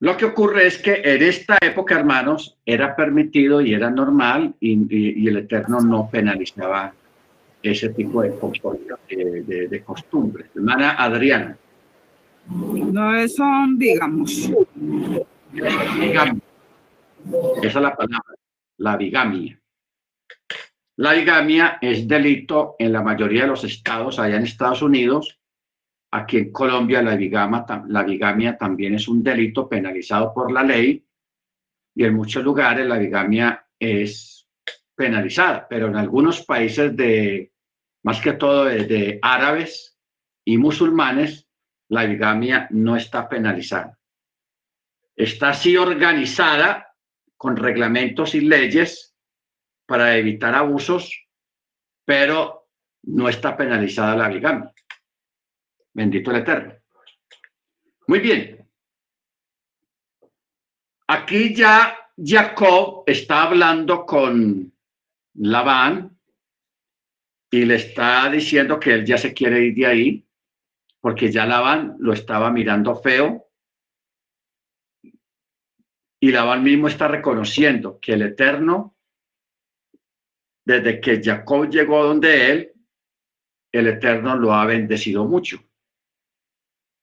Lo 0.00 0.16
que 0.16 0.26
ocurre 0.26 0.68
es 0.68 0.78
que 0.78 1.02
en 1.04 1.22
esta 1.22 1.58
época, 1.60 1.96
hermanos, 1.96 2.56
era 2.64 2.94
permitido 2.94 3.60
y 3.60 3.74
era 3.74 3.90
normal 3.90 4.54
y, 4.60 5.26
el 5.26 5.38
Eterno 5.38 5.80
no 5.80 6.08
penalizaba 6.08 6.94
ese 7.60 7.88
tipo 7.88 8.22
de, 8.22 8.32
de, 9.08 9.68
de 9.68 9.82
costumbres. 9.82 10.50
Hermana 10.54 10.90
Adriana. 10.92 11.58
No 12.48 13.28
son, 13.28 13.78
digamos. 13.78 14.50
Esa 17.62 17.62
es 17.62 17.74
la 17.74 17.96
palabra, 17.96 18.34
la 18.78 18.96
bigamia. 18.96 19.60
La 20.96 21.12
bigamia 21.12 21.78
es 21.80 22.08
delito 22.08 22.76
en 22.78 22.92
la 22.92 23.02
mayoría 23.02 23.42
de 23.42 23.48
los 23.48 23.64
estados 23.64 24.18
allá 24.18 24.36
en 24.36 24.44
Estados 24.44 24.82
Unidos. 24.82 25.38
Aquí 26.10 26.38
en 26.38 26.52
Colombia 26.52 27.02
la, 27.02 27.16
la 27.86 28.02
bigamia 28.02 28.56
también 28.56 28.94
es 28.94 29.08
un 29.08 29.22
delito 29.22 29.68
penalizado 29.68 30.32
por 30.32 30.50
la 30.50 30.62
ley 30.62 31.04
y 31.94 32.04
en 32.04 32.14
muchos 32.14 32.44
lugares 32.44 32.86
la 32.86 32.96
bigamia 32.96 33.66
es 33.78 34.48
penalizada, 34.94 35.66
pero 35.68 35.88
en 35.88 35.96
algunos 35.96 36.44
países 36.44 36.96
de, 36.96 37.52
más 38.04 38.20
que 38.20 38.34
todo 38.34 38.66
de, 38.66 39.18
árabes 39.20 39.98
y 40.44 40.58
musulmanes, 40.58 41.47
la 41.88 42.04
bigamia 42.04 42.68
no 42.70 42.96
está 42.96 43.28
penalizada. 43.28 43.98
Está 45.16 45.50
así 45.50 45.76
organizada 45.76 46.94
con 47.36 47.56
reglamentos 47.56 48.34
y 48.34 48.40
leyes 48.40 49.16
para 49.86 50.16
evitar 50.16 50.54
abusos, 50.54 51.26
pero 52.04 52.68
no 53.04 53.28
está 53.28 53.56
penalizada 53.56 54.16
la 54.16 54.28
bigamia. 54.28 54.72
Bendito 55.94 56.30
el 56.30 56.36
Eterno. 56.38 56.74
Muy 58.06 58.20
bien. 58.20 58.68
Aquí 61.08 61.54
ya 61.54 61.96
Jacob 62.16 63.04
está 63.06 63.44
hablando 63.44 64.04
con 64.04 64.72
Labán 65.34 66.18
y 67.50 67.64
le 67.64 67.76
está 67.76 68.28
diciendo 68.28 68.78
que 68.78 68.92
él 68.92 69.06
ya 69.06 69.16
se 69.16 69.32
quiere 69.32 69.64
ir 69.64 69.74
de 69.74 69.86
ahí 69.86 70.27
porque 71.00 71.30
ya 71.30 71.46
Labán 71.46 71.96
lo 71.98 72.12
estaba 72.12 72.50
mirando 72.50 72.96
feo 72.96 73.46
y 76.20 76.30
Labán 76.32 76.64
mismo 76.64 76.88
está 76.88 77.08
reconociendo 77.08 77.98
que 78.00 78.14
el 78.14 78.22
Eterno 78.22 78.96
desde 80.68 81.00
que 81.00 81.22
Jacob 81.24 81.70
llegó 81.70 82.04
donde 82.04 82.50
él, 82.50 82.72
el 83.72 83.86
Eterno 83.86 84.36
lo 84.36 84.52
ha 84.52 84.66
bendecido 84.66 85.24
mucho. 85.24 85.58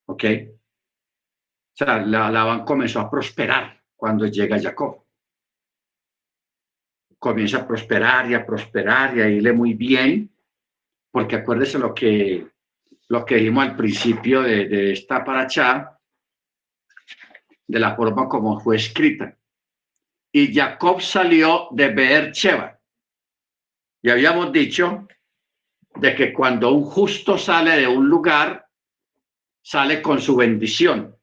¿Ok? 0.08 0.24
O 1.74 1.76
sea, 1.76 1.98
la 2.06 2.30
Labán 2.30 2.64
comenzó 2.64 3.00
a 3.00 3.10
prosperar 3.10 3.84
cuando 3.96 4.28
llega 4.28 4.62
Jacob. 4.62 5.04
Comienza 7.18 7.62
a 7.62 7.68
prosperar 7.68 8.30
y 8.30 8.36
a 8.36 8.46
prosperar 8.46 9.18
y 9.18 9.22
a 9.22 9.30
irle 9.30 9.52
muy 9.52 9.74
bien, 9.74 10.32
porque 11.12 11.38
acuérdese 11.38 11.80
lo 11.80 11.92
que, 11.92 12.48
lo 13.10 13.26
que 13.26 13.36
dijimos 13.36 13.66
al 13.66 13.76
principio 13.76 14.42
de, 14.42 14.68
de 14.68 14.92
esta 14.94 15.24
paracha, 15.24 16.00
de 17.68 17.80
la 17.80 17.96
forma 17.96 18.28
como 18.28 18.60
fue 18.60 18.78
escrita. 18.78 19.38
Y 20.32 20.54
Jacob 20.54 21.02
salió 21.02 21.68
de 21.72 21.90
Beer-Sheba 21.90 22.76
y 24.06 24.10
habíamos 24.12 24.52
dicho 24.52 25.08
de 25.96 26.14
que 26.14 26.32
cuando 26.32 26.72
un 26.72 26.84
justo 26.84 27.40
sale 27.40 27.76
de 27.76 27.88
un 27.88 28.08
lugar, 28.08 28.68
sale 29.64 30.00
con 30.00 30.22
su 30.22 30.36
bendición. 30.36 31.18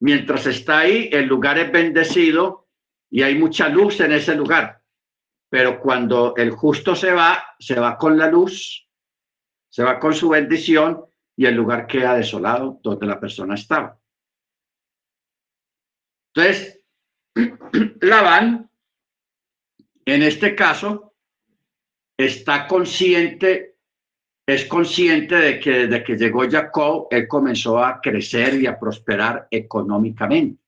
Mientras 0.00 0.46
está 0.46 0.78
ahí, 0.78 1.10
el 1.12 1.26
lugar 1.26 1.58
es 1.58 1.70
bendecido 1.70 2.68
y 3.10 3.22
hay 3.22 3.34
mucha 3.34 3.68
luz 3.68 4.00
en 4.00 4.12
ese 4.12 4.34
lugar. 4.34 4.82
Pero 5.50 5.78
cuando 5.78 6.34
el 6.36 6.52
justo 6.52 6.96
se 6.96 7.12
va, 7.12 7.44
se 7.58 7.78
va 7.78 7.98
con 7.98 8.16
la 8.16 8.28
luz, 8.28 8.85
se 9.76 9.84
va 9.84 10.00
con 10.00 10.14
su 10.14 10.30
bendición 10.30 11.04
y 11.36 11.44
el 11.44 11.54
lugar 11.54 11.86
queda 11.86 12.16
desolado 12.16 12.80
donde 12.82 13.04
la 13.04 13.20
persona 13.20 13.56
estaba. 13.56 14.00
Entonces, 16.34 16.80
Labán, 18.00 18.70
en 20.06 20.22
este 20.22 20.54
caso, 20.54 21.14
está 22.16 22.66
consciente, 22.66 23.76
es 24.46 24.64
consciente 24.64 25.34
de 25.34 25.60
que 25.60 25.70
desde 25.86 26.04
que 26.04 26.16
llegó 26.16 26.48
Jacob, 26.50 27.08
él 27.10 27.28
comenzó 27.28 27.78
a 27.78 28.00
crecer 28.00 28.54
y 28.54 28.66
a 28.66 28.78
prosperar 28.78 29.46
económicamente. 29.50 30.58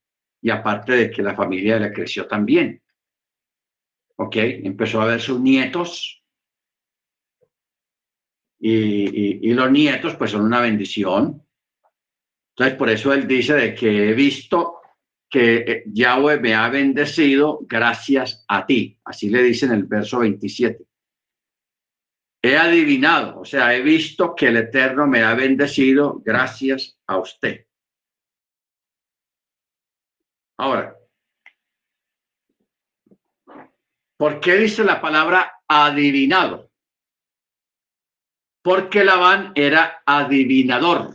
Y 0.42 0.50
aparte 0.50 0.92
de 0.92 1.10
que 1.10 1.22
la 1.22 1.34
familia 1.34 1.78
le 1.78 1.94
creció 1.94 2.26
también. 2.26 2.82
¿Ok? 4.16 4.36
Empezó 4.36 5.00
a 5.00 5.06
ver 5.06 5.22
sus 5.22 5.40
nietos. 5.40 6.17
Y, 8.60 9.52
los 9.52 9.70
nietos, 9.70 10.16
pues, 10.16 10.30
son 10.30 10.42
una 10.42 10.60
bendición. 10.60 11.42
Entonces, 12.56 12.76
por 12.76 12.90
eso 12.90 13.12
él 13.12 13.26
dice 13.26 13.54
de 13.54 13.74
que 13.74 14.10
he 14.10 14.14
visto 14.14 14.80
que 15.30 15.56
eh, 15.56 15.82
Yahweh 15.86 16.40
me 16.40 16.54
ha 16.54 16.68
bendecido 16.68 17.60
gracias 17.62 18.44
a 18.48 18.66
ti. 18.66 18.98
Así 19.04 19.30
le 19.30 19.42
dice 19.42 19.66
en 19.66 19.72
el 19.72 19.84
verso 19.84 20.20
27 20.20 20.88
he 22.42 22.56
adivinado, 22.56 23.40
o 23.40 23.44
sea, 23.44 23.74
he 23.74 23.82
visto 23.82 24.34
que 24.34 24.48
el 24.48 24.56
Eterno 24.58 25.06
me 25.06 25.22
ha 25.22 25.34
bendecido 25.34 26.20
gracias 26.24 26.98
a 27.06 27.18
usted. 27.18 27.66
Ahora, 30.56 30.96
¿por 34.16 34.40
qué 34.40 34.56
dice 34.56 34.84
la 34.84 35.00
palabra 35.00 35.60
adivinado? 35.66 36.67
Porque 38.62 39.04
Labán 39.04 39.52
era 39.54 40.02
adivinador. 40.04 41.14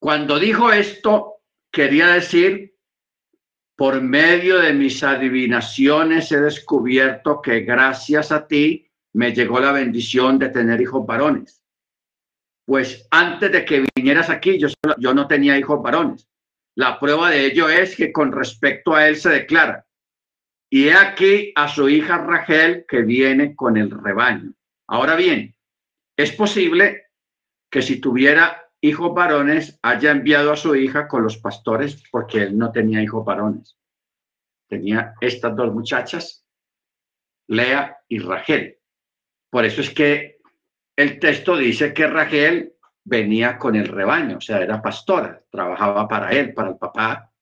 Cuando 0.00 0.38
dijo 0.38 0.72
esto, 0.72 1.42
quería 1.70 2.08
decir, 2.08 2.74
por 3.76 4.00
medio 4.00 4.58
de 4.58 4.72
mis 4.72 5.02
adivinaciones 5.02 6.30
he 6.32 6.40
descubierto 6.40 7.40
que 7.40 7.60
gracias 7.60 8.32
a 8.32 8.46
ti 8.46 8.90
me 9.14 9.32
llegó 9.32 9.60
la 9.60 9.72
bendición 9.72 10.38
de 10.38 10.48
tener 10.48 10.80
hijos 10.80 11.06
varones. 11.06 11.62
Pues 12.64 13.06
antes 13.10 13.52
de 13.52 13.64
que 13.64 13.84
vinieras 13.94 14.30
aquí, 14.30 14.58
yo, 14.58 14.68
yo 14.98 15.14
no 15.14 15.26
tenía 15.26 15.58
hijos 15.58 15.82
varones. 15.82 16.28
La 16.74 16.98
prueba 16.98 17.30
de 17.30 17.46
ello 17.46 17.68
es 17.68 17.96
que 17.96 18.12
con 18.12 18.32
respecto 18.32 18.94
a 18.94 19.06
él 19.06 19.16
se 19.16 19.28
declara, 19.28 19.86
y 20.70 20.88
he 20.88 20.94
aquí 20.94 21.52
a 21.54 21.68
su 21.68 21.88
hija 21.88 22.18
Rachel 22.18 22.86
que 22.88 23.02
viene 23.02 23.54
con 23.54 23.76
el 23.76 23.90
rebaño. 23.90 24.54
Ahora 24.92 25.16
bien, 25.16 25.56
es 26.18 26.32
posible 26.32 27.06
que 27.70 27.80
si 27.80 27.98
tuviera 27.98 28.70
hijos 28.78 29.14
varones 29.14 29.78
haya 29.80 30.10
enviado 30.10 30.52
a 30.52 30.56
su 30.56 30.76
hija 30.76 31.08
con 31.08 31.22
los 31.22 31.38
pastores 31.38 32.04
porque 32.10 32.42
él 32.42 32.58
no 32.58 32.70
tenía 32.72 33.02
hijos 33.02 33.24
varones. 33.24 33.78
Tenía 34.68 35.14
estas 35.22 35.56
dos 35.56 35.72
muchachas, 35.72 36.46
Lea 37.48 38.02
y 38.06 38.18
Rachel. 38.18 38.80
Por 39.48 39.64
eso 39.64 39.80
es 39.80 39.94
que 39.94 40.40
el 40.94 41.18
texto 41.18 41.56
dice 41.56 41.94
que 41.94 42.06
Rachel 42.06 42.74
venía 43.02 43.56
con 43.56 43.76
el 43.76 43.88
rebaño, 43.88 44.36
o 44.36 44.40
sea, 44.42 44.60
era 44.60 44.82
pastora, 44.82 45.42
trabajaba 45.50 46.06
para 46.06 46.32
él, 46.32 46.52
para 46.52 46.68
el 46.68 46.76
papá, 46.76 47.32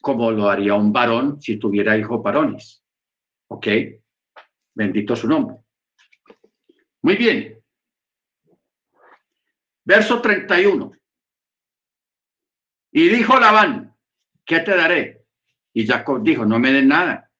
como 0.00 0.30
lo 0.30 0.48
haría 0.48 0.72
un 0.72 0.90
varón 0.90 1.42
si 1.42 1.58
tuviera 1.58 1.98
hijos 1.98 2.22
varones. 2.22 2.82
¿Ok? 3.48 3.66
Bendito 4.74 5.14
su 5.16 5.28
nombre. 5.28 5.63
Muy 7.04 7.16
bien. 7.16 7.62
Verso 9.84 10.22
31. 10.22 10.90
Y 12.92 13.08
dijo 13.10 13.38
Labán, 13.38 13.94
¿qué 14.42 14.60
te 14.60 14.74
daré? 14.74 15.26
Y 15.74 15.86
Jacob 15.86 16.22
dijo, 16.22 16.46
no 16.46 16.58
me 16.58 16.72
den 16.72 16.88
nada. 16.88 17.30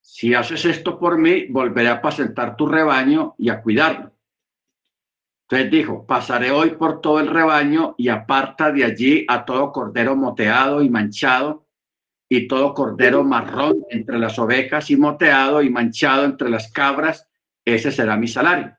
Si 0.00 0.32
haces 0.32 0.64
esto 0.64 0.98
por 0.98 1.18
mí, 1.18 1.48
volveré 1.48 1.88
a 1.88 1.96
apacentar 1.96 2.56
tu 2.56 2.66
rebaño 2.66 3.34
y 3.36 3.50
a 3.50 3.60
cuidarlo. 3.60 4.16
Entonces 5.42 5.70
dijo, 5.70 6.06
pasaré 6.06 6.50
hoy 6.50 6.70
por 6.70 7.02
todo 7.02 7.20
el 7.20 7.26
rebaño 7.26 7.94
y 7.98 8.08
aparta 8.08 8.72
de 8.72 8.84
allí 8.84 9.26
a 9.28 9.44
todo 9.44 9.70
cordero 9.70 10.16
moteado 10.16 10.80
y 10.80 10.88
manchado 10.88 11.66
y 12.26 12.48
todo 12.48 12.72
cordero 12.72 13.22
marrón 13.22 13.84
entre 13.90 14.18
las 14.18 14.38
ovejas 14.38 14.90
y 14.90 14.96
moteado 14.96 15.60
y 15.60 15.68
manchado 15.68 16.24
entre 16.24 16.48
las 16.48 16.72
cabras, 16.72 17.29
ese 17.74 17.92
será 17.92 18.16
mi 18.16 18.28
salario. 18.28 18.76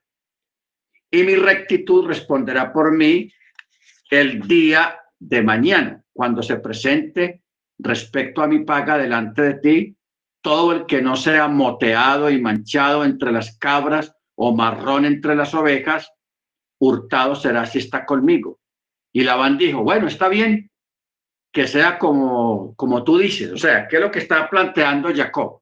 Y 1.10 1.24
mi 1.24 1.36
rectitud 1.36 2.08
responderá 2.08 2.72
por 2.72 2.96
mí 2.96 3.32
el 4.10 4.42
día 4.48 5.00
de 5.20 5.42
mañana, 5.42 6.04
cuando 6.14 6.42
se 6.42 6.58
presente 6.58 7.44
respecto 7.78 8.42
a 8.42 8.48
mi 8.48 8.60
paga 8.60 8.98
delante 8.98 9.42
de 9.42 9.54
ti, 9.56 9.98
todo 10.42 10.72
el 10.74 10.86
que 10.86 11.02
no 11.02 11.16
sea 11.16 11.48
moteado 11.48 12.30
y 12.30 12.42
manchado 12.42 13.06
entre 13.06 13.32
las 13.32 13.58
cabras 13.58 14.14
o 14.36 14.56
marrón 14.56 15.06
entre 15.06 15.36
las 15.36 15.54
ovejas, 15.54 16.12
hurtado 16.80 17.36
será 17.36 17.66
si 17.66 17.80
está 17.80 18.06
conmigo. 18.06 18.60
Y 19.14 19.24
Labán 19.24 19.58
dijo, 19.58 19.84
bueno, 19.84 20.08
está 20.08 20.30
bien 20.30 20.72
que 21.52 21.68
sea 21.68 22.00
como, 22.00 22.74
como 22.76 23.04
tú 23.04 23.18
dices. 23.18 23.52
O 23.52 23.58
sea, 23.58 23.88
¿qué 23.88 23.98
es 23.98 24.02
lo 24.02 24.10
que 24.10 24.20
está 24.20 24.50
planteando 24.50 25.14
Jacob? 25.14 25.62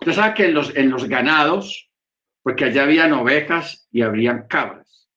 Usted 0.00 0.12
sabe 0.12 0.34
que 0.34 0.44
en 0.46 0.54
los, 0.54 0.74
en 0.76 0.88
los 0.88 1.06
ganados, 1.08 1.89
porque 2.42 2.66
allá 2.66 2.84
habían 2.84 3.12
ovejas 3.12 3.88
y 3.90 4.02
habrían 4.02 4.46
cabras, 4.46 5.08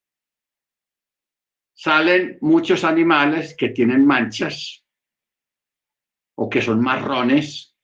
salen 1.74 2.38
muchos 2.42 2.84
animales 2.84 3.56
que 3.58 3.70
tienen 3.70 4.06
manchas 4.06 4.84
o 6.36 6.50
que 6.50 6.62
son 6.62 6.82
marrones, 6.82 7.76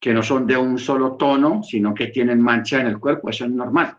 que 0.00 0.12
no 0.12 0.22
son 0.22 0.46
de 0.46 0.56
un 0.56 0.78
solo 0.78 1.16
tono, 1.16 1.62
sino 1.62 1.94
que 1.94 2.08
tienen 2.08 2.40
mancha 2.40 2.80
en 2.80 2.88
el 2.88 2.98
cuerpo. 2.98 3.30
Eso 3.30 3.44
es 3.44 3.50
normal. 3.50 3.98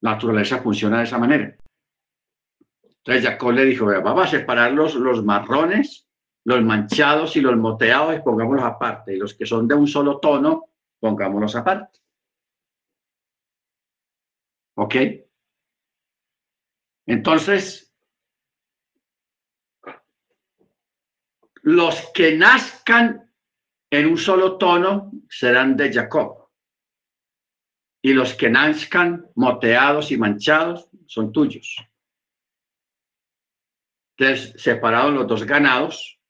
La 0.00 0.12
naturaleza 0.12 0.62
funciona 0.62 0.98
de 0.98 1.04
esa 1.04 1.18
manera. 1.18 1.56
Entonces 2.82 3.24
Jacob 3.24 3.52
le 3.52 3.64
dijo, 3.64 3.86
vamos 3.86 4.26
a 4.26 4.30
separar 4.30 4.72
los, 4.72 4.94
los 4.94 5.22
marrones, 5.24 6.08
los 6.44 6.62
manchados 6.62 7.36
y 7.36 7.40
los 7.40 7.56
moteados 7.56 8.16
y 8.16 8.22
pongámoslos 8.22 8.64
aparte. 8.64 9.14
Y 9.14 9.18
los 9.18 9.34
que 9.34 9.44
son 9.46 9.68
de 9.68 9.74
un 9.74 9.86
solo 9.86 10.18
tono, 10.20 10.66
pongámoslos 11.00 11.56
aparte. 11.56 12.03
¿Ok? 14.76 14.94
Entonces, 17.06 17.94
los 21.62 22.10
que 22.12 22.36
nazcan 22.36 23.32
en 23.90 24.06
un 24.06 24.18
solo 24.18 24.58
tono 24.58 25.12
serán 25.28 25.76
de 25.76 25.92
Jacob 25.92 26.50
y 28.02 28.12
los 28.12 28.34
que 28.34 28.50
nazcan 28.50 29.30
moteados 29.34 30.10
y 30.10 30.18
manchados 30.18 30.88
son 31.06 31.32
tuyos. 31.32 31.76
Entonces, 34.16 34.62
separados 34.62 35.14
los 35.14 35.26
dos 35.26 35.44
ganados, 35.44 36.20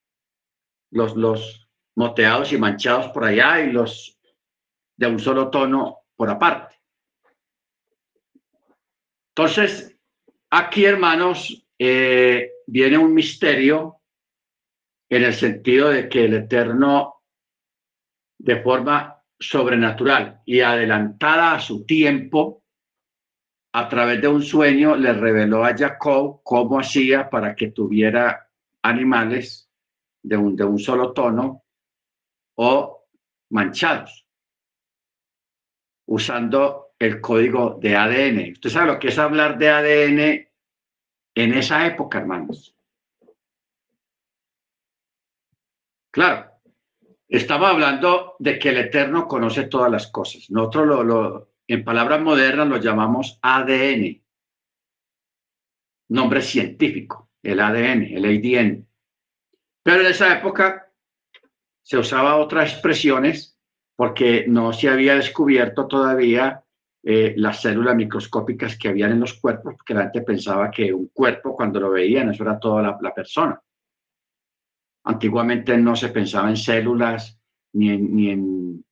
los, 0.90 1.16
los 1.16 1.68
moteados 1.97 2.53
y 2.53 2.59
manchados 2.59 3.09
por 3.09 3.24
allá 3.24 3.61
y 3.61 3.72
los 3.72 4.18
de 4.97 5.07
un 5.09 5.18
solo 5.18 5.51
tono 5.51 6.05
por 6.14 6.30
aparte. 6.30 6.73
Entonces, 9.37 9.99
aquí, 10.51 10.85
hermanos, 10.85 11.66
eh, 11.76 12.53
viene 12.68 12.99
un 12.99 13.12
misterio 13.12 14.01
en 15.09 15.24
el 15.24 15.35
sentido 15.35 15.89
de 15.89 16.09
que 16.09 16.26
el 16.26 16.35
Eterno, 16.35 17.16
de 18.39 18.62
forma 18.62 19.20
sobrenatural 19.37 20.41
y 20.47 20.61
adelantada 20.61 21.55
a 21.55 21.61
su 21.61 21.85
tiempo, 21.85 22.62
a 23.72 23.89
través 23.89 24.22
de 24.22 24.28
un 24.28 24.41
sueño 24.41 24.95
le 24.95 25.12
reveló 25.12 25.64
a 25.64 25.76
Jacob 25.76 26.41
cómo 26.45 26.78
hacía 26.78 27.28
para 27.28 27.57
que 27.57 27.72
tuviera 27.72 28.49
animales 28.82 29.68
de 30.22 30.37
un, 30.37 30.55
de 30.55 30.62
un 30.62 30.78
solo 30.78 31.12
tono 31.12 31.64
o 32.55 33.05
manchados, 33.51 34.28
usando 36.07 36.84
el 36.99 37.20
código 37.20 37.78
de 37.80 37.97
ADN. 37.97 38.53
Usted 38.53 38.70
sabe 38.70 38.92
lo 38.92 38.99
que 38.99 39.09
es 39.09 39.18
hablar 39.18 39.59
de 39.59 39.68
ADN 39.68 40.49
en 41.34 41.55
esa 41.55 41.86
época, 41.86 42.18
hermanos. 42.18 42.74
Claro, 46.11 46.51
estaba 47.28 47.70
hablando 47.70 48.36
de 48.38 48.59
que 48.59 48.68
el 48.68 48.78
Eterno 48.78 49.26
conoce 49.26 49.64
todas 49.64 49.90
las 49.90 50.07
cosas. 50.07 50.49
Nosotros 50.51 51.49
en 51.66 51.84
palabras 51.84 52.20
modernas 52.20 52.68
lo 52.68 52.76
llamamos 52.76 53.38
ADN, 53.42 54.22
nombre 56.09 56.42
científico, 56.42 57.30
el 57.42 57.59
ADN, 57.59 58.03
el 58.05 58.24
ADN. 58.24 58.86
Pero 59.82 60.01
en 60.01 60.07
esa 60.07 60.38
época 60.38 60.92
se 61.82 61.99
usaba 61.99 62.36
otras 62.36 62.72
expresiones 62.72 63.59
porque 63.97 64.47
no 64.47 64.72
se 64.72 64.88
había 64.88 65.16
descubierto 65.16 65.86
todavía 65.86 66.63
eh, 67.07 67.34
las 67.36 67.61
células 67.61 67.94
microscópicas 67.94 68.78
que 68.78 68.88
habían 68.88 69.12
en 69.12 69.20
los 69.20 69.34
cuerpos, 69.34 69.74
porque 69.76 69.92
la 69.92 70.05
gente 70.05 70.22
pensaba 70.22 70.70
que 70.70 70.90
un 70.90 71.09
cuerpo 71.09 71.55
cuando 71.55 71.78
lo 71.78 71.90
veían 71.90 72.30
eso 72.30 72.44
era 72.44 72.59
toda 72.59 72.96
la, 72.98 73.14
persona. 73.14 73.61
Antiguamente 75.05 75.76
no 75.76 75.94
se 75.96 76.09
pensaba 76.09 76.48
en 76.48 76.57
células 76.57 77.38
ni 77.74 77.90
en, 77.90 78.16
ni 78.16 78.30
en, 78.30 78.84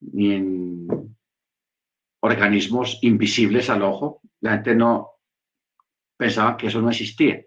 ni 0.00 0.32
en 0.32 1.16
organismos 2.20 3.00
invisibles 3.02 3.68
al 3.68 3.82
ojo. 3.82 4.20
La 4.42 4.52
gente 4.52 4.76
no 4.76 5.10
pensaba 6.16 6.56
que 6.56 6.68
eso 6.68 6.80
no 6.80 6.90
existía, 6.90 7.44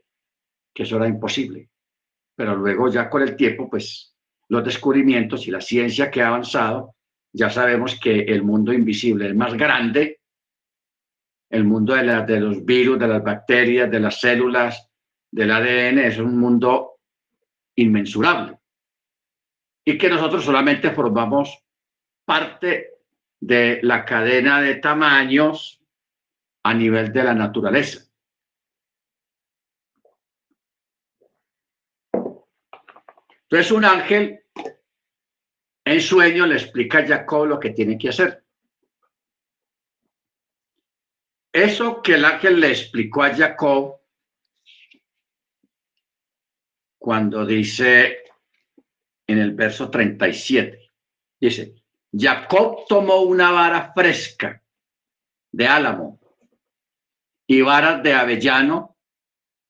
que 0.74 0.84
eso 0.84 0.98
era 0.98 1.08
imposible. 1.08 1.70
Pero 2.36 2.58
luego 2.58 2.90
ya 2.90 3.10
con 3.10 3.22
el 3.22 3.38
tiempo, 3.38 3.70
pues 3.70 4.14
los 4.50 4.66
descubrimientos 4.66 5.48
y 5.48 5.52
la 5.52 5.62
ciencia 5.62 6.12
que 6.12 6.22
ha 6.22 6.28
avanzado, 6.28 6.96
ya 7.34 7.50
sabemos 7.50 8.00
que 8.00 8.20
el 8.20 8.44
mundo 8.44 8.72
invisible, 8.72 9.26
el 9.26 9.36
más 9.36 9.56
grande, 9.56 10.22
el 11.50 11.64
mundo 11.64 11.96
de 11.96 12.40
los 12.40 12.64
virus, 12.64 13.00
de 13.00 13.08
las 13.08 13.24
bacterias, 13.24 13.90
de 13.90 14.00
las 14.00 14.20
células, 14.20 14.90
del 15.32 15.52
ADN, 15.52 16.00
es 16.00 16.20
un 16.20 16.38
mundo 16.38 17.00
inmensurable 17.76 18.58
y 19.86 19.98
que 19.98 20.10
nosotros 20.10 20.46
solamente 20.46 20.92
formamos 20.92 21.64
parte 22.24 22.92
de 23.40 23.80
la 23.84 24.06
cadena 24.06 24.62
de 24.62 24.76
tamaños 24.76 25.82
a 26.64 26.74
nivel 26.74 27.12
de 27.12 27.24
la 27.24 27.34
naturaleza. 27.34 28.06
Entonces 33.44 33.72
un 33.72 33.86
ángel 33.86 34.43
en 35.86 36.02
sueño 36.02 36.46
le 36.46 36.56
explica 36.56 37.00
a 37.00 37.08
Jacob 37.08 37.48
lo 37.48 37.60
que 37.60 37.72
tiene 37.72 37.98
que 37.98 38.10
hacer. 38.10 38.44
Eso 41.52 42.02
que 42.02 42.16
el 42.16 42.26
ángel 42.26 42.60
le 42.60 42.70
explicó 42.70 43.24
a 43.24 43.36
Jacob 43.36 44.00
cuando 46.98 47.46
dice 47.46 48.24
en 49.28 49.38
el 49.38 49.54
verso 49.54 49.90
37, 49.90 50.92
dice, 51.40 51.76
Jacob 52.12 52.86
tomó 52.88 53.22
una 53.22 53.52
vara 53.52 53.92
fresca 53.94 54.64
de 55.52 55.68
álamo 55.68 56.20
y 57.46 57.62
varas 57.62 58.02
de 58.04 58.14
avellano 58.14 58.98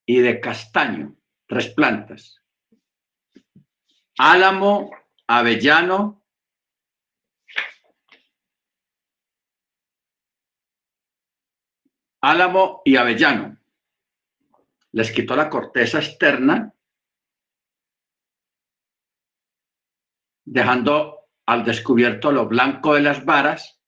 y 0.06 0.20
de 0.20 0.40
castaño, 0.40 1.16
tres 1.48 1.70
plantas. 1.70 2.42
Álamo, 4.18 4.92
avellano, 5.38 6.24
álamo 12.22 12.82
y 12.86 12.96
avellano. 12.96 13.58
Les 14.92 15.12
quitó 15.12 15.36
la 15.36 15.50
corteza 15.50 16.00
externa 16.00 16.74
dejando 20.46 21.30
al 21.46 21.64
descubierto 21.66 22.32
lo 22.32 22.48
blanco 22.48 22.94
de 22.94 23.02
las 23.02 23.26
varas 23.26 23.80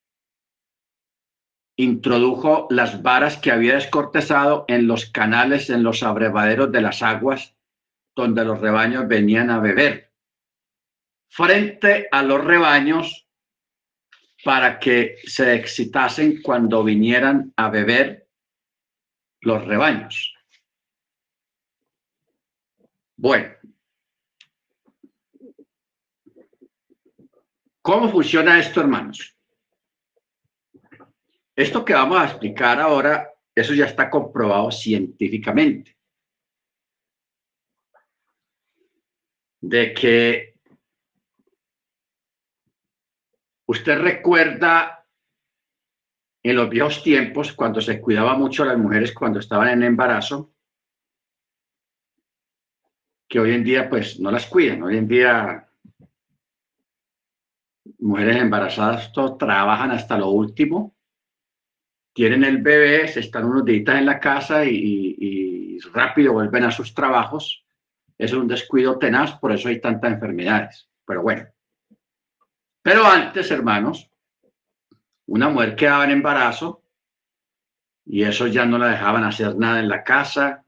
introdujo 1.77 2.67
las 2.69 3.01
varas 3.03 3.37
que 3.37 3.51
había 3.51 3.75
descortezado 3.75 4.65
en 4.67 4.87
los 4.87 5.07
canales, 5.07 5.69
en 5.69 5.83
los 5.83 6.03
abrevaderos 6.03 6.71
de 6.71 6.81
las 6.81 7.01
aguas, 7.03 7.55
donde 8.15 8.45
los 8.45 8.61
rebaños 8.61 9.07
venían 9.07 9.49
a 9.49 9.59
beber, 9.59 10.13
frente 11.29 12.07
a 12.11 12.23
los 12.23 12.43
rebaños 12.43 13.27
para 14.43 14.79
que 14.79 15.17
se 15.25 15.55
excitasen 15.55 16.41
cuando 16.41 16.83
vinieran 16.83 17.51
a 17.55 17.69
beber 17.69 18.27
los 19.41 19.65
rebaños. 19.65 20.33
Bueno, 23.17 23.55
¿cómo 27.81 28.11
funciona 28.11 28.59
esto, 28.59 28.81
hermanos? 28.81 29.35
Esto 31.55 31.85
que 31.85 31.93
vamos 31.93 32.19
a 32.19 32.25
explicar 32.25 32.79
ahora, 32.79 33.31
eso 33.55 33.73
ya 33.73 33.85
está 33.85 34.09
comprobado 34.09 34.69
científicamente. 34.71 35.95
De 39.61 39.93
que 39.93 40.54
usted 43.67 43.99
recuerda 43.99 45.05
en 46.43 46.55
los 46.55 46.69
viejos 46.69 47.01
tiempos, 47.01 47.53
cuando 47.53 47.81
se 47.81 47.99
cuidaba 47.99 48.37
mucho 48.37 48.63
a 48.63 48.67
las 48.67 48.77
mujeres 48.77 49.13
cuando 49.13 49.39
estaban 49.39 49.69
en 49.69 49.81
embarazo, 49.81 50.53
que 53.27 53.39
hoy 53.39 53.53
en 53.53 53.63
día 53.63 53.89
pues 53.89 54.19
no 54.19 54.29
las 54.29 54.45
cuidan. 54.45 54.83
Hoy 54.83 54.97
en 54.97 55.07
día 55.07 55.67
mujeres 57.97 58.37
embarazadas 58.37 59.11
trabajan 59.39 59.89
hasta 59.89 60.19
lo 60.19 60.29
último, 60.29 60.95
tienen 62.13 62.43
el 62.43 62.59
bebé, 62.59 63.07
se 63.07 63.21
están 63.21 63.45
unos 63.45 63.65
días 63.65 63.97
en 63.97 64.05
la 64.05 64.19
casa 64.19 64.65
y, 64.65 65.15
y 65.17 65.79
rápido 65.93 66.33
vuelven 66.33 66.63
a 66.63 66.71
sus 66.71 66.93
trabajos. 66.93 67.65
Es 68.17 68.33
un 68.33 68.47
descuido 68.47 68.99
tenaz, 68.99 69.37
por 69.39 69.51
eso 69.51 69.67
hay 69.67 69.81
tantas 69.81 70.13
enfermedades. 70.13 70.87
Pero 71.05 71.23
bueno. 71.23 71.54
Pero 72.85 73.03
antes, 73.03 73.49
hermanos, 73.49 74.11
una 75.25 75.49
mujer 75.49 75.75
quedaba 75.75 76.03
en 76.03 76.11
embarazo 76.11 76.83
y 78.05 78.21
eso 78.21 78.45
ya 78.45 78.63
no 78.67 78.77
la 78.77 78.89
dejaban 78.89 79.23
hacer 79.23 79.55
nada 79.55 79.79
en 79.79 79.89
la 79.89 80.03
casa, 80.03 80.63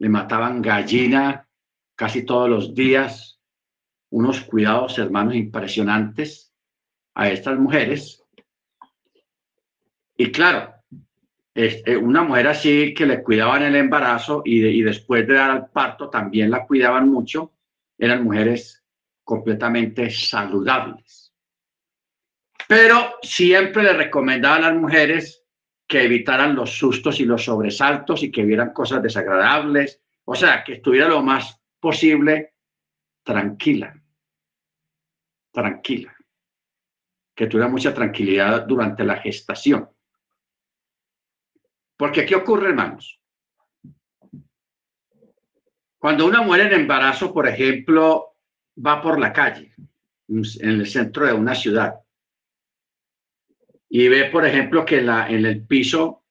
le 0.00 0.08
mataban 0.08 0.60
gallina 0.60 1.46
casi 1.94 2.24
todos 2.24 2.50
los 2.50 2.74
días, 2.74 3.38
unos 4.10 4.40
cuidados, 4.40 4.98
hermanos, 4.98 5.36
impresionantes 5.36 6.52
a 7.14 7.30
estas 7.30 7.56
mujeres. 7.56 8.24
Y 10.16 10.32
claro, 10.32 10.74
este, 11.54 11.96
una 11.96 12.24
mujer 12.24 12.48
así 12.48 12.94
que 12.94 13.06
le 13.06 13.22
cuidaban 13.22 13.62
el 13.62 13.76
embarazo 13.76 14.42
y 14.44 14.82
después 14.82 15.24
de 15.28 15.34
dar 15.34 15.52
al 15.52 15.70
parto 15.70 16.10
también 16.10 16.50
la 16.50 16.66
cuidaban 16.66 17.08
mucho, 17.08 17.52
eran 17.96 18.24
mujeres 18.24 18.82
completamente 19.26 20.08
saludables. 20.08 21.34
Pero 22.68 23.16
siempre 23.22 23.82
le 23.82 23.92
recomendaba 23.92 24.54
a 24.54 24.60
las 24.60 24.74
mujeres 24.76 25.44
que 25.84 26.04
evitaran 26.04 26.54
los 26.54 26.78
sustos 26.78 27.18
y 27.18 27.24
los 27.24 27.44
sobresaltos 27.44 28.22
y 28.22 28.30
que 28.30 28.44
vieran 28.44 28.72
cosas 28.72 29.02
desagradables, 29.02 30.00
o 30.24 30.36
sea, 30.36 30.62
que 30.62 30.74
estuviera 30.74 31.08
lo 31.08 31.22
más 31.22 31.60
posible 31.80 32.54
tranquila, 33.24 34.00
tranquila, 35.50 36.16
que 37.34 37.48
tuviera 37.48 37.68
mucha 37.68 37.92
tranquilidad 37.92 38.64
durante 38.64 39.02
la 39.02 39.16
gestación. 39.16 39.90
Porque 41.96 42.24
¿qué 42.24 42.36
ocurre, 42.36 42.68
hermanos? 42.68 43.20
Cuando 45.98 46.26
una 46.26 46.42
mujer 46.42 46.72
en 46.72 46.82
embarazo, 46.82 47.34
por 47.34 47.48
ejemplo, 47.48 48.35
va 48.84 49.00
por 49.02 49.18
la 49.18 49.32
calle, 49.32 49.74
en 50.28 50.70
el 50.70 50.86
centro 50.86 51.26
de 51.26 51.32
una 51.32 51.54
ciudad, 51.54 52.00
y 53.88 54.08
ve, 54.08 54.26
por 54.26 54.44
ejemplo, 54.44 54.84
que 54.84 55.00
la, 55.00 55.28
en 55.28 55.46
el 55.46 55.64
piso 55.64 56.24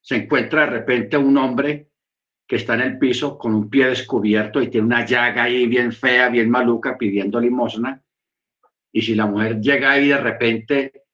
se 0.00 0.16
encuentra 0.16 0.62
de 0.62 0.70
repente 0.70 1.16
un 1.16 1.36
hombre 1.36 1.90
que 2.46 2.56
está 2.56 2.74
en 2.74 2.80
el 2.80 2.98
piso 2.98 3.36
con 3.36 3.54
un 3.54 3.68
pie 3.68 3.88
descubierto 3.88 4.62
y 4.62 4.70
tiene 4.70 4.86
una 4.86 5.04
llaga 5.04 5.44
ahí 5.44 5.66
bien 5.66 5.92
fea, 5.92 6.28
bien 6.28 6.48
maluca, 6.48 6.96
pidiendo 6.96 7.40
limosna. 7.40 8.02
Y 8.92 9.02
si 9.02 9.14
la 9.14 9.26
mujer 9.26 9.60
llega 9.60 9.92
ahí 9.92 10.08
de 10.08 10.18
repente 10.18 11.04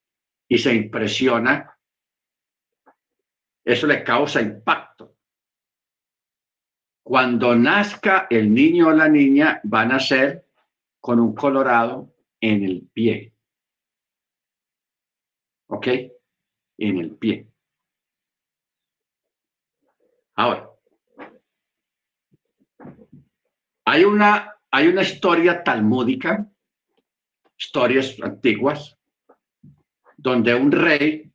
y 0.46 0.58
se 0.58 0.74
impresiona, 0.74 1.76
eso 3.64 3.86
le 3.86 4.04
causa 4.04 4.42
impacto. 4.42 5.16
Cuando 7.02 7.56
nazca 7.56 8.26
el 8.30 8.52
niño 8.52 8.88
o 8.88 8.92
la 8.92 9.08
niña, 9.08 9.60
van 9.64 9.92
a 9.92 9.98
ser 9.98 10.44
con 11.03 11.20
un 11.20 11.34
colorado 11.34 12.14
en 12.40 12.62
el 12.64 12.88
pie. 12.92 13.32
¿ok? 15.72 15.86
En 16.78 16.98
el 16.98 17.16
pie. 17.16 17.48
Ahora, 20.34 20.70
hay 23.86 24.05
una, 24.05 24.57
hay 24.70 24.86
una 24.88 25.03
historia 25.03 25.64
talmúdica, 25.64 26.46
historias 27.57 28.16
antiguas, 28.22 28.98
donde 30.16 30.55
un 30.55 30.70
rey 30.70 31.32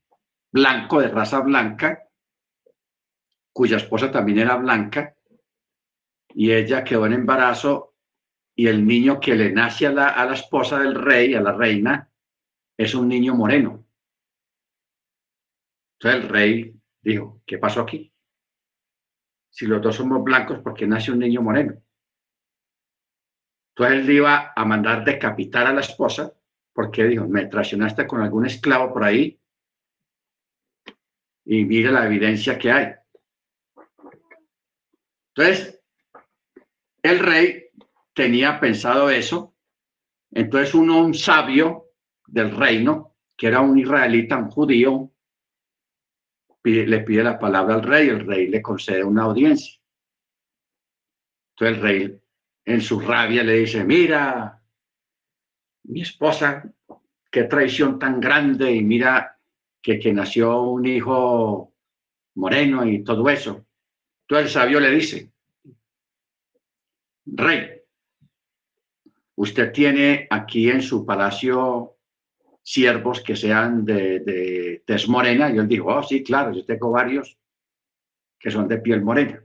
blanco 0.51 1.01
de 1.01 1.07
raza 1.09 1.39
blanca, 1.41 2.07
cuya 3.51 3.78
esposa 3.78 4.11
también 4.11 4.39
era 4.39 4.55
blanca, 4.55 5.15
y 6.30 6.51
ella 6.51 6.84
quedó 6.84 7.07
en 7.07 7.13
embarazo, 7.13 7.96
y 8.60 8.68
el 8.68 8.86
niño 8.88 9.20
que 9.20 9.36
le 9.36 9.51
nace 9.51 9.86
a 9.86 9.91
la, 9.91 10.10
a 10.10 10.26
la 10.26 10.34
esposa 10.34 10.80
del 10.80 10.95
rey, 10.95 11.36
a 11.36 11.41
la 11.41 11.51
reina, 11.53 12.12
es 12.76 12.95
un 12.95 13.08
niño 13.08 13.36
moreno. 13.36 13.86
Entonces 15.93 16.24
el 16.24 16.30
rey 16.30 16.82
dijo, 16.99 17.43
¿qué 17.45 17.60
pasó 17.60 17.82
aquí? 17.82 18.12
Si 19.51 19.68
los 19.68 19.80
dos 19.80 19.95
somos 19.95 20.24
blancos, 20.24 20.60
¿por 20.60 20.74
qué 20.74 20.88
nace 20.88 21.12
un 21.12 21.20
niño 21.20 21.43
moreno? 21.43 21.80
Entonces 23.76 23.99
él 23.99 24.10
iba 24.10 24.53
a 24.55 24.66
mandar 24.66 25.05
decapitar 25.05 25.68
a 25.68 25.74
la 25.74 25.82
esposa 25.82 26.34
porque 26.74 27.03
dijo, 27.03 27.28
me 27.28 27.45
traicionaste 27.45 28.08
con 28.08 28.22
algún 28.22 28.47
esclavo 28.47 28.91
por 28.91 29.03
ahí 29.03 29.39
y 31.45 31.64
mire 31.64 31.91
la 31.91 32.08
evidencia 32.08 32.58
que 32.58 32.72
hay. 32.72 32.95
Entonces, 35.36 35.80
el 37.03 37.20
rey 37.20 37.66
tenía 38.18 38.59
pensado 38.59 39.11
eso. 39.11 39.53
Entonces 40.32 40.74
uno, 40.74 41.05
un 41.05 41.13
sabio 41.13 41.91
del 42.26 42.49
reino, 42.51 43.15
que 43.38 43.47
era 43.47 43.61
un 43.61 43.78
israelita, 43.78 44.38
un 44.38 44.49
judío, 44.49 45.11
le 46.63 46.99
pide 47.01 47.24
la 47.24 47.39
palabra 47.39 47.76
al 47.76 47.84
rey, 47.84 48.09
el 48.09 48.26
rey 48.26 48.47
le 48.47 48.61
concede 48.61 49.03
una 49.03 49.24
audiencia. 49.24 49.80
Entonces 51.51 51.78
el 51.78 51.82
rey 51.82 52.22
en 52.65 52.82
su 52.82 52.99
rabia 52.99 53.43
le 53.43 53.53
dice, 53.53 53.86
mira, 53.86 54.61
mi 55.84 56.01
esposa, 56.01 56.70
qué 57.32 57.43
traición 57.43 57.99
tan 57.99 58.20
grande 58.20 58.72
y 58.72 58.84
mira 58.84 59.39
que, 59.82 59.99
que 59.99 60.11
nació 60.11 60.63
un 60.63 60.86
hijo 60.88 61.74
moreno 62.36 62.86
y 62.86 63.03
todo 63.03 63.30
eso. 63.30 63.65
Entonces 64.24 64.47
el 64.47 64.49
sabio 64.49 64.80
le 64.80 64.89
dice, 64.89 65.32
rey, 67.28 67.76
usted 69.38 69.71
tiene 69.71 70.27
aquí 70.29 70.69
en 70.69 70.81
su 70.81 71.05
palacio 71.05 71.97
siervos 72.63 73.21
que 73.21 73.35
sean 73.35 73.85
de, 73.85 74.19
de 74.19 74.83
tez 74.85 75.07
morena. 75.07 75.49
Y 75.49 75.57
él 75.57 75.67
dijo, 75.67 75.88
oh, 75.88 76.03
sí, 76.03 76.23
claro, 76.23 76.51
yo 76.51 76.65
tengo 76.65 76.91
varios 76.91 77.38
que 78.39 78.51
son 78.51 78.67
de 78.67 78.79
piel 78.79 79.01
morena. 79.01 79.43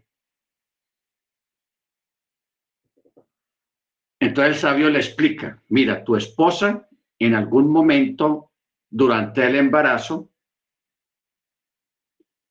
Entonces 4.19 4.55
el 4.55 4.61
sabio 4.61 4.89
le 4.89 4.99
explica, 4.99 5.63
mira, 5.69 6.05
tu 6.05 6.17
esposa 6.17 6.89
en 7.19 7.35
algún 7.35 7.71
momento 7.71 8.53
durante 8.89 9.47
el 9.47 9.57
embarazo, 9.57 10.31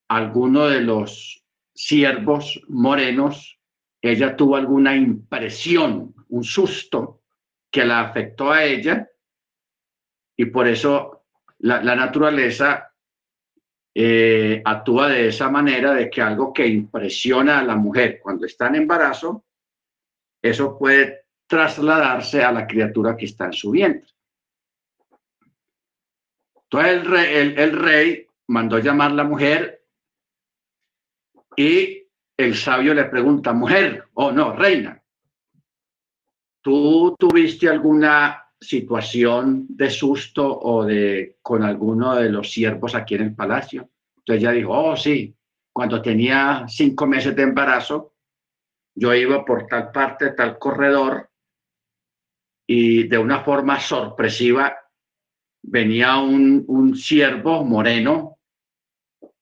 alguno 0.10 0.68
de 0.68 0.82
los 0.82 1.46
siervos 1.74 2.62
morenos, 2.68 3.60
ella 4.02 4.36
tuvo 4.36 4.58
alguna 4.58 4.96
impresión, 4.96 6.14
un 6.28 6.44
susto 6.44 7.21
que 7.72 7.86
la 7.86 8.02
afectó 8.02 8.52
a 8.52 8.64
ella 8.64 9.10
y 10.38 10.46
por 10.46 10.68
eso 10.68 11.26
la, 11.60 11.96
naturaleza 11.96 12.92
eh, 13.94 14.62
actúa 14.66 15.10
de 15.10 15.30
esa 15.30 15.50
manera 15.50 15.94
de 15.94 16.10
que 16.10 16.22
algo 16.22 16.52
que 16.52 16.68
impresiona 16.68 17.60
a 17.60 17.64
la 17.64 17.76
mujer 17.76 18.20
cuando 18.22 18.46
está 18.46 18.68
en 18.68 18.76
embarazo, 18.76 19.46
eso 20.42 20.78
puede 20.78 21.26
trasladarse 21.48 22.44
a 22.44 22.52
la 22.52 22.66
criatura 22.66 23.16
que 23.16 23.26
está 23.26 23.46
en 23.46 23.54
su 23.54 23.72
vientre. 23.72 24.12
Entonces 26.64 27.04
el 27.58 27.80
rey, 27.80 28.28
mandó 28.48 28.80
llamar 28.80 29.12
la 29.12 29.24
mujer 29.24 29.86
y 31.56 32.08
el 32.38 32.56
sabio 32.56 32.94
le 32.94 33.06
pregunta, 33.06 33.54
mujer, 33.54 34.06
o 34.14 34.28
oh, 34.28 34.32
no, 34.32 34.54
reina, 34.56 35.01
¿tú 36.62 37.16
tuviste 37.18 37.68
alguna 37.68 38.46
situación 38.60 39.66
de 39.70 39.90
susto 39.90 40.60
o 40.60 40.86
de 40.86 41.38
con 41.42 41.64
alguno 41.64 42.16
de 42.16 42.30
los 42.30 42.52
siervos 42.52 42.96
aquí 42.96 43.16
en 43.16 43.22
el 43.22 43.36
palacio? 43.36 43.90
Entonces 44.18 44.44
ella 44.44 44.52
dijo, 44.52 44.72
oh, 44.72 44.96
sí, 44.96 45.36
cuando 45.74 46.02
tenía 46.02 46.66
cinco 46.68 47.08
meses 47.08 47.36
de 47.36 47.44
embarazo, 47.44 48.14
yo 48.96 49.14
iba 49.14 49.44
por 49.44 49.68
tal 49.68 49.92
parte, 49.92 50.32
tal 50.32 50.60
corredor, 50.60 51.30
y 52.68 53.08
de 53.08 53.18
una 53.18 53.44
forma 53.44 53.80
sorpresiva 53.80 54.78
venía 55.64 56.18
un, 56.18 56.64
un 56.68 56.96
siervo 56.96 57.64
moreno 57.64 58.38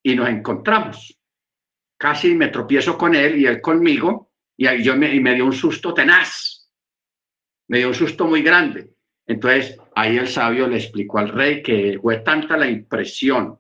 y 0.02 0.16
nos 0.16 0.30
encontramos. 0.30 1.20
Casi 1.98 2.34
me 2.34 2.48
tropiezo 2.48 2.98
con 2.98 3.14
él 3.16 3.40
y 3.40 3.46
él 3.46 3.62
conmigo, 3.62 4.32
y 4.58 4.82
yo 4.82 4.96
me, 4.96 5.14
y 5.14 5.20
me 5.20 5.36
dio 5.36 5.46
un 5.46 5.54
susto 5.54 5.94
tenaz, 5.94 6.59
me 7.70 7.78
dio 7.78 7.88
un 7.88 7.94
susto 7.94 8.28
muy 8.28 8.42
grande. 8.42 8.90
Entonces, 9.26 9.78
ahí 9.96 10.18
el 10.18 10.28
sabio 10.28 10.68
le 10.68 10.78
explicó 10.78 11.20
al 11.20 11.30
rey 11.30 11.62
que 11.62 11.98
fue 12.02 12.18
tanta 12.18 12.58
la 12.58 12.68
impresión 12.68 13.60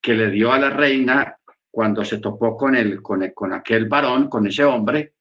que 0.00 0.14
le 0.14 0.30
dio 0.30 0.52
a 0.52 0.58
la 0.58 0.70
reina 0.70 1.38
cuando 1.70 2.04
se 2.04 2.18
topó 2.18 2.56
con, 2.56 2.74
el, 2.74 3.02
con, 3.02 3.30
con 3.30 3.52
aquel 3.52 3.88
varón, 3.88 4.28
con 4.28 4.46
ese 4.46 4.64
hombre, 4.64 5.14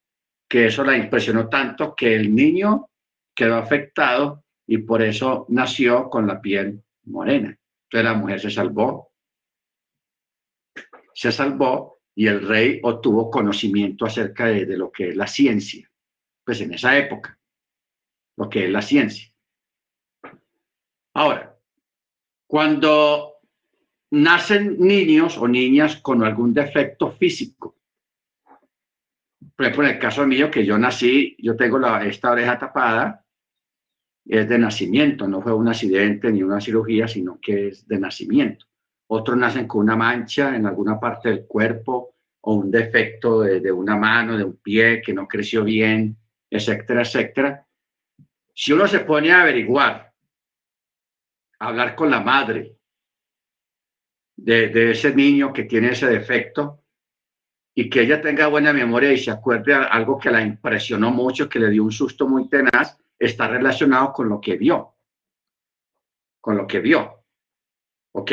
que 0.47 0.67
eso 0.67 0.83
la 0.83 0.97
impresionó 0.97 1.49
tanto 1.49 1.93
que 1.93 2.15
el 2.15 2.33
niño 2.33 2.89
quedó 3.35 3.57
afectado 3.57 4.45
y 4.65 4.77
por 4.79 5.01
eso 5.01 5.45
nació 5.49 6.09
con 6.09 6.25
la 6.25 6.41
piel 6.41 6.81
morena. 7.03 7.57
Entonces 7.83 8.03
la 8.05 8.13
mujer 8.13 8.39
se 8.39 8.49
salvó, 8.49 9.11
se 11.13 11.31
salvó 11.33 11.99
y 12.15 12.27
el 12.27 12.47
rey 12.47 12.79
obtuvo 12.81 13.29
conocimiento 13.29 14.05
acerca 14.05 14.45
de, 14.45 14.65
de 14.65 14.77
lo 14.77 14.89
que 14.89 15.09
es 15.09 15.15
la 15.17 15.27
ciencia, 15.27 15.89
pues 16.45 16.61
en 16.61 16.73
esa 16.73 16.97
época, 16.97 17.37
lo 18.37 18.49
que 18.49 18.65
es 18.65 18.71
la 18.71 18.81
ciencia. 18.81 19.31
Ahora, 21.13 21.57
cuando 22.47 23.35
nacen 24.11 24.77
niños 24.79 25.37
o 25.37 25.47
niñas 25.47 25.97
con 25.97 26.23
algún 26.23 26.53
defecto 26.53 27.11
físico, 27.11 27.75
por 29.55 29.65
ejemplo, 29.65 29.87
en 29.87 29.93
el 29.93 29.99
caso 29.99 30.25
mío, 30.25 30.49
que 30.49 30.65
yo 30.65 30.77
nací, 30.77 31.35
yo 31.37 31.55
tengo 31.55 31.77
la, 31.77 32.03
esta 32.05 32.31
oreja 32.31 32.57
tapada, 32.57 33.25
es 34.25 34.47
de 34.47 34.57
nacimiento, 34.57 35.27
no 35.27 35.41
fue 35.41 35.53
un 35.53 35.67
accidente 35.67 36.31
ni 36.31 36.41
una 36.41 36.61
cirugía, 36.61 37.07
sino 37.07 37.39
que 37.39 37.67
es 37.67 37.87
de 37.87 37.99
nacimiento. 37.99 38.65
Otros 39.07 39.37
nacen 39.37 39.67
con 39.67 39.81
una 39.81 39.95
mancha 39.95 40.55
en 40.55 40.65
alguna 40.65 40.99
parte 40.99 41.29
del 41.29 41.45
cuerpo 41.45 42.15
o 42.41 42.55
un 42.55 42.71
defecto 42.71 43.41
de, 43.41 43.59
de 43.59 43.71
una 43.71 43.95
mano, 43.97 44.37
de 44.37 44.45
un 44.45 44.57
pie 44.57 45.01
que 45.01 45.13
no 45.13 45.27
creció 45.27 45.63
bien, 45.63 46.17
etcétera, 46.49 47.01
etcétera. 47.01 47.67
Si 48.61 48.71
uno 48.71 48.87
se 48.87 48.99
pone 48.99 49.31
a 49.31 49.41
averiguar 49.41 50.13
hablar 51.57 51.95
con 51.95 52.11
la 52.11 52.19
madre 52.19 52.77
de, 54.37 54.91
ese 54.91 55.15
niño 55.15 55.51
que 55.51 55.63
tiene 55.63 55.89
ese 55.89 56.05
defecto 56.05 56.83
y 57.73 57.89
que 57.89 58.01
ella 58.01 58.21
tenga 58.21 58.45
buena 58.45 58.71
memoria 58.71 59.11
y 59.11 59.17
se 59.17 59.31
acuerde 59.31 59.73
de 59.73 59.79
algo 59.83 60.19
que 60.19 60.29
la 60.29 60.43
impresionó 60.43 61.09
mucho, 61.09 61.49
que 61.49 61.57
le 61.57 61.71
dio 61.71 61.83
un 61.83 61.91
susto 61.91 62.27
muy 62.27 62.47
tenaz, 62.49 62.99
está 63.17 63.47
relacionado 63.47 64.13
con 64.13 64.29
lo 64.29 64.39
que 64.39 64.57
vio, 64.57 64.95
con 66.39 66.55
lo 66.55 66.67
que 66.67 66.81
vio. 66.81 67.23
¿Ok? 68.11 68.31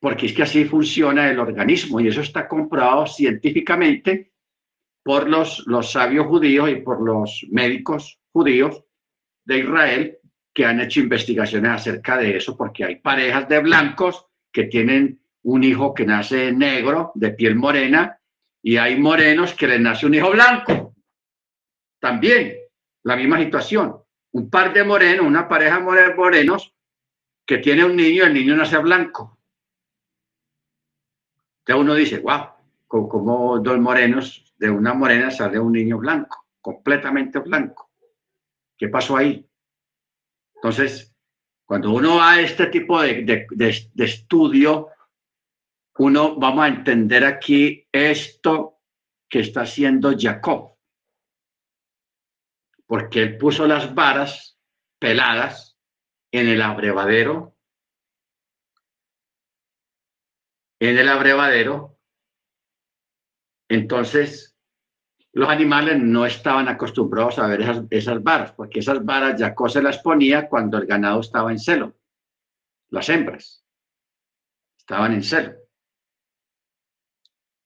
Porque 0.00 0.26
es 0.26 0.32
que 0.32 0.42
así 0.42 0.64
funciona 0.64 1.30
el 1.30 1.38
organismo 1.38 2.00
y 2.00 2.08
eso 2.08 2.22
está 2.22 2.48
comprobado 2.48 3.06
científicamente 3.06 4.32
por 5.04 5.28
los 5.28 5.92
sabios 5.92 6.26
judíos 6.26 6.68
y 6.68 6.76
por 6.80 7.00
los 7.00 7.46
médicos 7.48 8.18
judíos 8.32 8.82
de 9.48 9.58
Israel 9.60 10.18
que 10.52 10.66
han 10.66 10.78
hecho 10.80 11.00
investigaciones 11.00 11.70
acerca 11.70 12.18
de 12.18 12.36
eso, 12.36 12.54
porque 12.56 12.84
hay 12.84 12.96
parejas 12.96 13.48
de 13.48 13.60
blancos 13.60 14.26
que 14.52 14.64
tienen 14.64 15.20
un 15.44 15.64
hijo 15.64 15.94
que 15.94 16.04
nace 16.04 16.52
negro, 16.52 17.12
de 17.14 17.30
piel 17.30 17.56
morena, 17.56 18.20
y 18.62 18.76
hay 18.76 19.00
morenos 19.00 19.54
que 19.54 19.66
les 19.66 19.80
nace 19.80 20.04
un 20.04 20.14
hijo 20.14 20.30
blanco. 20.32 20.94
También 21.98 22.58
la 23.04 23.16
misma 23.16 23.38
situación. 23.38 23.96
Un 24.32 24.50
par 24.50 24.74
de 24.74 24.84
morenos, 24.84 25.24
una 25.24 25.48
pareja 25.48 25.80
de 25.80 26.14
morenos 26.14 26.74
que 27.46 27.58
tiene 27.58 27.86
un 27.86 27.96
niño, 27.96 28.24
el 28.24 28.34
niño 28.34 28.54
nace 28.54 28.76
blanco. 28.76 29.38
Entonces 31.60 31.82
uno 31.82 31.94
dice, 31.94 32.18
wow, 32.18 32.48
como 32.86 33.58
dos 33.60 33.78
morenos, 33.78 34.54
de 34.58 34.68
una 34.68 34.92
morena 34.92 35.30
sale 35.30 35.58
un 35.58 35.72
niño 35.72 35.96
blanco, 35.96 36.44
completamente 36.60 37.38
blanco. 37.38 37.87
¿Qué 38.78 38.88
pasó 38.88 39.16
ahí? 39.16 39.44
Entonces, 40.54 41.14
cuando 41.66 41.90
uno 41.90 42.16
va 42.16 42.34
a 42.34 42.40
este 42.40 42.68
tipo 42.68 43.02
de, 43.02 43.46
de, 43.50 44.04
estudio, 44.04 44.88
uno 45.98 46.36
vamos 46.36 46.64
a 46.64 46.68
entender 46.68 47.24
aquí 47.24 47.86
esto 47.92 48.80
que 49.28 49.40
está 49.40 49.62
haciendo 49.62 50.12
Jacob. 50.18 50.76
Porque 52.86 53.22
él 53.22 53.36
puso 53.36 53.66
las 53.66 53.94
varas 53.94 54.58
peladas 54.98 55.78
en 56.32 56.48
el 56.48 56.62
abrevadero. 56.62 57.56
En 60.80 60.96
el 60.96 61.08
abrevadero. 61.08 61.98
Entonces, 63.68 64.57
los 65.38 65.48
animales 65.48 66.00
no 66.00 66.26
estaban 66.26 66.66
acostumbrados 66.66 67.38
a 67.38 67.46
ver 67.46 67.60
esas, 67.60 67.84
esas 67.90 68.20
varas, 68.20 68.50
porque 68.50 68.80
esas 68.80 69.04
varas 69.04 69.38
ya 69.38 69.54
se 69.68 69.80
las 69.80 69.98
ponía 69.98 70.48
cuando 70.48 70.78
el 70.78 70.86
ganado 70.86 71.20
estaba 71.20 71.52
en 71.52 71.60
celo. 71.60 71.94
Las 72.90 73.08
hembras 73.08 73.64
estaban 74.76 75.14
en 75.14 75.22
celo. 75.22 75.52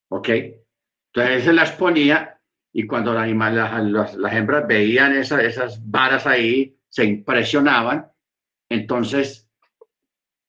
¿Ok? 0.09 0.29
Entonces 1.15 1.45
se 1.45 1.53
las 1.55 1.73
ponía 1.73 2.39
y 2.75 2.87
cuando 2.87 3.15
los 3.15 3.23
animales, 3.23 3.65
las, 3.91 4.17
las, 4.17 4.35
hembras 4.35 4.67
veían 4.67 5.15
esas 5.15 5.81
varas 5.91 6.27
ahí, 6.27 6.77
se 6.91 7.07
impresionaban, 7.07 8.07
entonces 8.69 9.49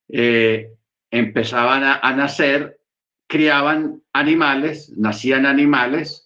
eh, 0.09 0.73
empezaban 1.09 1.83
a 1.85 2.13
nacer, 2.17 2.81
criaban 3.27 4.03
animales, 4.11 4.91
nacían 4.97 5.45
animales 5.45 6.22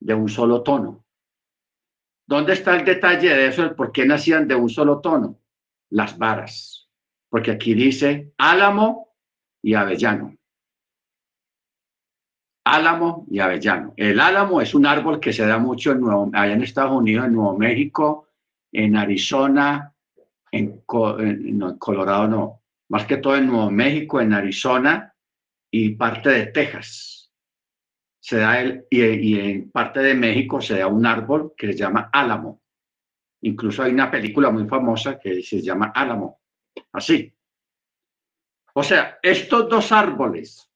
de 0.00 0.14
un 0.14 0.28
solo 0.28 0.62
tono. 0.62 1.04
¿Dónde 2.26 2.54
está 2.54 2.76
el 2.76 2.84
detalle 2.84 3.34
de 3.34 3.46
eso? 3.46 3.74
¿Por 3.76 3.92
qué 3.92 4.04
nacían 4.04 4.48
de 4.48 4.54
un 4.54 4.68
solo 4.68 5.00
tono? 5.00 5.38
Las 5.90 6.18
varas. 6.18 6.88
Porque 7.28 7.52
aquí 7.52 7.74
dice 7.74 8.32
álamo 8.36 9.14
y 9.62 9.74
avellano. 9.74 10.36
Álamo 12.64 13.26
y 13.30 13.38
avellano. 13.38 13.94
El 13.96 14.18
álamo 14.18 14.60
es 14.60 14.74
un 14.74 14.86
árbol 14.86 15.20
que 15.20 15.32
se 15.32 15.46
da 15.46 15.58
mucho 15.58 15.92
en 15.92 16.00
Nuevo, 16.00 16.30
allá 16.32 16.52
en 16.52 16.62
Estados 16.62 16.92
Unidos, 16.92 17.26
en 17.26 17.34
Nuevo 17.34 17.56
México, 17.56 18.28
en 18.72 18.96
Arizona, 18.96 19.94
en, 20.50 20.82
en 21.18 21.78
Colorado 21.78 22.26
no, 22.26 22.62
más 22.88 23.06
que 23.06 23.18
todo 23.18 23.36
en 23.36 23.46
Nuevo 23.46 23.70
México, 23.70 24.20
en 24.20 24.32
Arizona 24.32 25.14
y 25.70 25.90
parte 25.90 26.30
de 26.30 26.46
Texas 26.46 27.15
se 28.26 28.38
da 28.38 28.60
el, 28.60 28.84
y, 28.90 29.38
en 29.38 29.70
parte 29.70 30.00
de 30.00 30.12
México 30.12 30.60
se 30.60 30.76
da 30.80 30.88
un 30.88 31.06
árbol 31.06 31.54
que 31.56 31.68
se 31.68 31.78
llama 31.78 32.10
álamo. 32.12 32.60
Incluso 33.42 33.84
hay 33.84 33.92
una 33.92 34.10
película 34.10 34.50
muy 34.50 34.66
famosa 34.66 35.16
que 35.16 35.44
se 35.44 35.62
llama 35.62 35.92
Álamo. 35.94 36.40
Así. 36.90 37.32
O 38.74 38.82
sea, 38.82 39.20
estos 39.22 39.68
dos 39.68 39.92
árboles 39.92 40.68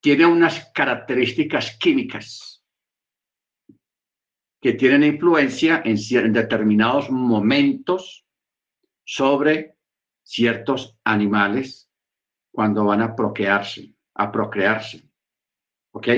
tienen 0.00 0.28
unas 0.28 0.70
características 0.72 1.76
químicas 1.76 2.64
que 4.60 4.74
tienen 4.74 5.02
influencia 5.02 5.82
en, 5.84 5.96
en 6.08 6.32
determinados 6.32 7.10
momentos 7.10 8.24
sobre 9.02 9.76
ciertos 10.22 10.96
animales 11.02 11.90
cuando 12.52 12.84
van 12.84 13.02
a 13.02 13.16
procrearse, 13.16 13.92
a 14.14 14.30
procrearse. 14.30 15.06
¿Ok? 15.96 16.08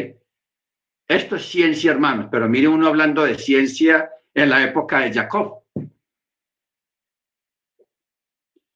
Esto 1.06 1.36
es 1.36 1.48
ciencia, 1.48 1.92
hermanos, 1.92 2.26
pero 2.32 2.48
mire 2.48 2.66
uno 2.66 2.88
hablando 2.88 3.22
de 3.22 3.38
ciencia 3.38 4.10
en 4.34 4.50
la 4.50 4.64
época 4.64 4.98
de 4.98 5.12
Jacob. 5.12 5.62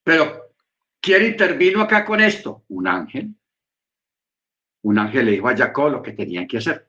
Pero, 0.05 0.55
¿quién 1.01 1.27
intervino 1.27 1.81
acá 1.83 2.05
con 2.05 2.21
esto? 2.21 2.63
Un 2.69 2.87
ángel. 2.87 3.35
Un 4.83 4.99
ángel 5.01 5.27
le 5.27 5.33
dijo 5.33 5.49
a 5.49 5.57
Jacob 5.57 5.91
lo 5.91 6.03
que 6.03 6.13
tenían 6.13 6.47
que 6.47 6.59
hacer. 6.59 6.89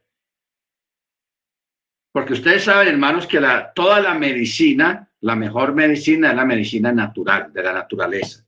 Porque 2.12 2.34
ustedes 2.34 2.66
saben, 2.66 2.90
hermanos, 2.90 3.26
que 3.26 3.42
la, 3.42 3.74
toda 3.74 4.00
la 4.00 4.14
medicina, 4.14 5.12
la 5.22 5.36
mejor 5.36 5.74
medicina 5.74 6.30
es 6.30 6.36
la 6.36 6.46
medicina 6.46 6.92
natural, 6.92 7.52
de 7.52 7.64
la 7.64 7.74
naturaleza. 7.74 8.46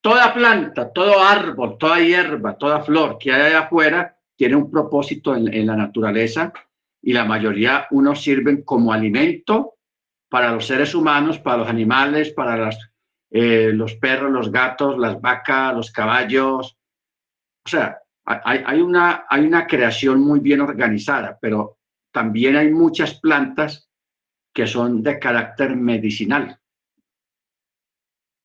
toda 0.00 0.32
planta, 0.32 0.92
todo 0.92 1.20
árbol, 1.20 1.76
toda 1.76 1.98
hierba, 1.98 2.56
toda 2.56 2.84
flor 2.84 3.18
que 3.18 3.32
hay 3.32 3.42
allá 3.42 3.60
afuera 3.62 4.16
tiene 4.40 4.56
un 4.56 4.70
propósito 4.70 5.36
en, 5.36 5.66
la 5.66 5.76
naturaleza 5.76 6.50
y 7.02 7.12
la 7.12 7.26
mayoría 7.26 7.86
unos 7.90 8.22
sirven 8.22 8.62
como 8.62 8.90
alimento 8.90 9.74
para 10.30 10.50
los 10.50 10.66
seres 10.66 10.94
humanos, 10.94 11.38
para 11.38 11.58
los 11.58 11.68
animales, 11.68 12.30
para 12.30 12.70
eh, 13.30 13.70
los 13.74 13.96
perros, 13.96 14.32
los 14.32 14.50
gatos, 14.50 14.96
las 14.96 15.20
vacas, 15.20 15.74
los 15.74 15.92
caballos. 15.92 16.78
O 17.66 17.68
sea, 17.68 17.98
hay, 18.24 18.80
una, 18.80 19.26
hay 19.28 19.44
una 19.44 19.66
creación 19.66 20.22
muy 20.22 20.40
bien 20.40 20.62
organizada, 20.62 21.38
pero 21.38 21.76
también 22.10 22.56
hay 22.56 22.70
muchas 22.70 23.20
plantas 23.20 23.90
que 24.54 24.66
son 24.66 25.02
de 25.02 25.18
carácter 25.18 25.76
medicinal. 25.76 26.58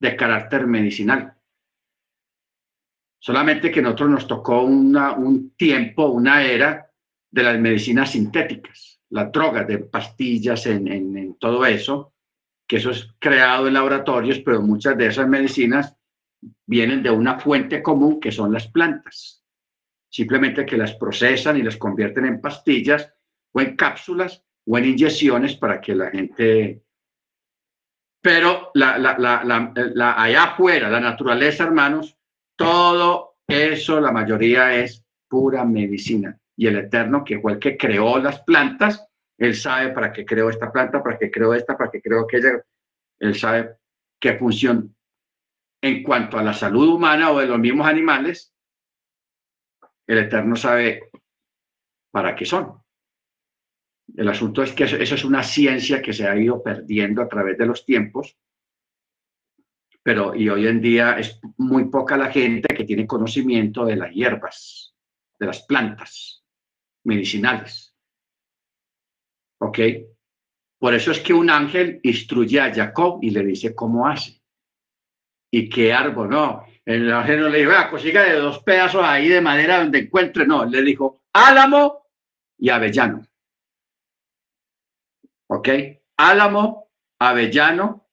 De 0.01 0.13
carácter 0.17 0.67
medicinal. 0.67 1.34
Solamente 3.19 3.71
que 3.71 3.81
nosotros 3.81 4.09
nos 4.09 4.27
tocó 4.27 4.61
un 4.61 5.53
tiempo, 5.57 6.07
una 6.07 6.43
era 6.43 6.85
de 7.35 7.43
las 7.43 7.59
medicinas 7.59 8.11
sintéticas, 8.11 9.01
las 9.09 9.29
drogas 9.29 9.67
de 9.67 9.79
pastillas, 9.79 10.65
en, 10.67 11.35
todo 11.37 11.65
eso, 11.65 12.13
que 12.65 12.77
eso 12.77 12.91
es 12.91 13.09
creado 13.19 13.67
en 13.67 13.73
laboratorios, 13.73 14.39
pero 14.39 14.61
muchas 14.61 14.97
de 14.97 15.07
esas 15.07 15.27
medicinas 15.27 15.97
vienen 16.65 17.03
de 17.03 17.09
una 17.09 17.37
fuente 17.37 17.83
común 17.83 18.21
que 18.21 18.31
son 18.31 18.53
las 18.53 18.69
plantas. 18.69 19.43
Simplemente 20.09 20.65
que 20.65 20.77
las 20.77 20.93
procesan 20.93 21.57
y 21.57 21.63
las 21.63 21.75
convierten 21.75 22.25
en 22.25 22.39
pastillas 22.39 23.13
o 23.51 23.59
en 23.59 23.75
cápsulas 23.75 24.41
o 24.65 24.77
en 24.77 24.85
inyecciones 24.85 25.57
para 25.57 25.81
que 25.81 25.93
la 25.93 26.11
gente... 26.11 26.83
Pero 28.21 28.71
la 28.75 30.23
allá 30.23 30.43
afuera, 30.43 30.89
la 30.89 31.01
naturaleza, 31.01 31.65
hermanos, 31.65 32.14
todo 32.55 33.35
eso, 33.47 33.99
la 33.99 34.11
mayoría 34.11 34.75
es 34.75 35.03
pura 35.27 35.65
medicina. 35.65 36.37
Y 36.57 36.67
el 36.67 36.77
Eterno, 36.77 37.23
que 37.23 37.39
fue 37.39 37.53
el 37.53 37.59
que 37.59 37.77
creó 37.77 38.17
las 38.19 38.41
plantas, 38.41 39.07
él 39.37 39.55
sabe 39.55 39.91
para 39.91 40.13
qué 40.13 40.25
creó 40.25 40.49
esta 40.49 40.71
planta, 40.71 41.03
para 41.03 41.17
qué 41.17 41.29
creó 41.29 41.53
esta, 41.53 41.77
para 41.77 41.91
qué 41.91 42.01
creó 42.01 42.21
aquella. 42.21 42.63
Él 43.19 43.35
sabe 43.35 43.77
qué 44.19 44.37
función. 44.37 44.95
En 45.81 46.03
cuanto 46.03 46.37
a 46.37 46.43
la 46.43 46.53
salud 46.53 46.87
humana 46.87 47.31
o 47.31 47.39
de 47.39 47.47
los 47.47 47.59
mismos 47.59 47.87
animales, 47.87 48.53
el 50.07 50.19
Eterno 50.19 50.55
sabe 50.55 51.09
para 52.11 52.35
qué 52.35 52.45
son. 52.45 52.81
El 54.15 54.29
asunto 54.29 54.63
es 54.63 54.71
que 54.71 54.85
eso, 54.85 54.95
eso, 54.95 55.15
es 55.15 55.25
una 55.25 55.43
ciencia 55.43 56.01
que 56.01 56.13
se 56.13 56.27
ha 56.27 56.35
ido 56.35 56.63
perdiendo 56.63 57.21
a 57.21 57.27
través 57.27 57.57
de 57.57 57.65
los 57.65 57.85
tiempos, 57.85 58.37
pero 60.05 60.35
y 60.35 60.47
hoy 60.49 60.67
en 60.67 60.79
día 60.79 61.17
es 61.17 61.39
muy 61.57 61.85
poca 61.85 62.15
la 62.15 62.31
gente 62.31 62.75
que 62.75 62.83
tiene 62.83 63.07
conocimiento 63.07 63.85
de 63.85 63.95
las 63.95 64.11
hierbas, 64.11 64.93
de 65.39 65.47
las 65.47 65.63
plantas 65.63 66.45
medicinales. 67.05 67.97
¿Ok? 69.61 69.79
Por 70.77 70.93
eso 70.93 71.09
es 71.09 71.19
que 71.21 71.33
un 71.33 71.49
ángel 71.49 72.01
instruye 72.03 72.59
a 72.59 72.71
Jacob 72.71 73.17
y 73.23 73.31
le 73.31 73.43
dice 73.43 73.73
cómo 73.73 74.07
hace. 74.07 74.39
Y 75.51 75.67
qué 75.69 75.91
árbol, 75.91 76.29
no. 76.29 76.67
El 76.85 77.11
ángel 77.11 77.39
no 77.39 77.49
le 77.49 77.57
dijo, 77.57 77.71
ah, 77.75 77.89
consiga 77.89 78.25
de 78.25 78.35
dos 78.35 78.61
pedazos 78.61 79.03
ahí 79.03 79.27
de 79.27 79.41
madera 79.41 79.79
donde 79.79 79.97
encuentre. 79.97 80.45
No, 80.45 80.65
le 80.65 80.83
dijo 80.83 81.23
álamo 81.33 82.05
y 82.59 82.69
avellano. 82.69 83.25
¿Ok? 85.47 85.69
Álamo, 86.17 86.91
avellano 87.17 88.04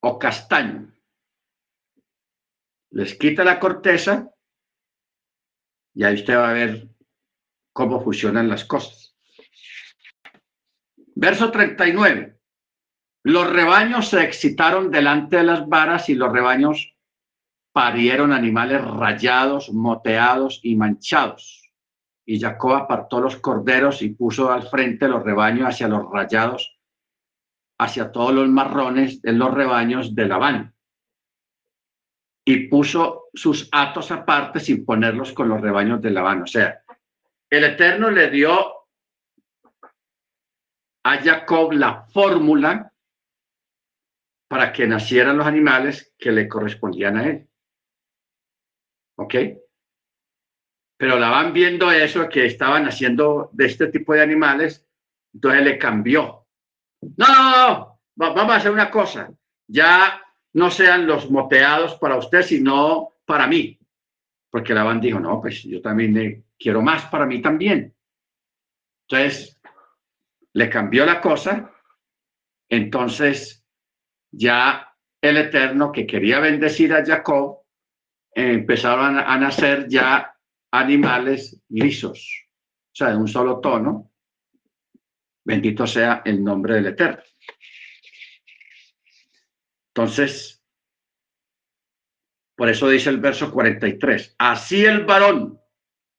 o 0.00 0.18
castaño. 0.18 0.92
Les 2.90 3.14
quita 3.14 3.44
la 3.44 3.60
corteza 3.60 4.30
y 5.94 6.04
ahí 6.04 6.14
usted 6.14 6.36
va 6.36 6.50
a 6.50 6.54
ver 6.54 6.88
cómo 7.72 8.02
funcionan 8.02 8.48
las 8.48 8.64
cosas. 8.64 9.16
Verso 11.14 11.50
39. 11.50 12.38
Los 13.24 13.50
rebaños 13.50 14.08
se 14.08 14.22
excitaron 14.22 14.90
delante 14.90 15.38
de 15.38 15.42
las 15.42 15.68
varas 15.68 16.08
y 16.08 16.14
los 16.14 16.32
rebaños 16.32 16.96
parieron 17.72 18.32
animales 18.32 18.82
rayados, 18.84 19.70
moteados 19.72 20.60
y 20.62 20.76
manchados. 20.76 21.72
Y 22.24 22.40
Jacob 22.40 22.74
apartó 22.74 23.20
los 23.20 23.36
corderos 23.36 24.02
y 24.02 24.10
puso 24.10 24.52
al 24.52 24.68
frente 24.68 25.08
los 25.08 25.24
rebaños 25.24 25.68
hacia 25.68 25.88
los 25.88 26.10
rayados, 26.10 26.77
hacia 27.78 28.10
todos 28.10 28.34
los 28.34 28.48
marrones 28.48 29.22
de 29.22 29.32
los 29.32 29.52
rebaños 29.54 30.14
de 30.14 30.26
Labán. 30.26 30.74
Y 32.44 32.68
puso 32.68 33.28
sus 33.34 33.68
atos 33.72 34.10
aparte 34.10 34.58
sin 34.60 34.84
ponerlos 34.84 35.32
con 35.32 35.48
los 35.48 35.60
rebaños 35.60 36.00
de 36.00 36.10
Labán. 36.10 36.42
O 36.42 36.46
sea, 36.46 36.82
el 37.50 37.64
Eterno 37.64 38.10
le 38.10 38.30
dio 38.30 38.78
a 41.04 41.16
Jacob 41.22 41.72
la 41.72 42.04
fórmula 42.06 42.92
para 44.48 44.72
que 44.72 44.86
nacieran 44.86 45.36
los 45.36 45.46
animales 45.46 46.14
que 46.18 46.32
le 46.32 46.48
correspondían 46.48 47.16
a 47.18 47.26
él. 47.26 47.48
¿Ok? 49.18 49.34
Pero 50.98 51.18
la 51.18 51.50
viendo 51.50 51.92
eso, 51.92 52.28
que 52.28 52.44
estaban 52.46 52.86
haciendo 52.86 53.50
de 53.52 53.66
este 53.66 53.86
tipo 53.86 54.14
de 54.14 54.22
animales, 54.22 54.86
entonces 55.32 55.62
le 55.62 55.78
cambió. 55.78 56.37
No, 57.00 57.26
no, 57.26 58.00
vamos 58.16 58.52
a 58.52 58.56
hacer 58.56 58.70
una 58.70 58.90
cosa. 58.90 59.30
Ya 59.66 60.20
no 60.54 60.70
sean 60.70 61.06
los 61.06 61.30
moteados 61.30 61.94
para 61.96 62.16
usted, 62.16 62.42
sino 62.42 63.14
para 63.24 63.46
mí. 63.46 63.78
Porque 64.50 64.74
la 64.74 64.82
van 64.82 65.00
dijo, 65.00 65.20
no, 65.20 65.40
pues 65.40 65.62
yo 65.62 65.80
también 65.82 66.44
quiero 66.58 66.82
más 66.82 67.04
para 67.06 67.26
mí 67.26 67.42
también. 67.42 67.94
Entonces, 69.06 69.58
le 70.54 70.68
cambió 70.68 71.04
la 71.04 71.20
cosa. 71.20 71.70
Entonces, 72.68 73.64
ya 74.30 74.94
el 75.20 75.36
Eterno 75.36 75.92
que 75.92 76.06
quería 76.06 76.40
bendecir 76.40 76.92
a 76.92 77.04
Jacob, 77.04 77.60
empezaron 78.34 79.18
a 79.18 79.38
nacer 79.38 79.88
ya 79.88 80.34
animales 80.70 81.60
lisos, 81.68 82.46
o 82.92 82.94
sea, 82.94 83.10
de 83.10 83.16
un 83.16 83.28
solo 83.28 83.60
tono. 83.60 84.10
Bendito 85.48 85.86
sea 85.86 86.20
el 86.26 86.44
nombre 86.44 86.74
del 86.74 86.88
Eterno. 86.88 87.22
Entonces, 89.94 90.62
por 92.54 92.68
eso 92.68 92.86
dice 92.90 93.08
el 93.08 93.16
verso 93.16 93.50
43, 93.50 94.36
así 94.36 94.84
el 94.84 95.06
varón 95.06 95.58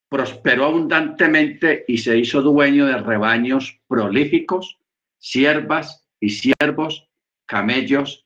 prosperó 0.10 0.66
abundantemente 0.66 1.86
y 1.88 2.00
se 2.00 2.18
hizo 2.18 2.42
dueño 2.42 2.88
de 2.88 2.98
rebaños 2.98 3.80
prolíficos, 3.88 4.80
siervas 5.20 6.10
y 6.20 6.30
siervos, 6.30 7.08
camellos 7.46 8.26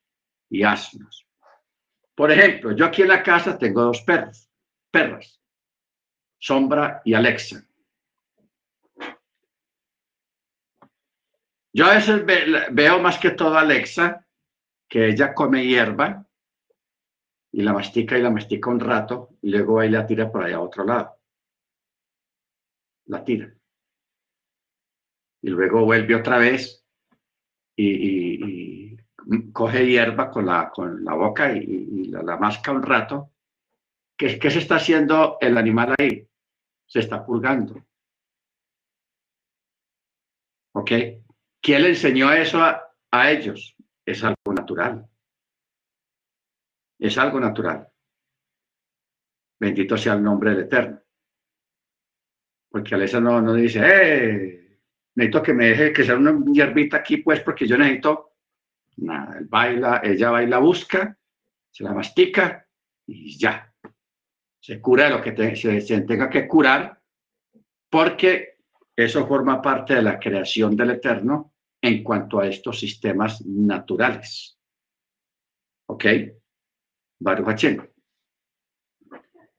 y 0.49 0.63
asnos. 0.63 1.27
Por 2.15 2.31
ejemplo, 2.31 2.71
yo 2.77 2.85
aquí 2.85 3.01
en 3.01 3.09
la 3.09 3.23
casa 3.23 3.57
tengo 3.57 3.81
dos 3.81 3.99
perros, 4.03 4.49
perras, 4.89 5.41
Sombra 6.39 7.01
y 7.03 7.13
Alexa. 7.13 7.67
Yo 11.74 11.86
a 11.88 11.95
veces 11.95 12.24
veo 12.72 13.00
más 13.00 13.18
que 13.18 13.32
todo 13.32 13.58
a 13.58 13.62
Alexa, 13.62 14.26
que 14.88 15.08
ella 15.08 15.34
come 15.34 15.66
hierba 15.66 16.28
y 17.52 17.64
la 17.64 17.74
mastica 17.74 18.16
y 18.18 18.22
la 18.22 18.30
mastica 18.30 18.70
un 18.70 18.80
rato 18.80 19.30
y 19.41 19.50
luego 19.50 19.80
ahí 19.80 19.90
la 19.90 20.06
tira 20.06 20.32
por 20.32 20.44
allá 20.44 20.58
a 20.58 20.62
otro 20.62 20.86
lado. 20.86 21.18
La 23.06 23.24
tira. 23.24 23.52
Y 25.41 25.50
luego 25.50 25.84
vuelve 25.84 26.16
otra 26.16 26.38
vez 26.38 26.86
y, 27.76 27.90
y, 27.90 28.98
y 29.26 29.52
coge 29.52 29.88
hierba 29.88 30.30
con 30.30 30.45
la, 30.45 30.70
con 30.70 31.04
la 31.04 31.16
boca 31.16 31.52
y, 31.54 31.60
y 31.64 32.06
la, 32.06 32.22
la, 32.22 32.38
masca 32.38 32.72
un 32.72 32.84
rato. 32.84 33.32
¿Qué, 34.16 34.38
¿Qué 34.38 34.52
se 34.52 34.60
está 34.60 34.76
haciendo 34.76 35.38
el 35.41 35.58
animal 35.58 35.95
ahí? 35.98 36.28
Se 36.86 37.00
está 37.00 37.26
purgando. 37.26 37.84
¿Ok? 40.74 41.23
¿Quién 41.64 41.81
le 41.81 41.90
enseñó 41.90 42.31
eso 42.31 42.61
a, 42.61 42.84
a 43.10 43.31
ellos? 43.31 43.76
Es 44.06 44.23
algo 44.23 44.53
natural 44.53 45.10
es 47.03 47.18
algo 47.18 47.40
natural. 47.40 47.85
Bendito 49.60 49.98
sea 49.98 50.14
el 50.14 50.23
nombre 50.23 50.52
del 50.52 50.61
Eterno. 50.61 51.02
Porque 52.69 52.95
Alesa 52.95 53.19
no, 53.19 53.41
no 53.41 53.53
dice, 53.53 53.81
eh, 53.84 54.80
necesito 55.15 55.44
que 55.44 55.53
me 55.53 55.68
deje 55.68 55.94
que 55.94 56.06
sea 56.06 56.15
una 56.15 56.34
hierbita 56.52 56.98
aquí, 56.98 57.18
pues, 57.18 57.41
porque 57.41 57.68
yo 57.68 57.77
necesito. 57.77 58.31
Nada, 58.98 59.38
él 59.38 59.48
baila, 59.48 60.02
ella 60.03 60.31
va 60.31 60.44
y 60.44 60.48
la 60.48 60.60
busca, 60.60 61.18
se 61.72 61.84
la 61.84 61.94
mastica 61.94 62.68
y 63.06 63.38
ya. 63.38 63.73
Se 64.60 64.80
cura 64.80 65.06
de 65.06 65.10
lo 65.10 65.22
que 65.22 65.34
te, 65.34 65.56
se, 65.57 65.81
se 65.81 66.02
tenga 66.02 66.30
que 66.30 66.48
curar, 66.48 67.02
porque 67.90 68.60
eso 68.95 69.27
forma 69.27 69.61
parte 69.61 69.95
de 69.95 70.03
la 70.03 70.19
creación 70.19 70.76
del 70.77 70.91
Eterno 70.91 71.52
en 71.84 72.01
cuanto 72.01 72.39
a 72.39 72.47
estos 72.47 72.80
sistemas 72.80 73.45
naturales. 73.45 74.57
¿Ok? 75.89 76.05
Baruch 77.19 77.45
Hashem. 77.45 77.88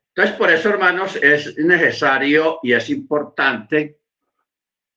Entonces, 0.09 0.37
por 0.37 0.51
eso, 0.51 0.71
hermanos, 0.71 1.17
es 1.17 1.59
necesario 1.59 2.61
y 2.63 2.73
es 2.73 2.89
importante 2.89 4.01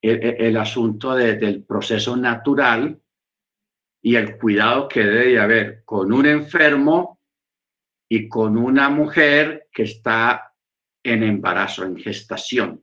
el, 0.01 0.55
asunto 0.55 1.15
del 1.15 1.65
proceso 1.65 2.15
natural 2.15 3.01
y 4.01 4.15
el 4.15 4.37
cuidado 4.37 4.87
que 4.87 5.03
debe 5.03 5.39
haber 5.39 5.83
con 5.83 6.13
un 6.13 6.27
enfermo 6.27 7.19
y 8.07 8.29
con 8.29 8.55
una 8.57 8.89
mujer 8.89 9.67
que 9.73 9.83
está 9.83 10.53
en 11.03 11.23
embarazo, 11.23 11.83
en 11.83 11.97
gestación. 11.97 12.81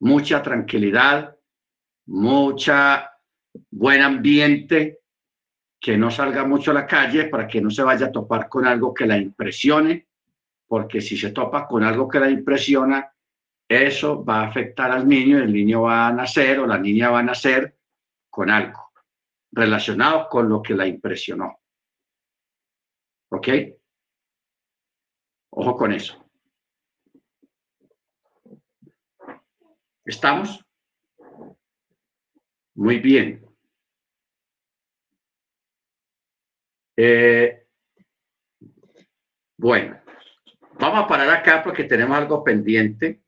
Mucha 0.00 0.42
tranquilidad, 0.42 1.36
mucha 2.06 3.13
buen 3.70 4.02
ambiente, 4.02 5.00
que 5.80 5.96
no 5.96 6.10
salga 6.10 6.44
mucho 6.44 6.70
a 6.70 6.74
la 6.74 6.86
calle 6.86 7.26
para 7.26 7.46
que 7.46 7.60
no 7.60 7.70
se 7.70 7.82
vaya 7.82 8.06
a 8.06 8.12
topar 8.12 8.48
con 8.48 8.66
algo 8.66 8.94
que 8.94 9.06
la 9.06 9.18
impresione, 9.18 10.08
porque 10.66 11.00
si 11.00 11.16
se 11.16 11.30
topa 11.30 11.66
con 11.66 11.84
algo 11.84 12.08
que 12.08 12.20
la 12.20 12.30
impresiona, 12.30 13.12
eso 13.68 14.24
va 14.24 14.40
a 14.40 14.48
afectar 14.48 14.90
al 14.90 15.06
niño, 15.06 15.38
el 15.38 15.52
niño 15.52 15.82
va 15.82 16.08
a 16.08 16.12
nacer 16.12 16.58
o 16.58 16.66
la 16.66 16.78
niña 16.78 17.10
va 17.10 17.20
a 17.20 17.22
nacer 17.22 17.76
con 18.30 18.50
algo 18.50 18.92
relacionado 19.52 20.28
con 20.28 20.48
lo 20.48 20.62
que 20.62 20.74
la 20.74 20.86
impresionó. 20.86 21.60
¿Ok? 23.30 23.48
Ojo 25.50 25.76
con 25.76 25.92
eso. 25.92 26.20
¿Estamos? 30.04 30.64
Muy 32.74 32.98
bien. 32.98 33.43
Eh, 36.96 37.66
bueno, 39.56 40.00
vamos 40.78 41.04
a 41.04 41.08
parar 41.08 41.28
acá 41.30 41.62
porque 41.62 41.84
tenemos 41.84 42.16
algo 42.16 42.44
pendiente. 42.44 43.23